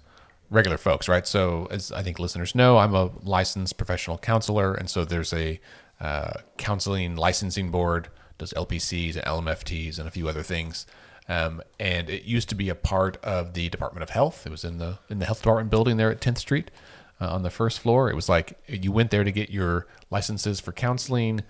regular 0.49 0.77
folks, 0.77 1.07
right? 1.07 1.27
So, 1.27 1.67
as 1.69 1.91
I 1.91 2.03
think 2.03 2.19
listeners 2.19 2.55
know, 2.55 2.77
I'm 2.77 2.95
a 2.95 3.11
licensed 3.23 3.77
professional 3.77 4.17
counselor, 4.17 4.73
and 4.73 4.89
so 4.89 5.05
there's 5.05 5.33
a 5.33 5.59
uh, 5.99 6.33
counseling 6.57 7.15
licensing 7.15 7.69
board, 7.71 8.09
does 8.37 8.53
LPCs 8.53 9.15
and 9.15 9.25
LMFTs 9.25 9.99
and 9.99 10.07
a 10.07 10.11
few 10.11 10.27
other 10.29 10.43
things. 10.43 10.85
Um, 11.29 11.61
and 11.79 12.09
it 12.09 12.23
used 12.23 12.47
to 12.49 12.55
be 12.55 12.69
a 12.69 12.75
part 12.75 13.17
of 13.23 13.53
the 13.53 13.67
Department 13.67 14.03
of 14.03 14.11
Health. 14.11 14.45
It 14.45 14.49
was 14.49 14.63
in 14.63 14.77
the 14.77 14.99
in 15.09 15.19
the 15.19 15.25
health 15.25 15.39
department 15.39 15.69
building 15.69 15.97
there 15.97 16.09
at 16.09 16.21
10th 16.21 16.37
Street 16.37 16.71
uh, 17.19 17.27
on 17.33 17.43
the 17.43 17.49
first 17.49 17.79
floor. 17.79 18.09
It 18.09 18.15
was 18.15 18.29
like 18.29 18.57
you 18.67 18.91
went 18.91 19.11
there 19.11 19.25
to 19.25 19.31
get 19.31 19.49
your 19.49 19.87
licenses 20.09 20.61
for 20.61 20.71
counseling, 20.71 21.41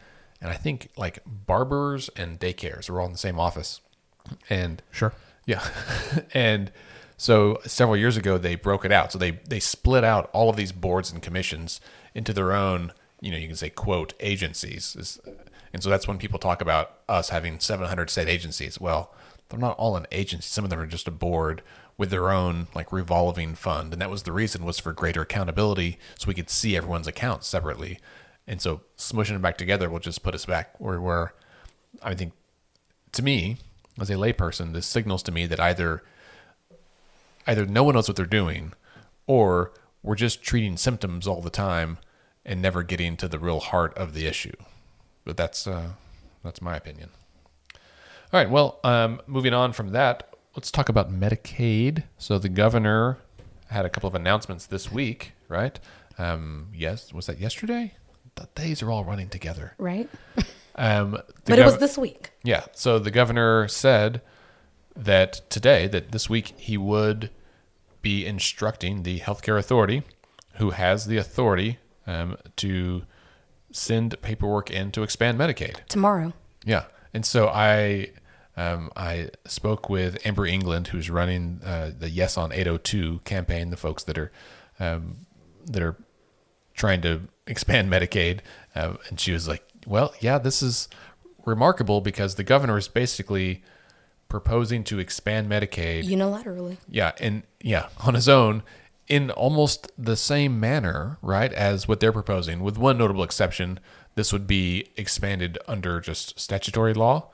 and 0.41 0.49
I 0.49 0.55
think 0.55 0.89
like 0.97 1.19
barbers 1.25 2.09
and 2.15 2.39
daycares 2.39 2.89
were 2.89 2.99
all 2.99 3.05
in 3.05 3.11
the 3.11 3.19
same 3.19 3.39
office. 3.39 3.81
And 4.49 4.81
Sure. 4.91 5.13
yeah. 5.45 5.63
and 6.33 6.71
so 7.17 7.59
several 7.65 7.97
years 7.97 8.15
ago 8.15 8.37
they 8.37 8.55
broke 8.55 8.85
it 8.85 8.91
out. 8.91 9.11
So 9.11 9.17
they 9.17 9.31
they 9.31 9.59
split 9.59 10.03
out 10.03 10.29
all 10.33 10.49
of 10.49 10.55
these 10.55 10.71
boards 10.71 11.11
and 11.11 11.21
commissions 11.21 11.81
into 12.13 12.31
their 12.31 12.53
own, 12.53 12.93
you 13.19 13.31
know, 13.31 13.37
you 13.37 13.47
can 13.47 13.55
say 13.55 13.69
quote 13.69 14.13
agencies. 14.19 15.19
And 15.73 15.83
so 15.83 15.89
that's 15.89 16.07
when 16.07 16.17
people 16.17 16.39
talk 16.39 16.61
about 16.61 16.99
us 17.09 17.29
having 17.29 17.59
700 17.59 18.09
state 18.09 18.27
agencies. 18.29 18.79
Well, 18.79 19.13
they're 19.49 19.59
not 19.59 19.77
all 19.77 19.97
an 19.97 20.07
agency. 20.11 20.47
Some 20.47 20.63
of 20.63 20.69
them 20.69 20.79
are 20.79 20.87
just 20.87 21.07
a 21.07 21.11
board 21.11 21.61
with 21.97 22.11
their 22.11 22.31
own 22.31 22.67
like 22.75 22.91
revolving 22.91 23.55
fund. 23.55 23.93
And 23.93 24.01
that 24.01 24.09
was 24.09 24.23
the 24.23 24.31
reason 24.31 24.63
was 24.63 24.79
for 24.79 24.93
greater 24.93 25.21
accountability 25.21 25.97
so 26.17 26.27
we 26.27 26.35
could 26.35 26.49
see 26.49 26.77
everyone's 26.77 27.07
accounts 27.07 27.47
separately. 27.47 27.99
And 28.45 28.61
so 28.61 28.81
smushing 28.97 29.35
it 29.35 29.41
back 29.41 29.57
together 29.57 29.89
will 29.89 29.99
just 29.99 30.23
put 30.23 30.35
us 30.35 30.45
back 30.45 30.79
where 30.79 31.01
where 31.01 31.33
I 32.03 32.13
think 32.13 32.33
to 33.13 33.23
me, 33.23 33.57
as 33.99 34.11
a 34.11 34.13
layperson, 34.13 34.73
this 34.73 34.85
signals 34.85 35.23
to 35.23 35.31
me 35.31 35.47
that 35.47 35.59
either 35.59 36.03
either 37.47 37.65
no 37.65 37.83
one 37.83 37.95
knows 37.95 38.07
what 38.07 38.15
they're 38.17 38.25
doing, 38.25 38.73
or 39.25 39.71
we're 40.03 40.15
just 40.15 40.43
treating 40.43 40.77
symptoms 40.77 41.25
all 41.27 41.41
the 41.41 41.49
time 41.49 41.97
and 42.45 42.61
never 42.61 42.83
getting 42.83 43.17
to 43.17 43.27
the 43.27 43.39
real 43.39 43.59
heart 43.59 43.97
of 43.97 44.13
the 44.13 44.25
issue. 44.27 44.55
But 45.25 45.37
that's 45.37 45.65
uh, 45.67 45.89
that's 46.43 46.61
my 46.61 46.75
opinion. 46.75 47.09
All 47.73 48.39
right. 48.39 48.49
Well, 48.49 48.79
um, 48.83 49.21
moving 49.25 49.53
on 49.53 49.73
from 49.73 49.89
that, 49.89 50.33
let's 50.55 50.69
talk 50.71 50.89
about 50.89 51.11
Medicaid. 51.11 52.03
So 52.17 52.37
the 52.37 52.49
governor 52.49 53.17
had 53.69 53.85
a 53.85 53.89
couple 53.89 54.07
of 54.07 54.15
announcements 54.15 54.65
this 54.65 54.91
week, 54.91 55.31
right? 55.47 55.79
Um, 56.17 56.67
yes, 56.73 57.13
was 57.13 57.25
that 57.27 57.39
yesterday? 57.39 57.93
The 58.35 58.47
days 58.55 58.81
are 58.83 58.91
all 58.91 59.03
running 59.03 59.29
together. 59.29 59.73
right? 59.77 60.09
Um, 60.79 61.17
But 61.45 61.57
it 61.57 61.65
was 61.65 61.79
this 61.79 61.97
week. 61.97 62.29
yeah. 62.43 62.65
So 62.73 62.99
the 62.99 63.09
governor 63.09 63.67
said 63.67 64.21
that 64.95 65.41
today, 65.49 65.87
that 65.87 66.11
this 66.11 66.29
week, 66.29 66.53
he 66.55 66.77
would 66.77 67.31
be 68.07 68.25
instructing 68.25 69.03
the 69.03 69.19
healthcare 69.19 69.59
authority, 69.59 70.01
who 70.53 70.69
has 70.69 71.07
the 71.07 71.17
authority 71.17 71.77
um, 72.05 72.37
to 72.55 73.03
send 73.69 74.21
paperwork 74.21 74.71
in 74.71 74.93
to 74.93 75.03
expand 75.03 75.37
Medicaid. 75.37 75.85
Tomorrow. 75.87 76.31
Yeah, 76.63 76.85
and 77.13 77.25
so 77.25 77.49
I 77.49 78.11
um, 78.55 78.91
I 78.95 79.29
spoke 79.45 79.89
with 79.89 80.25
Amber 80.25 80.45
England, 80.45 80.87
who's 80.87 81.09
running 81.09 81.59
uh, 81.65 81.91
the 81.99 82.09
Yes 82.09 82.37
on 82.37 82.53
802 82.53 83.19
campaign. 83.25 83.71
The 83.71 83.77
folks 83.77 84.03
that 84.03 84.17
are 84.17 84.31
um, 84.79 85.25
that 85.65 85.83
are 85.83 85.97
trying 86.75 87.01
to 87.01 87.23
expand 87.45 87.91
Medicaid, 87.91 88.39
uh, 88.73 88.93
and 89.09 89.19
she 89.19 89.33
was 89.33 89.49
like, 89.49 89.65
"Well, 89.85 90.13
yeah, 90.21 90.37
this 90.37 90.61
is 90.63 90.87
remarkable 91.45 91.99
because 91.99 92.35
the 92.35 92.45
governor 92.45 92.77
is 92.77 92.87
basically 92.87 93.63
proposing 94.29 94.83
to 94.85 94.99
expand 94.99 95.49
Medicaid." 95.49 96.05
Unilaterally. 96.05 96.77
Yeah, 96.89 97.11
and 97.19 97.43
yeah, 97.61 97.89
on 97.99 98.13
his 98.13 98.29
own 98.29 98.63
in 99.07 99.31
almost 99.31 99.91
the 99.97 100.17
same 100.17 100.59
manner, 100.59 101.17
right, 101.21 101.53
as 101.53 101.87
what 101.87 101.99
they're 101.99 102.11
proposing, 102.11 102.59
with 102.59 102.77
one 102.77 102.97
notable 102.97 103.23
exception. 103.23 103.79
This 104.15 104.33
would 104.33 104.47
be 104.47 104.89
expanded 104.97 105.57
under 105.67 105.99
just 106.01 106.39
statutory 106.39 106.93
law, 106.93 107.29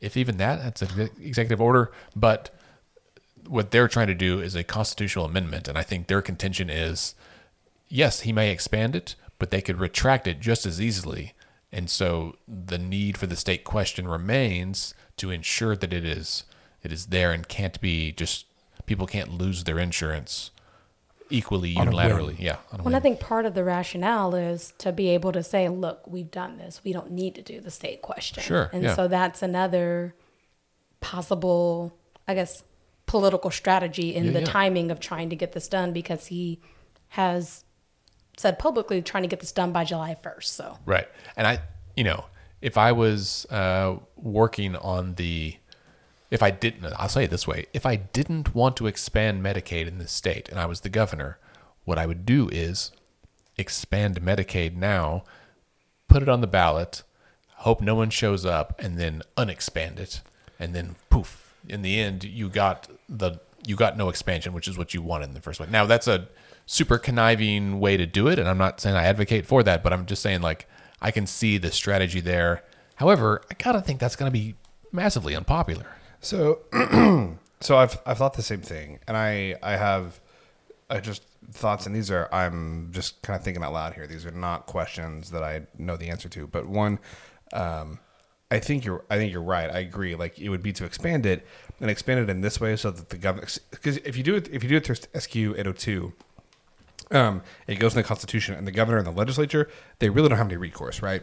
if 0.00 0.16
even 0.16 0.36
that. 0.38 0.62
That's 0.62 0.82
an 0.82 1.10
executive 1.20 1.60
order. 1.60 1.92
But 2.14 2.50
what 3.46 3.70
they're 3.70 3.88
trying 3.88 4.08
to 4.08 4.14
do 4.14 4.40
is 4.40 4.54
a 4.54 4.64
constitutional 4.64 5.24
amendment, 5.24 5.68
and 5.68 5.78
I 5.78 5.82
think 5.82 6.06
their 6.06 6.22
contention 6.22 6.68
is, 6.68 7.14
yes, 7.88 8.20
he 8.20 8.32
may 8.32 8.50
expand 8.50 8.96
it, 8.96 9.14
but 9.38 9.50
they 9.50 9.62
could 9.62 9.78
retract 9.78 10.26
it 10.26 10.40
just 10.40 10.66
as 10.66 10.80
easily. 10.80 11.34
And 11.72 11.88
so 11.88 12.36
the 12.46 12.78
need 12.78 13.16
for 13.16 13.26
the 13.26 13.36
state 13.36 13.64
question 13.64 14.06
remains 14.08 14.94
to 15.16 15.30
ensure 15.30 15.76
that 15.76 15.92
it 15.92 16.04
is 16.04 16.44
it 16.82 16.92
is 16.92 17.06
there 17.06 17.32
and 17.32 17.48
can't 17.48 17.80
be 17.80 18.12
just 18.12 18.46
people 18.86 19.06
can't 19.06 19.30
lose 19.30 19.64
their 19.64 19.78
insurance 19.78 20.50
equally 21.30 21.74
On 21.76 21.88
unilaterally. 21.88 22.36
Yeah. 22.38 22.58
on 22.70 22.80
a 22.80 22.82
Well, 22.82 22.94
I 22.94 23.00
think 23.00 23.18
part 23.18 23.46
of 23.46 23.54
the 23.54 23.64
rationale 23.64 24.34
is 24.34 24.74
to 24.78 24.92
be 24.92 25.08
able 25.08 25.32
to 25.32 25.42
say, 25.42 25.68
look, 25.68 26.06
we've 26.06 26.30
done 26.30 26.58
this. 26.58 26.82
We 26.84 26.92
don't 26.92 27.10
need 27.12 27.34
to 27.36 27.42
do 27.42 27.60
the 27.60 27.70
state 27.70 28.02
question. 28.02 28.42
Sure, 28.42 28.68
And 28.74 28.82
yeah. 28.82 28.94
so 28.94 29.08
that's 29.08 29.42
another 29.42 30.14
possible, 31.00 31.96
I 32.28 32.34
guess, 32.34 32.62
political 33.06 33.50
strategy 33.50 34.14
in 34.14 34.26
Yeah, 34.26 34.32
the 34.32 34.38
yeah. 34.40 34.44
timing 34.46 34.90
of 34.90 35.00
trying 35.00 35.30
to 35.30 35.36
get 35.36 35.52
this 35.52 35.68
done 35.68 35.92
because 35.92 36.26
he 36.26 36.60
has 37.08 37.64
said 38.36 38.58
publicly 38.58 39.00
trying 39.02 39.22
to 39.22 39.28
get 39.28 39.40
this 39.40 39.52
done 39.52 39.72
by 39.72 39.84
July 39.84 40.16
1st. 40.22 40.44
So 40.44 40.78
Right. 40.84 41.08
And 41.36 41.46
I, 41.46 41.60
you 41.96 42.04
know, 42.04 42.26
if 42.64 42.78
I 42.78 42.92
was 42.92 43.44
uh, 43.50 43.96
working 44.16 44.74
on 44.74 45.16
the, 45.16 45.58
if 46.30 46.42
I 46.42 46.50
didn't, 46.50 46.94
I'll 46.98 47.10
say 47.10 47.24
it 47.24 47.30
this 47.30 47.46
way 47.46 47.66
if 47.74 47.84
I 47.84 47.96
didn't 47.96 48.54
want 48.54 48.74
to 48.78 48.86
expand 48.86 49.44
Medicaid 49.44 49.86
in 49.86 49.98
this 49.98 50.12
state 50.12 50.48
and 50.48 50.58
I 50.58 50.64
was 50.64 50.80
the 50.80 50.88
governor, 50.88 51.38
what 51.84 51.98
I 51.98 52.06
would 52.06 52.24
do 52.24 52.48
is 52.48 52.90
expand 53.58 54.18
Medicaid 54.22 54.76
now, 54.76 55.24
put 56.08 56.22
it 56.22 56.28
on 56.30 56.40
the 56.40 56.46
ballot, 56.46 57.02
hope 57.56 57.82
no 57.82 57.94
one 57.94 58.08
shows 58.08 58.46
up, 58.46 58.80
and 58.82 58.98
then 58.98 59.20
unexpand 59.36 59.98
it. 59.98 60.22
And 60.58 60.74
then 60.74 60.94
poof, 61.10 61.54
in 61.68 61.82
the 61.82 62.00
end, 62.00 62.24
you 62.24 62.48
got 62.48 62.88
the, 63.10 63.40
you 63.66 63.76
got 63.76 63.98
no 63.98 64.08
expansion, 64.08 64.54
which 64.54 64.68
is 64.68 64.78
what 64.78 64.94
you 64.94 65.02
wanted 65.02 65.28
in 65.28 65.34
the 65.34 65.42
first 65.42 65.58
place. 65.58 65.70
Now, 65.70 65.84
that's 65.84 66.08
a 66.08 66.28
super 66.64 66.96
conniving 66.96 67.78
way 67.78 67.98
to 67.98 68.06
do 68.06 68.26
it. 68.28 68.38
And 68.38 68.48
I'm 68.48 68.56
not 68.56 68.80
saying 68.80 68.96
I 68.96 69.04
advocate 69.04 69.44
for 69.44 69.62
that, 69.64 69.82
but 69.82 69.92
I'm 69.92 70.06
just 70.06 70.22
saying, 70.22 70.40
like, 70.40 70.66
I 71.00 71.10
can 71.10 71.26
see 71.26 71.58
the 71.58 71.70
strategy 71.70 72.20
there. 72.20 72.62
However, 72.96 73.42
I 73.50 73.54
gotta 73.54 73.80
think 73.80 74.00
that's 74.00 74.16
gonna 74.16 74.30
be 74.30 74.54
massively 74.92 75.34
unpopular. 75.34 75.86
So, 76.20 76.60
so 77.60 77.76
I've 77.76 77.98
I've 78.06 78.18
thought 78.18 78.34
the 78.34 78.42
same 78.42 78.62
thing, 78.62 79.00
and 79.06 79.16
I 79.16 79.56
I 79.62 79.76
have 79.76 80.20
I 80.88 81.00
just 81.00 81.22
thoughts, 81.50 81.86
and 81.86 81.94
these 81.94 82.10
are 82.10 82.28
I'm 82.32 82.90
just 82.92 83.22
kind 83.22 83.36
of 83.36 83.44
thinking 83.44 83.62
out 83.62 83.72
loud 83.72 83.94
here. 83.94 84.06
These 84.06 84.24
are 84.26 84.30
not 84.30 84.66
questions 84.66 85.30
that 85.30 85.42
I 85.42 85.62
know 85.78 85.96
the 85.96 86.08
answer 86.08 86.28
to, 86.30 86.46
but 86.46 86.66
one, 86.66 86.98
um, 87.52 87.98
I 88.50 88.60
think 88.60 88.84
you're 88.84 89.04
I 89.10 89.16
think 89.16 89.32
you're 89.32 89.42
right. 89.42 89.70
I 89.70 89.78
agree. 89.80 90.14
Like 90.14 90.38
it 90.38 90.48
would 90.48 90.62
be 90.62 90.72
to 90.74 90.84
expand 90.84 91.26
it 91.26 91.46
and 91.80 91.90
expand 91.90 92.20
it 92.20 92.30
in 92.30 92.40
this 92.40 92.60
way 92.60 92.76
so 92.76 92.90
that 92.90 93.08
the 93.08 93.18
government 93.18 93.58
because 93.70 93.96
if 93.98 94.16
you 94.16 94.22
do 94.22 94.36
it 94.36 94.48
if 94.52 94.62
you 94.62 94.68
do 94.68 94.76
it 94.76 94.86
through 94.86 94.96
SQ 94.96 95.36
802. 95.36 96.12
Um, 97.14 97.42
it 97.66 97.76
goes 97.76 97.94
in 97.94 97.98
the 97.98 98.06
Constitution, 98.06 98.54
and 98.54 98.66
the 98.66 98.72
governor 98.72 98.98
and 98.98 99.06
the 99.06 99.12
legislature 99.12 99.70
they 100.00 100.10
really 100.10 100.28
don't 100.28 100.38
have 100.38 100.48
any 100.48 100.56
recourse, 100.56 101.00
right? 101.00 101.22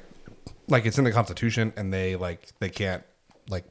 Like 0.68 0.86
it's 0.86 0.98
in 0.98 1.04
the 1.04 1.12
Constitution, 1.12 1.74
and 1.76 1.94
they 1.94 2.16
like 2.16 2.48
they 2.60 2.70
can't 2.70 3.04
like 3.50 3.66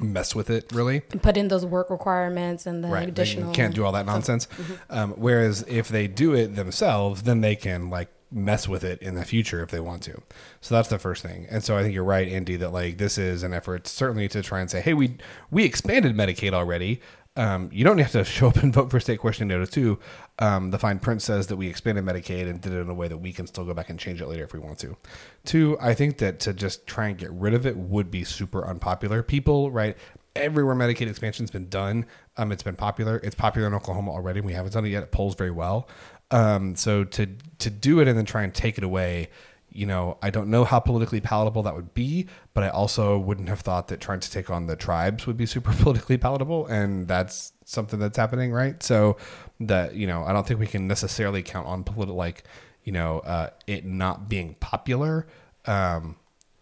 mess 0.00 0.34
with 0.34 0.50
it 0.50 0.70
really. 0.72 1.00
Put 1.00 1.36
in 1.36 1.48
those 1.48 1.66
work 1.66 1.90
requirements 1.90 2.66
and 2.66 2.82
the 2.82 2.88
right. 2.88 3.14
They 3.14 3.52
can't 3.52 3.74
do 3.74 3.84
all 3.84 3.92
that 3.92 4.06
nonsense. 4.06 4.48
Um, 4.90 5.12
whereas 5.12 5.64
if 5.68 5.88
they 5.88 6.06
do 6.06 6.34
it 6.34 6.56
themselves, 6.56 7.22
then 7.22 7.40
they 7.40 7.56
can 7.56 7.90
like 7.90 8.08
mess 8.30 8.68
with 8.68 8.84
it 8.84 9.00
in 9.00 9.14
the 9.14 9.24
future 9.24 9.62
if 9.62 9.70
they 9.70 9.80
want 9.80 10.02
to. 10.02 10.22
So 10.60 10.74
that's 10.74 10.88
the 10.88 10.98
first 10.98 11.22
thing. 11.22 11.46
And 11.50 11.64
so 11.64 11.76
I 11.76 11.82
think 11.82 11.94
you're 11.94 12.04
right, 12.04 12.28
Andy, 12.28 12.56
that 12.56 12.72
like 12.72 12.98
this 12.98 13.18
is 13.18 13.42
an 13.42 13.54
effort 13.54 13.86
certainly 13.86 14.28
to 14.28 14.42
try 14.42 14.60
and 14.60 14.70
say, 14.70 14.80
hey, 14.80 14.94
we 14.94 15.16
we 15.50 15.64
expanded 15.64 16.14
Medicaid 16.16 16.52
already. 16.52 17.00
Um, 17.38 17.70
you 17.72 17.84
don't 17.84 17.98
have 17.98 18.10
to 18.12 18.24
show 18.24 18.48
up 18.48 18.56
and 18.56 18.74
vote 18.74 18.90
for 18.90 19.00
state 19.00 19.20
question 19.20 19.48
notice 19.48 19.70
too. 19.70 19.98
Um, 20.40 20.70
the 20.70 20.78
fine 20.78 20.98
print 20.98 21.22
says 21.22 21.46
that 21.46 21.56
we 21.56 21.68
expanded 21.68 22.04
Medicaid 22.04 22.50
and 22.50 22.60
did 22.60 22.72
it 22.72 22.80
in 22.80 22.90
a 22.90 22.94
way 22.94 23.08
that 23.08 23.18
we 23.18 23.32
can 23.32 23.46
still 23.46 23.64
go 23.64 23.72
back 23.72 23.88
and 23.88 23.98
change 23.98 24.20
it 24.20 24.26
later 24.26 24.44
if 24.44 24.52
we 24.52 24.58
want 24.58 24.78
to. 24.80 24.96
Two, 25.44 25.78
I 25.80 25.94
think 25.94 26.18
that 26.18 26.40
to 26.40 26.52
just 26.52 26.86
try 26.86 27.06
and 27.06 27.16
get 27.16 27.30
rid 27.30 27.54
of 27.54 27.64
it 27.64 27.76
would 27.76 28.10
be 28.10 28.24
super 28.24 28.66
unpopular. 28.66 29.22
People, 29.22 29.70
right? 29.70 29.96
Everywhere 30.36 30.74
Medicaid 30.74 31.08
expansion's 31.08 31.50
been 31.50 31.68
done, 31.68 32.06
um, 32.36 32.52
it's 32.52 32.62
been 32.62 32.76
popular. 32.76 33.20
It's 33.22 33.34
popular 33.34 33.66
in 33.68 33.74
Oklahoma 33.74 34.12
already. 34.12 34.40
We 34.40 34.52
haven't 34.52 34.72
done 34.72 34.84
it 34.84 34.90
yet. 34.90 35.02
It 35.04 35.10
polls 35.12 35.34
very 35.34 35.50
well. 35.50 35.88
Um, 36.30 36.76
so 36.76 37.04
to 37.04 37.26
to 37.58 37.70
do 37.70 38.00
it 38.00 38.08
and 38.08 38.18
then 38.18 38.26
try 38.26 38.42
and 38.42 38.54
take 38.54 38.78
it 38.78 38.84
away, 38.84 39.30
you 39.70 39.86
know, 39.86 40.18
I 40.22 40.30
don't 40.30 40.48
know 40.48 40.64
how 40.64 40.80
politically 40.80 41.20
palatable 41.20 41.62
that 41.64 41.74
would 41.74 41.94
be, 41.94 42.26
but 42.54 42.64
I 42.64 42.68
also 42.68 43.18
wouldn't 43.18 43.48
have 43.48 43.60
thought 43.60 43.88
that 43.88 44.00
trying 44.00 44.20
to 44.20 44.30
take 44.30 44.50
on 44.50 44.66
the 44.66 44.76
tribes 44.76 45.26
would 45.26 45.36
be 45.36 45.46
super 45.46 45.72
politically 45.80 46.16
palatable, 46.16 46.66
and 46.66 47.06
that's 47.06 47.52
something 47.64 47.98
that's 47.98 48.16
happening, 48.16 48.52
right? 48.52 48.82
So 48.82 49.16
that 49.60 49.94
you 49.94 50.06
know, 50.06 50.24
I 50.24 50.32
don't 50.32 50.46
think 50.46 50.60
we 50.60 50.66
can 50.66 50.86
necessarily 50.86 51.42
count 51.42 51.66
on 51.66 51.84
political 51.84 52.16
like 52.16 52.44
you 52.84 52.92
know 52.92 53.20
uh, 53.20 53.50
it 53.66 53.84
not 53.84 54.28
being 54.28 54.54
popular 54.60 55.26
um, 55.66 56.16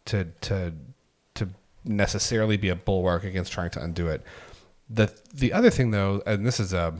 to 0.06 0.24
to 0.42 0.74
to 1.34 1.48
necessarily 1.84 2.56
be 2.56 2.68
a 2.68 2.76
bulwark 2.76 3.24
against 3.24 3.52
trying 3.52 3.70
to 3.70 3.82
undo 3.82 4.08
it. 4.08 4.22
The 4.90 5.14
the 5.32 5.52
other 5.52 5.70
thing 5.70 5.90
though, 5.92 6.22
and 6.26 6.44
this 6.44 6.58
is 6.58 6.72
a 6.72 6.94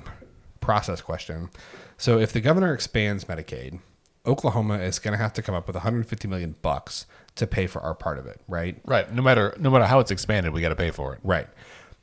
process 0.61 1.01
question. 1.01 1.51
So 1.99 2.19
if 2.19 2.33
the 2.33 2.41
governor 2.41 2.75
expands 2.75 3.25
Medicaid, 3.25 3.81
Oklahoma 4.27 4.79
is 4.79 4.99
going 4.99 5.13
to 5.13 5.19
have 5.23 5.33
to 5.35 5.43
come 5.43 5.55
up 5.55 5.67
with 5.67 5.77
150 5.77 6.29
million 6.29 6.57
bucks 6.63 7.07
to 7.37 7.47
pay 7.47 7.67
for 7.67 7.81
our 7.83 7.95
part 7.95 8.19
of 8.19 8.27
it, 8.27 8.41
right? 8.49 8.81
Right. 8.85 9.13
No 9.13 9.23
matter 9.23 9.55
no 9.59 9.71
matter 9.71 9.85
how 9.85 10.01
it's 10.01 10.11
expanded, 10.11 10.53
we 10.53 10.61
got 10.61 10.71
to 10.71 10.77
pay 10.77 10.91
for 10.91 11.15
it. 11.15 11.21
Right. 11.23 11.49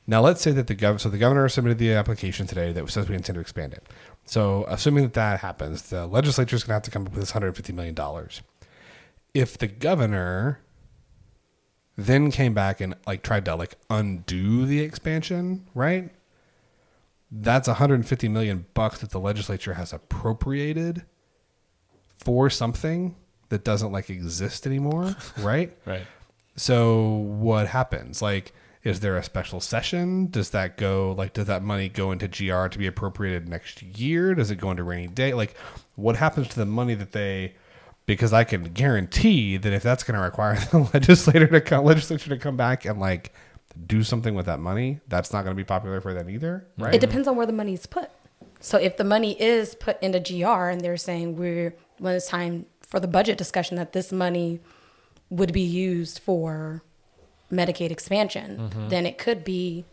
Now 0.06 0.22
let's 0.22 0.42
say 0.42 0.52
that 0.52 0.68
the 0.68 0.76
governor, 0.76 1.00
so 1.00 1.10
the 1.10 1.18
governor 1.18 1.48
submitted 1.48 1.78
the 1.78 1.94
application 1.94 2.46
today 2.46 2.72
that 2.74 2.90
says 2.90 3.08
we 3.08 3.16
intend 3.16 3.36
to 3.36 3.42
expand 3.42 3.74
it. 3.74 3.88
So 4.26 4.66
assuming 4.68 5.04
that 5.04 5.14
that 5.14 5.40
happens, 5.40 5.84
the 5.84 6.06
legislature 6.06 6.56
is 6.56 6.64
going 6.64 6.72
to 6.72 6.74
have 6.74 6.84
to 6.84 6.92
come 6.92 7.04
up 7.04 7.12
with 7.12 7.20
this 7.20 7.32
150 7.34 7.74
million 7.74 7.94
dollars. 7.94 8.42
If 9.34 9.58
the 9.58 9.68
governor 9.68 10.60
then 11.96 12.32
came 12.32 12.54
back 12.54 12.82
and 12.82 12.96
like 13.06 13.24
tried 13.24 13.46
to 13.46 13.56
like 13.56 13.76
undo 13.90 14.66
the 14.66 14.82
expansion, 14.82 15.68
right? 15.76 16.10
That's 17.32 17.68
150 17.68 18.28
million 18.30 18.66
bucks 18.74 19.00
that 19.00 19.12
the 19.12 19.20
legislature 19.20 19.74
has 19.74 19.94
appropriated 19.94 21.04
for 22.18 22.50
something 22.50 23.16
that 23.50 23.64
doesn't 23.64 23.92
like 23.92 24.10
exist 24.10 24.66
anymore, 24.66 25.16
right? 25.40 25.76
Right. 25.86 26.06
So 26.56 27.06
what 27.06 27.68
happens? 27.68 28.22
Like, 28.22 28.54
is 28.84 29.00
there 29.00 29.18
a 29.18 29.24
special 29.24 29.60
session? 29.60 30.28
Does 30.28 30.50
that 30.50 30.78
go 30.78 31.16
like 31.18 31.34
does 31.34 31.46
that 31.46 31.64
money 31.64 31.90
go 31.90 32.12
into 32.12 32.28
GR 32.28 32.68
to 32.68 32.78
be 32.78 32.88
appropriated 32.88 33.48
next 33.48 33.82
year? 33.82 34.36
Does 34.36 34.52
it 34.52 34.58
go 34.58 34.72
into 34.72 34.84
rainy 34.84 35.08
day? 35.08 35.34
Like, 35.34 35.56
what 35.96 36.18
happens 36.18 36.50
to 36.50 36.56
the 36.56 36.66
money 36.66 36.96
that 36.96 37.12
they? 37.12 37.56
Because 38.06 38.34
I 38.34 38.44
can 38.44 38.64
guarantee 38.74 39.56
that 39.56 39.72
if 39.72 39.82
that's 39.82 40.04
going 40.04 40.20
to 40.20 40.24
require 40.24 40.56
the 40.72 40.90
legislator 40.94 41.48
to 41.48 41.62
come, 41.62 41.86
legislature 41.86 42.30
to 42.30 42.38
come 42.38 42.58
back 42.58 42.84
and 42.84 43.00
like 43.00 43.34
do 43.88 44.04
something 44.04 44.36
with 44.36 44.46
that 44.48 44.60
money, 44.60 45.00
that's 45.08 45.32
not 45.32 45.44
going 45.44 45.56
to 45.56 45.60
be 45.60 45.64
popular 45.64 46.02
for 46.02 46.14
them 46.14 46.30
either, 46.30 46.68
mm-hmm. 46.74 46.84
right? 46.84 46.96
It 46.96 47.02
depends 47.02 47.28
on 47.28 47.38
where 47.38 47.46
the 47.46 47.54
money 47.54 47.74
is 47.74 47.86
put. 47.86 48.10
So 48.60 48.78
if 48.78 48.98
the 48.98 49.04
money 49.04 49.42
is 49.42 49.76
put 49.76 50.02
into 50.02 50.20
GR 50.20 50.46
and 50.48 50.82
they're 50.82 50.98
saying 50.98 51.36
we're 51.36 51.76
when 52.00 52.16
it's 52.16 52.28
time 52.28 52.66
for 52.82 53.00
the 53.00 53.08
budget 53.08 53.38
discussion 53.38 53.78
that 53.78 53.94
this 53.94 54.12
money 54.12 54.60
would 55.30 55.52
be 55.54 55.62
used 55.62 56.20
for 56.20 56.84
Medicaid 57.52 57.92
expansion, 57.92 58.88
then 58.90 59.06
it 59.06 59.18
could 59.18 59.44
be 59.44 59.86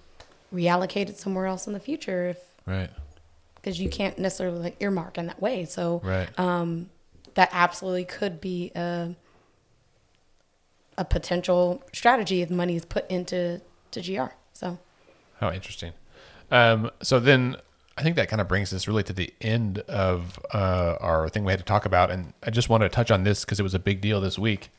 reallocated 0.53 1.17
somewhere 1.17 1.47
else 1.47 1.67
in 1.67 1.73
the 1.73 1.81
future 1.81 2.29
if 2.29 2.39
Right. 2.67 2.91
because 3.57 3.81
you 3.81 3.89
can't 3.89 4.19
necessarily 4.19 4.59
like 4.61 4.77
earmark 4.81 5.17
in 5.19 5.27
that 5.27 5.41
way. 5.41 5.65
So 5.65 6.01
Right. 6.05 6.29
that 7.35 7.49
absolutely 7.53 8.05
could 8.05 8.41
be 8.41 8.71
a 8.75 9.15
a 10.99 11.05
potential 11.05 11.83
strategy 11.95 12.43
if 12.43 12.51
money 12.51 12.77
is 12.77 12.85
put 12.85 13.11
into 13.11 13.61
to 13.93 14.03
GR. 14.03 14.33
So 14.53 14.79
How 15.39 15.51
interesting. 15.51 15.93
Um, 16.51 16.91
so 17.03 17.19
then 17.21 17.57
I 18.01 18.03
think 18.03 18.17
that 18.17 18.31
kind 18.31 18.41
of 18.41 18.49
brings 18.49 18.73
us 18.73 18.89
really 18.89 19.03
to 19.03 19.13
the 19.13 19.31
end 19.43 19.81
of 19.81 20.41
uh, 20.55 20.97
our 21.01 21.29
thing 21.29 21.45
we 21.45 21.53
had 21.53 21.59
to 21.59 21.67
talk 21.67 21.85
about. 21.85 22.11
And 22.11 22.33
I 22.43 22.49
just 22.49 22.71
want 22.71 22.83
to 22.83 22.89
touch 22.89 23.11
on 23.11 23.25
this 23.25 23.45
because 23.45 23.61
it 23.61 23.63
was 23.63 23.75
a 23.75 23.79
big 23.79 24.01
deal 24.01 24.23
this 24.23 24.39
week. 24.39 24.71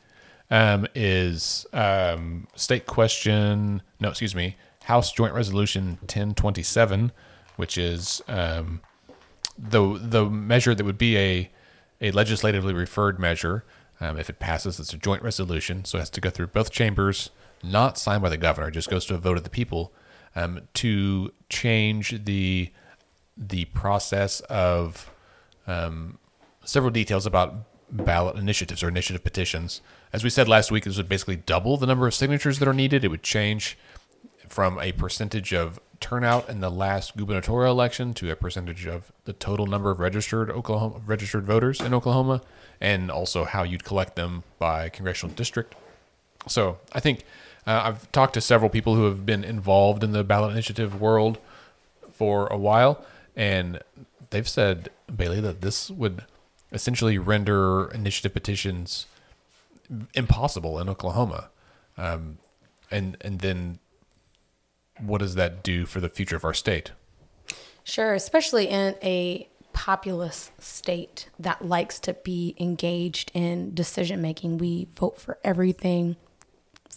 Um, 0.50 0.88
is 0.92 1.64
um, 1.72 2.48
state 2.56 2.86
question, 2.86 3.80
no, 4.00 4.08
excuse 4.08 4.34
me, 4.34 4.56
House 4.84 5.12
Joint 5.12 5.34
Resolution 5.34 5.98
1027, 6.00 7.12
which 7.54 7.78
is 7.78 8.22
um, 8.26 8.80
the 9.56 9.98
the 10.02 10.28
measure 10.28 10.74
that 10.74 10.84
would 10.84 10.98
be 10.98 11.16
a 11.16 11.50
a 12.00 12.10
legislatively 12.10 12.74
referred 12.74 13.20
measure. 13.20 13.64
Um, 14.00 14.18
if 14.18 14.28
it 14.28 14.40
passes, 14.40 14.80
it's 14.80 14.92
a 14.92 14.98
joint 14.98 15.22
resolution, 15.22 15.84
so 15.84 15.98
it 15.98 16.00
has 16.00 16.10
to 16.10 16.20
go 16.20 16.28
through 16.28 16.48
both 16.48 16.72
chambers, 16.72 17.30
not 17.62 17.98
signed 17.98 18.22
by 18.24 18.30
the 18.30 18.36
governor. 18.36 18.66
It 18.66 18.72
just 18.72 18.90
goes 18.90 19.06
to 19.06 19.14
a 19.14 19.18
vote 19.18 19.36
of 19.36 19.44
the 19.44 19.50
people 19.50 19.92
um, 20.34 20.62
to 20.74 21.32
change 21.48 22.24
the 22.24 22.72
the 23.36 23.64
process 23.66 24.40
of 24.42 25.10
um, 25.66 26.18
several 26.64 26.90
details 26.90 27.26
about 27.26 27.54
ballot 27.90 28.36
initiatives 28.36 28.82
or 28.82 28.88
initiative 28.88 29.22
petitions. 29.22 29.80
As 30.12 30.24
we 30.24 30.30
said 30.30 30.48
last 30.48 30.70
week, 30.70 30.84
this 30.84 30.96
would 30.96 31.08
basically 31.08 31.36
double 31.36 31.76
the 31.76 31.86
number 31.86 32.06
of 32.06 32.14
signatures 32.14 32.58
that 32.58 32.68
are 32.68 32.74
needed. 32.74 33.04
It 33.04 33.08
would 33.08 33.22
change 33.22 33.76
from 34.48 34.78
a 34.80 34.92
percentage 34.92 35.52
of 35.52 35.80
turnout 36.00 36.48
in 36.48 36.60
the 36.60 36.70
last 36.70 37.16
gubernatorial 37.16 37.72
election 37.72 38.12
to 38.12 38.30
a 38.30 38.36
percentage 38.36 38.86
of 38.86 39.12
the 39.24 39.32
total 39.32 39.66
number 39.66 39.90
of 39.90 40.00
registered 40.00 40.50
Oklahoma 40.50 41.00
registered 41.06 41.44
voters 41.44 41.80
in 41.80 41.94
Oklahoma, 41.94 42.42
and 42.80 43.10
also 43.10 43.44
how 43.44 43.62
you'd 43.62 43.84
collect 43.84 44.16
them 44.16 44.42
by 44.58 44.88
congressional 44.88 45.34
district. 45.34 45.74
So 46.48 46.78
I 46.92 47.00
think 47.00 47.24
uh, 47.66 47.82
I've 47.84 48.10
talked 48.10 48.34
to 48.34 48.40
several 48.40 48.68
people 48.68 48.96
who 48.96 49.04
have 49.04 49.24
been 49.24 49.44
involved 49.44 50.02
in 50.02 50.12
the 50.12 50.24
ballot 50.24 50.50
initiative 50.50 51.00
world 51.00 51.38
for 52.12 52.46
a 52.48 52.58
while, 52.58 53.04
and 53.36 53.80
they've 54.30 54.48
said 54.48 54.90
Bailey 55.14 55.40
that 55.40 55.60
this 55.60 55.90
would 55.90 56.24
essentially 56.72 57.18
render 57.18 57.90
initiative 57.92 58.32
petitions 58.32 59.06
impossible 60.14 60.78
in 60.78 60.88
Oklahoma, 60.88 61.50
um, 61.96 62.38
and 62.90 63.16
and 63.20 63.40
then 63.40 63.78
what 65.00 65.18
does 65.18 65.34
that 65.34 65.62
do 65.62 65.86
for 65.86 66.00
the 66.00 66.08
future 66.08 66.36
of 66.36 66.44
our 66.44 66.54
state? 66.54 66.92
Sure, 67.84 68.14
especially 68.14 68.68
in 68.68 68.94
a 69.02 69.48
populous 69.72 70.50
state 70.58 71.28
that 71.38 71.64
likes 71.64 71.98
to 71.98 72.14
be 72.14 72.54
engaged 72.58 73.30
in 73.34 73.74
decision 73.74 74.20
making. 74.20 74.58
We 74.58 74.88
vote 74.94 75.18
for 75.18 75.38
everything 75.42 76.16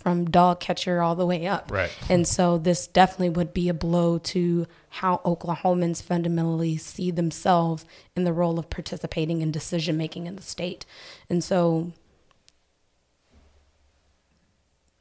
from 0.02 0.26
dog 0.26 0.60
catcher 0.60 1.02
all 1.02 1.16
the 1.16 1.26
way 1.26 1.48
up. 1.48 1.72
Right. 1.72 1.91
And 2.10 2.28
so 2.28 2.58
this 2.58 2.86
definitely 2.86 3.30
would 3.30 3.54
be 3.54 3.70
a 3.70 3.74
blow 3.74 4.18
to 4.20 4.68
how 4.89 5.22
Oklahomans 5.26 6.02
fundamentally 6.02 6.78
see 6.78 7.12
themselves 7.12 7.86
in 8.16 8.24
the 8.24 8.34
role 8.34 8.60
of 8.60 8.70
participating 8.70 9.41
in 9.41 9.52
decision 9.52 9.98
making 9.98 10.28
in 10.28 10.36
the 10.36 10.43
state. 10.43 10.86
And 11.30 11.43
so 11.43 11.93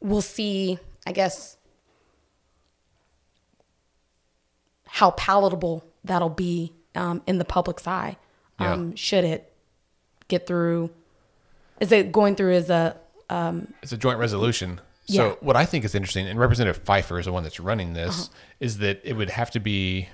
we'll 0.01 0.23
see, 0.23 0.79
I 1.07 1.13
guess, 1.13 1.57
how 4.87 5.11
palatable 5.11 5.85
that'll 6.05 6.29
be 6.29 6.73
um, 6.95 7.23
in 7.27 7.39
the 7.39 7.45
public's 7.45 7.87
eye. 7.87 8.17
Um, 8.59 8.95
Should 8.95 9.25
it 9.25 9.53
get 10.29 10.47
through? 10.47 10.91
Is 11.81 11.91
it 11.91 12.13
going 12.13 12.37
through 12.37 12.55
as 12.55 12.71
a 12.71 12.97
It's 13.83 13.93
a 13.93 13.97
joint 13.97 14.19
resolution. 14.19 14.81
So 15.07 15.29
Yeah. 15.31 15.35
what 15.41 15.57
I 15.57 15.67
think 15.67 15.85
is 15.85 15.95
interesting, 15.95 16.27
and 16.27 16.39
Representative 16.39 16.83
Pfeiffer 16.83 17.19
is 17.19 17.27
the 17.27 17.33
one 17.33 17.43
that's 17.43 17.61
running 17.61 17.93
this, 17.93 18.31
is 18.61 18.79
that 18.79 19.01
it 19.05 19.15
would 19.15 19.31
have 19.31 19.51
to 19.51 19.61
be 19.61 20.09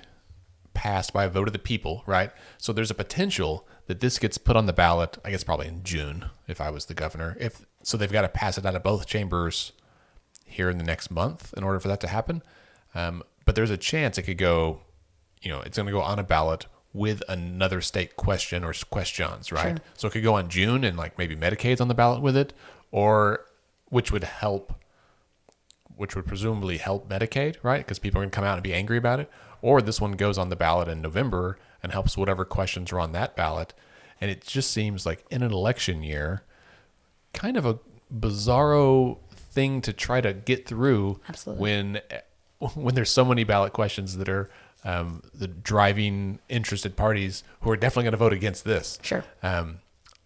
passed 0.73 1.13
by 1.13 1.25
a 1.25 1.29
vote 1.29 1.47
of 1.47 1.53
the 1.53 1.59
people, 1.59 2.03
right? 2.05 2.31
So 2.57 2.73
there's 2.73 2.91
a 2.91 2.95
potential 2.95 3.67
that 3.87 3.99
this 3.99 4.17
gets 4.19 4.37
put 4.37 4.55
on 4.55 4.65
the 4.65 4.73
ballot. 4.73 5.17
I 5.23 5.31
guess 5.31 5.43
probably 5.43 5.67
in 5.67 5.83
June, 5.83 6.25
if 6.47 6.59
I 6.61 6.69
was 6.69 6.85
the 6.85 6.93
governor. 6.93 7.37
If 7.39 7.65
so, 7.83 7.97
they've 7.97 8.11
got 8.11 8.21
to 8.23 8.29
pass 8.29 8.57
it 8.57 8.65
out 8.65 8.75
of 8.75 8.83
both 8.83 9.05
chambers 9.05 9.71
here 10.45 10.69
in 10.69 10.77
the 10.77 10.83
next 10.83 11.09
month 11.09 11.53
in 11.55 11.63
order 11.63 11.79
for 11.79 11.87
that 11.87 11.99
to 12.01 12.07
happen. 12.07 12.41
Um, 12.93 13.23
but 13.45 13.55
there's 13.55 13.69
a 13.71 13.77
chance 13.77 14.17
it 14.17 14.23
could 14.23 14.37
go, 14.37 14.81
you 15.41 15.49
know, 15.49 15.61
it's 15.61 15.77
going 15.77 15.87
to 15.87 15.91
go 15.93 16.01
on 16.01 16.19
a 16.19 16.23
ballot 16.23 16.65
with 16.93 17.23
another 17.29 17.79
state 17.81 18.17
question 18.17 18.63
or 18.65 18.73
questions, 18.89 19.51
right? 19.51 19.77
Sure. 19.77 19.85
So 19.97 20.07
it 20.09 20.11
could 20.11 20.23
go 20.23 20.35
on 20.35 20.49
June 20.49 20.83
and 20.83 20.97
like 20.97 21.17
maybe 21.17 21.35
Medicaid's 21.35 21.79
on 21.81 21.87
the 21.87 21.93
ballot 21.93 22.21
with 22.21 22.35
it, 22.35 22.53
or 22.91 23.45
which 23.89 24.11
would 24.11 24.23
help, 24.23 24.73
which 25.95 26.15
would 26.15 26.25
presumably 26.25 26.77
help 26.77 27.09
Medicaid, 27.09 27.57
right? 27.63 27.79
Because 27.79 27.99
people 27.99 28.19
are 28.19 28.23
going 28.23 28.31
to 28.31 28.35
come 28.35 28.45
out 28.45 28.55
and 28.55 28.63
be 28.63 28.73
angry 28.73 28.97
about 28.97 29.19
it. 29.19 29.29
Or 29.61 29.81
this 29.81 30.01
one 30.01 30.13
goes 30.13 30.37
on 30.37 30.49
the 30.49 30.55
ballot 30.55 30.87
in 30.87 31.01
November 31.01 31.57
and 31.83 31.91
helps 31.91 32.17
whatever 32.17 32.45
questions 32.45 32.91
are 32.91 32.99
on 32.99 33.11
that 33.11 33.35
ballot. 33.35 33.73
And 34.19 34.29
it 34.29 34.41
just 34.41 34.71
seems 34.71 35.05
like 35.05 35.25
in 35.29 35.43
an 35.43 35.51
election 35.51 36.03
year, 36.03 36.43
kind 37.33 37.57
of 37.57 37.65
a 37.65 37.79
bizarro 38.13 39.17
thing 39.31 39.81
to 39.81 39.93
try 39.93 40.21
to 40.21 40.33
get 40.33 40.67
through 40.67 41.19
Absolutely. 41.27 41.61
when 41.61 42.01
when 42.75 42.93
there's 42.93 43.09
so 43.09 43.25
many 43.25 43.43
ballot 43.43 43.73
questions 43.73 44.17
that 44.17 44.29
are 44.29 44.49
um, 44.83 45.23
the 45.33 45.47
driving 45.47 46.39
interested 46.49 46.95
parties 46.95 47.43
who 47.61 47.71
are 47.71 47.75
definitely 47.77 48.03
going 48.03 48.11
to 48.11 48.17
vote 48.17 48.33
against 48.33 48.63
this. 48.65 48.99
Sure. 49.01 49.23
Um, 49.41 49.79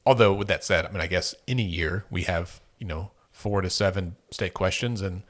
although 0.06 0.34
with 0.34 0.48
that 0.48 0.64
said, 0.64 0.86
I 0.86 0.92
mean, 0.92 1.02
I 1.02 1.08
guess 1.08 1.36
any 1.48 1.64
year 1.64 2.06
we 2.10 2.24
have 2.24 2.62
you 2.80 2.88
know 2.88 3.12
four 3.32 3.62
to 3.62 3.70
seven 3.70 4.16
state 4.32 4.54
questions, 4.54 5.02
and 5.02 5.24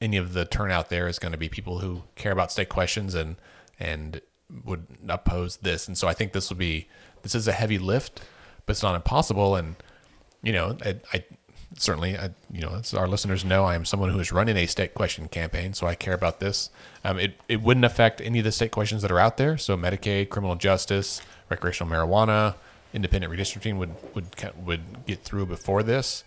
any 0.00 0.16
of 0.16 0.32
the 0.32 0.44
turnout 0.44 0.88
there 0.88 1.08
is 1.08 1.18
going 1.18 1.32
to 1.32 1.38
be 1.38 1.48
people 1.48 1.80
who 1.80 2.04
care 2.14 2.32
about 2.32 2.52
state 2.52 2.68
questions 2.68 3.14
and 3.14 3.36
and 3.78 4.20
would 4.64 4.86
oppose 5.08 5.58
this. 5.58 5.86
And 5.86 5.96
so 5.96 6.08
I 6.08 6.14
think 6.14 6.32
this 6.32 6.50
will 6.50 6.56
be 6.56 6.88
this 7.22 7.34
is 7.34 7.48
a 7.48 7.52
heavy 7.52 7.78
lift, 7.78 8.22
but 8.66 8.72
it's 8.72 8.82
not 8.82 8.94
impossible. 8.94 9.56
And 9.56 9.76
you 10.42 10.52
know, 10.52 10.76
I, 10.84 10.96
I 11.12 11.24
certainly, 11.76 12.16
I, 12.16 12.30
you 12.50 12.60
know, 12.60 12.76
as 12.76 12.94
our 12.94 13.08
listeners 13.08 13.44
know, 13.44 13.64
I 13.64 13.74
am 13.74 13.84
someone 13.84 14.10
who 14.10 14.18
is 14.20 14.32
running 14.32 14.56
a 14.56 14.66
state 14.66 14.94
question 14.94 15.28
campaign, 15.28 15.74
so 15.74 15.86
I 15.86 15.94
care 15.94 16.14
about 16.14 16.40
this. 16.40 16.70
Um, 17.04 17.18
it 17.18 17.40
it 17.48 17.60
wouldn't 17.62 17.84
affect 17.84 18.20
any 18.20 18.38
of 18.38 18.44
the 18.44 18.52
state 18.52 18.70
questions 18.70 19.02
that 19.02 19.10
are 19.10 19.20
out 19.20 19.36
there. 19.36 19.58
So 19.58 19.76
Medicaid, 19.76 20.28
criminal 20.28 20.56
justice, 20.56 21.20
recreational 21.50 21.92
marijuana, 21.92 22.54
independent 22.92 23.32
redistricting 23.32 23.78
would 23.78 23.94
would 24.14 24.26
would 24.64 25.06
get 25.06 25.22
through 25.22 25.46
before 25.46 25.82
this. 25.82 26.24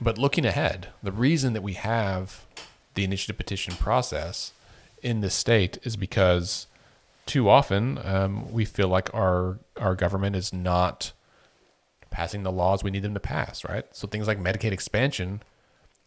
But 0.00 0.18
looking 0.18 0.44
ahead, 0.44 0.88
the 1.02 1.12
reason 1.12 1.52
that 1.52 1.62
we 1.62 1.74
have 1.74 2.46
the 2.94 3.04
initiative 3.04 3.36
petition 3.36 3.74
process 3.74 4.52
in 5.02 5.20
this 5.20 5.34
state 5.34 5.78
is 5.82 5.96
because 5.96 6.66
too 7.26 7.48
often 7.48 7.98
um, 8.04 8.50
we 8.52 8.64
feel 8.64 8.88
like 8.88 9.12
our 9.14 9.58
our 9.80 9.94
government 9.94 10.36
is 10.36 10.52
not 10.52 11.12
passing 12.10 12.42
the 12.42 12.52
laws 12.52 12.84
we 12.84 12.90
need 12.90 13.02
them 13.02 13.14
to 13.14 13.20
pass, 13.20 13.64
right? 13.64 13.86
So 13.92 14.06
things 14.06 14.26
like 14.26 14.38
Medicaid 14.38 14.72
expansion 14.72 15.42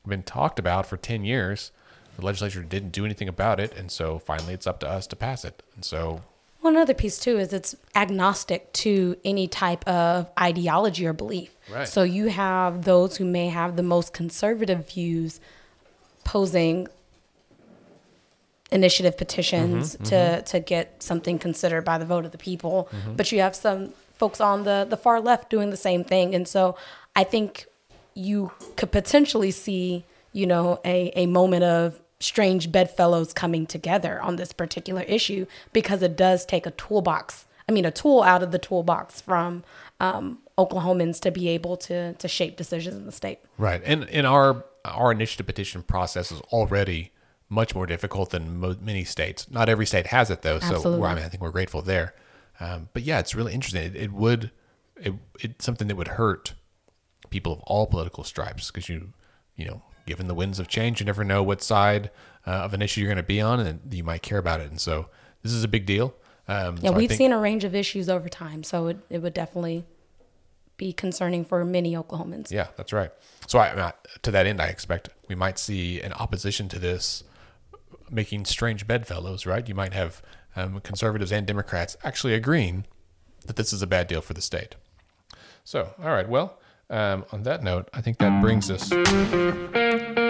have 0.03 0.09
been 0.09 0.24
talked 0.24 0.59
about 0.59 0.86
for 0.86 0.97
10 0.97 1.26
years. 1.26 1.72
The 2.18 2.26
legislature 2.26 2.61
didn't 2.61 2.91
do 2.91 3.03
anything 3.03 3.28
about 3.28 3.59
it, 3.59 3.76
and 3.76 3.91
so 3.91 4.20
finally 4.20 4.53
it's 4.53 4.68
up 4.68 4.80
to 4.82 4.89
us 4.89 5.07
to 5.07 5.16
pass 5.16 5.43
it. 5.43 5.63
And 5.74 5.84
so 5.84 6.22
One 6.66 6.78
other 6.78 6.95
piece 6.95 7.20
too 7.20 7.38
is 7.38 7.53
it's 7.53 7.76
agnostic 7.93 8.74
to 8.74 9.16
any 9.24 9.47
type 9.47 9.88
of 9.88 10.32
ideology 10.39 11.05
or 11.05 11.13
belief. 11.13 11.55
Right. 11.72 11.88
So 11.88 12.01
you 12.01 12.30
have 12.30 12.86
those 12.86 13.18
who 13.18 13.24
may 13.24 13.49
have 13.49 13.76
the 13.76 13.84
most 13.84 14.13
conservative 14.13 14.89
views 14.89 15.39
posing 16.24 16.88
initiative 18.72 19.16
petitions 19.16 19.93
mm-hmm, 19.93 20.03
to 20.05 20.16
mm-hmm. 20.16 20.43
to 20.43 20.59
get 20.59 21.03
something 21.03 21.38
considered 21.38 21.86
by 21.86 21.99
the 21.99 22.05
vote 22.05 22.26
of 22.26 22.32
the 22.32 22.39
people, 22.39 22.89
mm-hmm. 22.91 23.16
but 23.16 23.32
you 23.32 23.41
have 23.41 23.55
some 23.55 23.93
folks 24.16 24.41
on 24.41 24.63
the 24.63 24.88
the 24.89 24.97
far 24.97 25.22
left 25.22 25.51
doing 25.51 25.70
the 25.70 25.78
same 25.78 26.03
thing, 26.03 26.34
and 26.34 26.47
so 26.47 26.76
I 27.16 27.26
think 27.26 27.68
you 28.16 28.51
could 28.76 28.91
potentially 28.91 29.51
see, 29.51 30.03
you 30.34 30.47
know, 30.47 30.80
a, 30.84 31.11
a 31.16 31.28
moment 31.28 31.63
of 31.63 32.01
strange 32.20 32.72
bedfellows 32.72 33.34
coming 33.34 33.66
together 33.66 34.22
on 34.22 34.36
this 34.36 34.53
particular 34.53 35.01
issue 35.01 35.45
because 35.74 36.01
it 36.01 36.16
does 36.16 36.45
take 36.45 36.66
a 36.66 36.72
toolbox. 36.72 37.45
I 37.68 37.72
mean, 37.72 37.86
a 37.86 37.91
tool 37.91 38.22
out 38.22 38.43
of 38.43 38.51
the 38.51 38.59
toolbox 38.59 39.22
from 39.22 39.63
um, 39.99 40.39
Oklahomans 40.57 41.20
to 41.22 41.32
be 41.32 41.49
able 41.49 41.78
to 41.78 42.13
to 42.13 42.28
shape 42.28 42.57
decisions 42.57 42.95
in 42.95 43.05
the 43.05 43.11
state. 43.11 43.39
Right, 43.57 43.82
and 43.86 44.03
in 44.05 44.26
our 44.26 44.66
our 44.86 45.11
initiative 45.11 45.45
petition 45.45 45.82
process 45.82 46.32
is 46.32 46.39
already 46.41 47.11
much 47.49 47.76
more 47.76 47.86
difficult 47.86 48.32
than 48.32 48.59
mo- 48.59 48.78
many 48.82 49.03
states. 49.03 49.49
Not 49.49 49.70
every 49.70 49.86
state 49.86 50.07
has 50.07 50.30
it 50.30 50.41
though, 50.41 50.59
so 50.59 50.76
Absolutely. 50.76 51.01
we're, 51.01 51.07
I 51.07 51.16
mean, 51.16 51.24
I 51.24 51.30
think 51.30 51.41
we're 51.41 51.51
grateful 51.51 51.82
there. 51.82 52.13
Um, 52.59 52.89
but 52.93 53.03
yeah, 53.03 53.20
it's 53.20 53.36
really 53.36 53.53
interesting. 53.53 53.84
It, 53.84 53.95
it 53.95 54.11
would, 54.11 54.51
it, 54.95 55.13
it's 55.39 55.66
something 55.66 55.88
that 55.88 55.95
would 55.95 56.09
hurt 56.09 56.53
people 57.30 57.53
of 57.53 57.59
all 57.61 57.86
political 57.86 58.24
stripes 58.24 58.72
because 58.72 58.89
you, 58.89 59.13
you 59.55 59.66
know, 59.66 59.82
given 60.05 60.27
the 60.27 60.35
winds 60.35 60.59
of 60.59 60.67
change, 60.67 60.99
you 60.99 61.05
never 61.05 61.23
know 61.23 61.41
what 61.43 61.61
side 61.61 62.11
uh, 62.45 62.51
of 62.51 62.73
an 62.73 62.81
issue 62.81 63.01
you're 63.01 63.07
going 63.09 63.17
to 63.17 63.23
be 63.23 63.41
on, 63.41 63.59
and 63.59 63.93
you 63.93 64.03
might 64.03 64.21
care 64.21 64.37
about 64.37 64.59
it. 64.61 64.69
And 64.69 64.79
so 64.79 65.07
this 65.43 65.51
is 65.51 65.63
a 65.63 65.67
big 65.67 65.85
deal. 65.85 66.13
Um, 66.47 66.77
Yeah, 66.79 66.91
so 66.91 66.95
we've 66.97 67.09
think- 67.09 67.17
seen 67.17 67.31
a 67.31 67.39
range 67.39 67.63
of 67.63 67.73
issues 67.73 68.07
over 68.09 68.29
time, 68.29 68.63
so 68.63 68.87
it, 68.87 68.97
it 69.09 69.19
would 69.23 69.33
definitely 69.33 69.83
be 70.77 70.91
concerning 70.93 71.43
for 71.45 71.63
many 71.65 71.93
Oklahomans. 71.95 72.51
Yeah, 72.51 72.67
that's 72.75 72.91
right. 72.93 73.09
So 73.47 73.59
I, 73.59 73.93
to 74.21 74.31
that 74.31 74.45
end, 74.45 74.61
I 74.61 74.67
expect 74.67 75.09
we 75.27 75.33
might 75.35 75.57
see 75.57 76.01
an 76.01 76.11
opposition 76.13 76.67
to 76.69 76.79
this 76.79 77.23
making 78.11 78.45
strange 78.45 78.85
bedfellows. 78.85 79.45
Right? 79.45 79.67
You 79.67 79.73
might 79.73 79.93
have 79.93 80.21
um, 80.55 80.79
conservatives 80.81 81.31
and 81.31 81.47
Democrats 81.47 81.95
actually 82.03 82.33
agreeing 82.33 82.85
that 83.45 83.55
this 83.55 83.71
is 83.73 83.81
a 83.81 83.87
bad 83.87 84.07
deal 84.07 84.21
for 84.21 84.33
the 84.33 84.41
state. 84.41 84.75
So, 85.63 85.93
all 85.99 86.09
right. 86.11 86.27
Well, 86.27 86.59
um, 86.89 87.25
on 87.31 87.43
that 87.43 87.63
note, 87.63 87.89
I 87.93 88.01
think 88.01 88.17
that 88.19 88.41
brings 88.41 88.69
us 88.69 88.91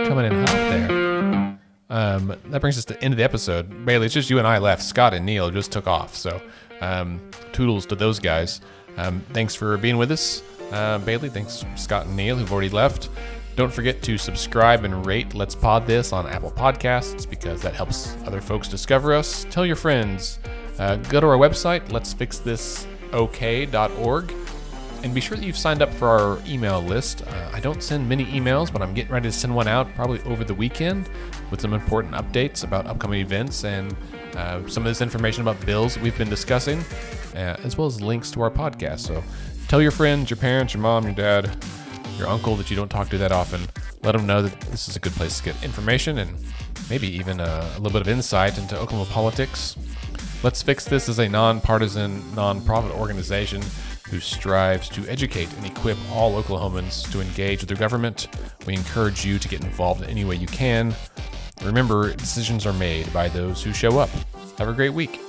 coming 0.08 0.26
in 0.26 0.34
hot 0.34 0.48
there. 0.48 1.58
Um, 1.90 2.36
that 2.48 2.62
brings 2.62 2.78
us 2.78 2.86
to 2.86 2.94
the 2.94 3.04
end 3.04 3.14
of 3.14 3.18
the 3.18 3.24
episode. 3.24 3.86
Bailey, 3.86 4.06
it's 4.06 4.14
just 4.14 4.30
you 4.30 4.38
and 4.38 4.48
I 4.48 4.60
left. 4.60 4.84
Scott 4.84 5.14
and 5.14 5.26
Neil 5.26 5.50
just 5.52 5.72
took 5.72 5.88
off. 5.88 6.16
So, 6.16 6.42
um, 6.82 7.22
toodles 7.54 7.86
to 7.88 7.96
those 7.96 8.20
guys. 8.20 8.62
Um, 8.98 9.22
thanks 9.34 9.56
for 9.56 9.78
being 9.78 9.98
with 9.98 10.12
us, 10.12 10.44
uh, 10.72 11.00
Bailey. 11.00 11.30
Thanks, 11.30 11.66
Scott 11.76 12.06
and 12.06 12.16
Neil, 12.16 12.36
who've 12.36 12.52
already 12.52 12.70
left. 12.70 13.10
Don't 13.56 13.74
forget 13.74 14.02
to 14.04 14.18
subscribe 14.18 14.84
and 14.84 15.06
rate 15.06 15.34
Let's 15.34 15.56
Pod 15.56 15.88
This 15.88 16.12
on 16.12 16.28
Apple 16.28 16.52
Podcasts 16.52 17.30
because 17.30 17.62
that 17.62 17.74
helps 17.74 18.18
other 18.26 18.42
folks 18.42 18.68
discover 18.68 19.14
us. 19.14 19.46
Tell 19.50 19.66
your 19.66 19.78
friends. 19.78 20.40
Uh, 20.78 20.98
go 20.98 21.22
to 21.22 21.28
our 21.28 21.38
website, 21.38 21.88
let'sfixthisok.org. 21.88 24.34
And 25.06 25.14
be 25.14 25.22
sure 25.22 25.38
that 25.38 25.46
you've 25.46 25.56
signed 25.56 25.84
up 25.84 25.94
for 25.94 26.08
our 26.08 26.40
email 26.48 26.82
list. 26.82 27.22
Uh, 27.22 27.50
I 27.54 27.60
don't 27.60 27.84
send 27.84 28.10
many 28.10 28.26
emails, 28.26 28.74
but 28.74 28.82
I'm 28.82 28.96
getting 28.96 29.12
ready 29.12 29.30
to 29.30 29.32
send 29.32 29.54
one 29.56 29.68
out 29.68 29.94
probably 29.94 30.20
over 30.24 30.44
the 30.44 30.56
weekend 30.56 31.12
with 31.52 31.62
some 31.62 31.74
important 31.74 32.16
updates 32.16 32.64
about 32.64 32.88
upcoming 32.88 33.22
events 33.22 33.66
and 33.66 33.96
uh, 34.36 34.68
some 34.68 34.82
of 34.82 34.90
this 34.90 35.02
information 35.02 35.44
about 35.44 35.64
bills 35.64 36.00
we've 36.00 36.18
been 36.18 36.28
discussing, 36.28 36.80
uh, 37.36 37.56
as 37.64 37.78
well 37.78 37.86
as 37.86 38.02
links 38.02 38.32
to 38.32 38.42
our 38.42 38.50
podcast. 38.50 39.02
So 39.02 39.24
tell 39.68 39.80
your 39.80 39.92
friends, 39.92 40.32
your 40.32 40.38
parents, 40.38 40.74
your 40.74 40.82
mom, 40.82 41.04
your 41.04 41.14
dad, 41.14 41.56
your 42.18 42.28
uncle 42.28 42.56
that 42.56 42.72
you 42.72 42.76
don't 42.76 42.90
talk 42.90 43.08
to 43.10 43.20
that 43.20 43.32
often. 43.32 43.62
Let 44.02 44.14
them 44.14 44.26
know 44.26 44.42
that 44.42 44.60
this 44.72 44.90
is 44.90 44.96
a 44.96 45.00
good 45.00 45.14
place 45.14 45.38
to 45.38 45.44
get 45.44 45.64
information 45.64 46.18
and 46.18 46.36
maybe 46.90 47.08
even 47.16 47.42
a, 47.42 47.74
a 47.76 47.78
little 47.78 47.92
bit 47.92 48.02
of 48.02 48.08
insight 48.08 48.58
into 48.58 48.76
Oklahoma 48.76 49.08
politics. 49.12 49.78
Let's 50.42 50.64
Fix 50.64 50.84
This 50.84 51.08
is 51.08 51.20
a 51.20 51.30
nonpartisan, 51.30 52.22
nonprofit 52.34 52.90
organization 53.00 53.62
who 54.10 54.20
strives 54.20 54.90
to 54.90 55.08
educate 55.08 55.52
and 55.54 55.66
equip 55.66 55.98
all 56.12 56.42
Oklahomans 56.42 57.12
to 57.12 57.22
engage 57.22 57.62
with 57.62 57.70
their 57.70 57.78
government. 57.78 58.28
We 58.66 58.74
encourage 58.74 59.26
you 59.26 59.40
to 59.40 59.48
get 59.48 59.64
involved 59.64 60.04
in 60.04 60.10
any 60.10 60.26
way 60.26 60.36
you 60.36 60.48
can. 60.48 60.94
Remember, 61.64 62.14
decisions 62.14 62.66
are 62.66 62.74
made 62.74 63.12
by 63.14 63.30
those 63.30 63.64
who 63.64 63.74
show 63.74 64.00
up. 64.00 64.10
Have 64.58 64.68
a 64.68 64.74
great 64.74 64.94
week. 64.94 65.20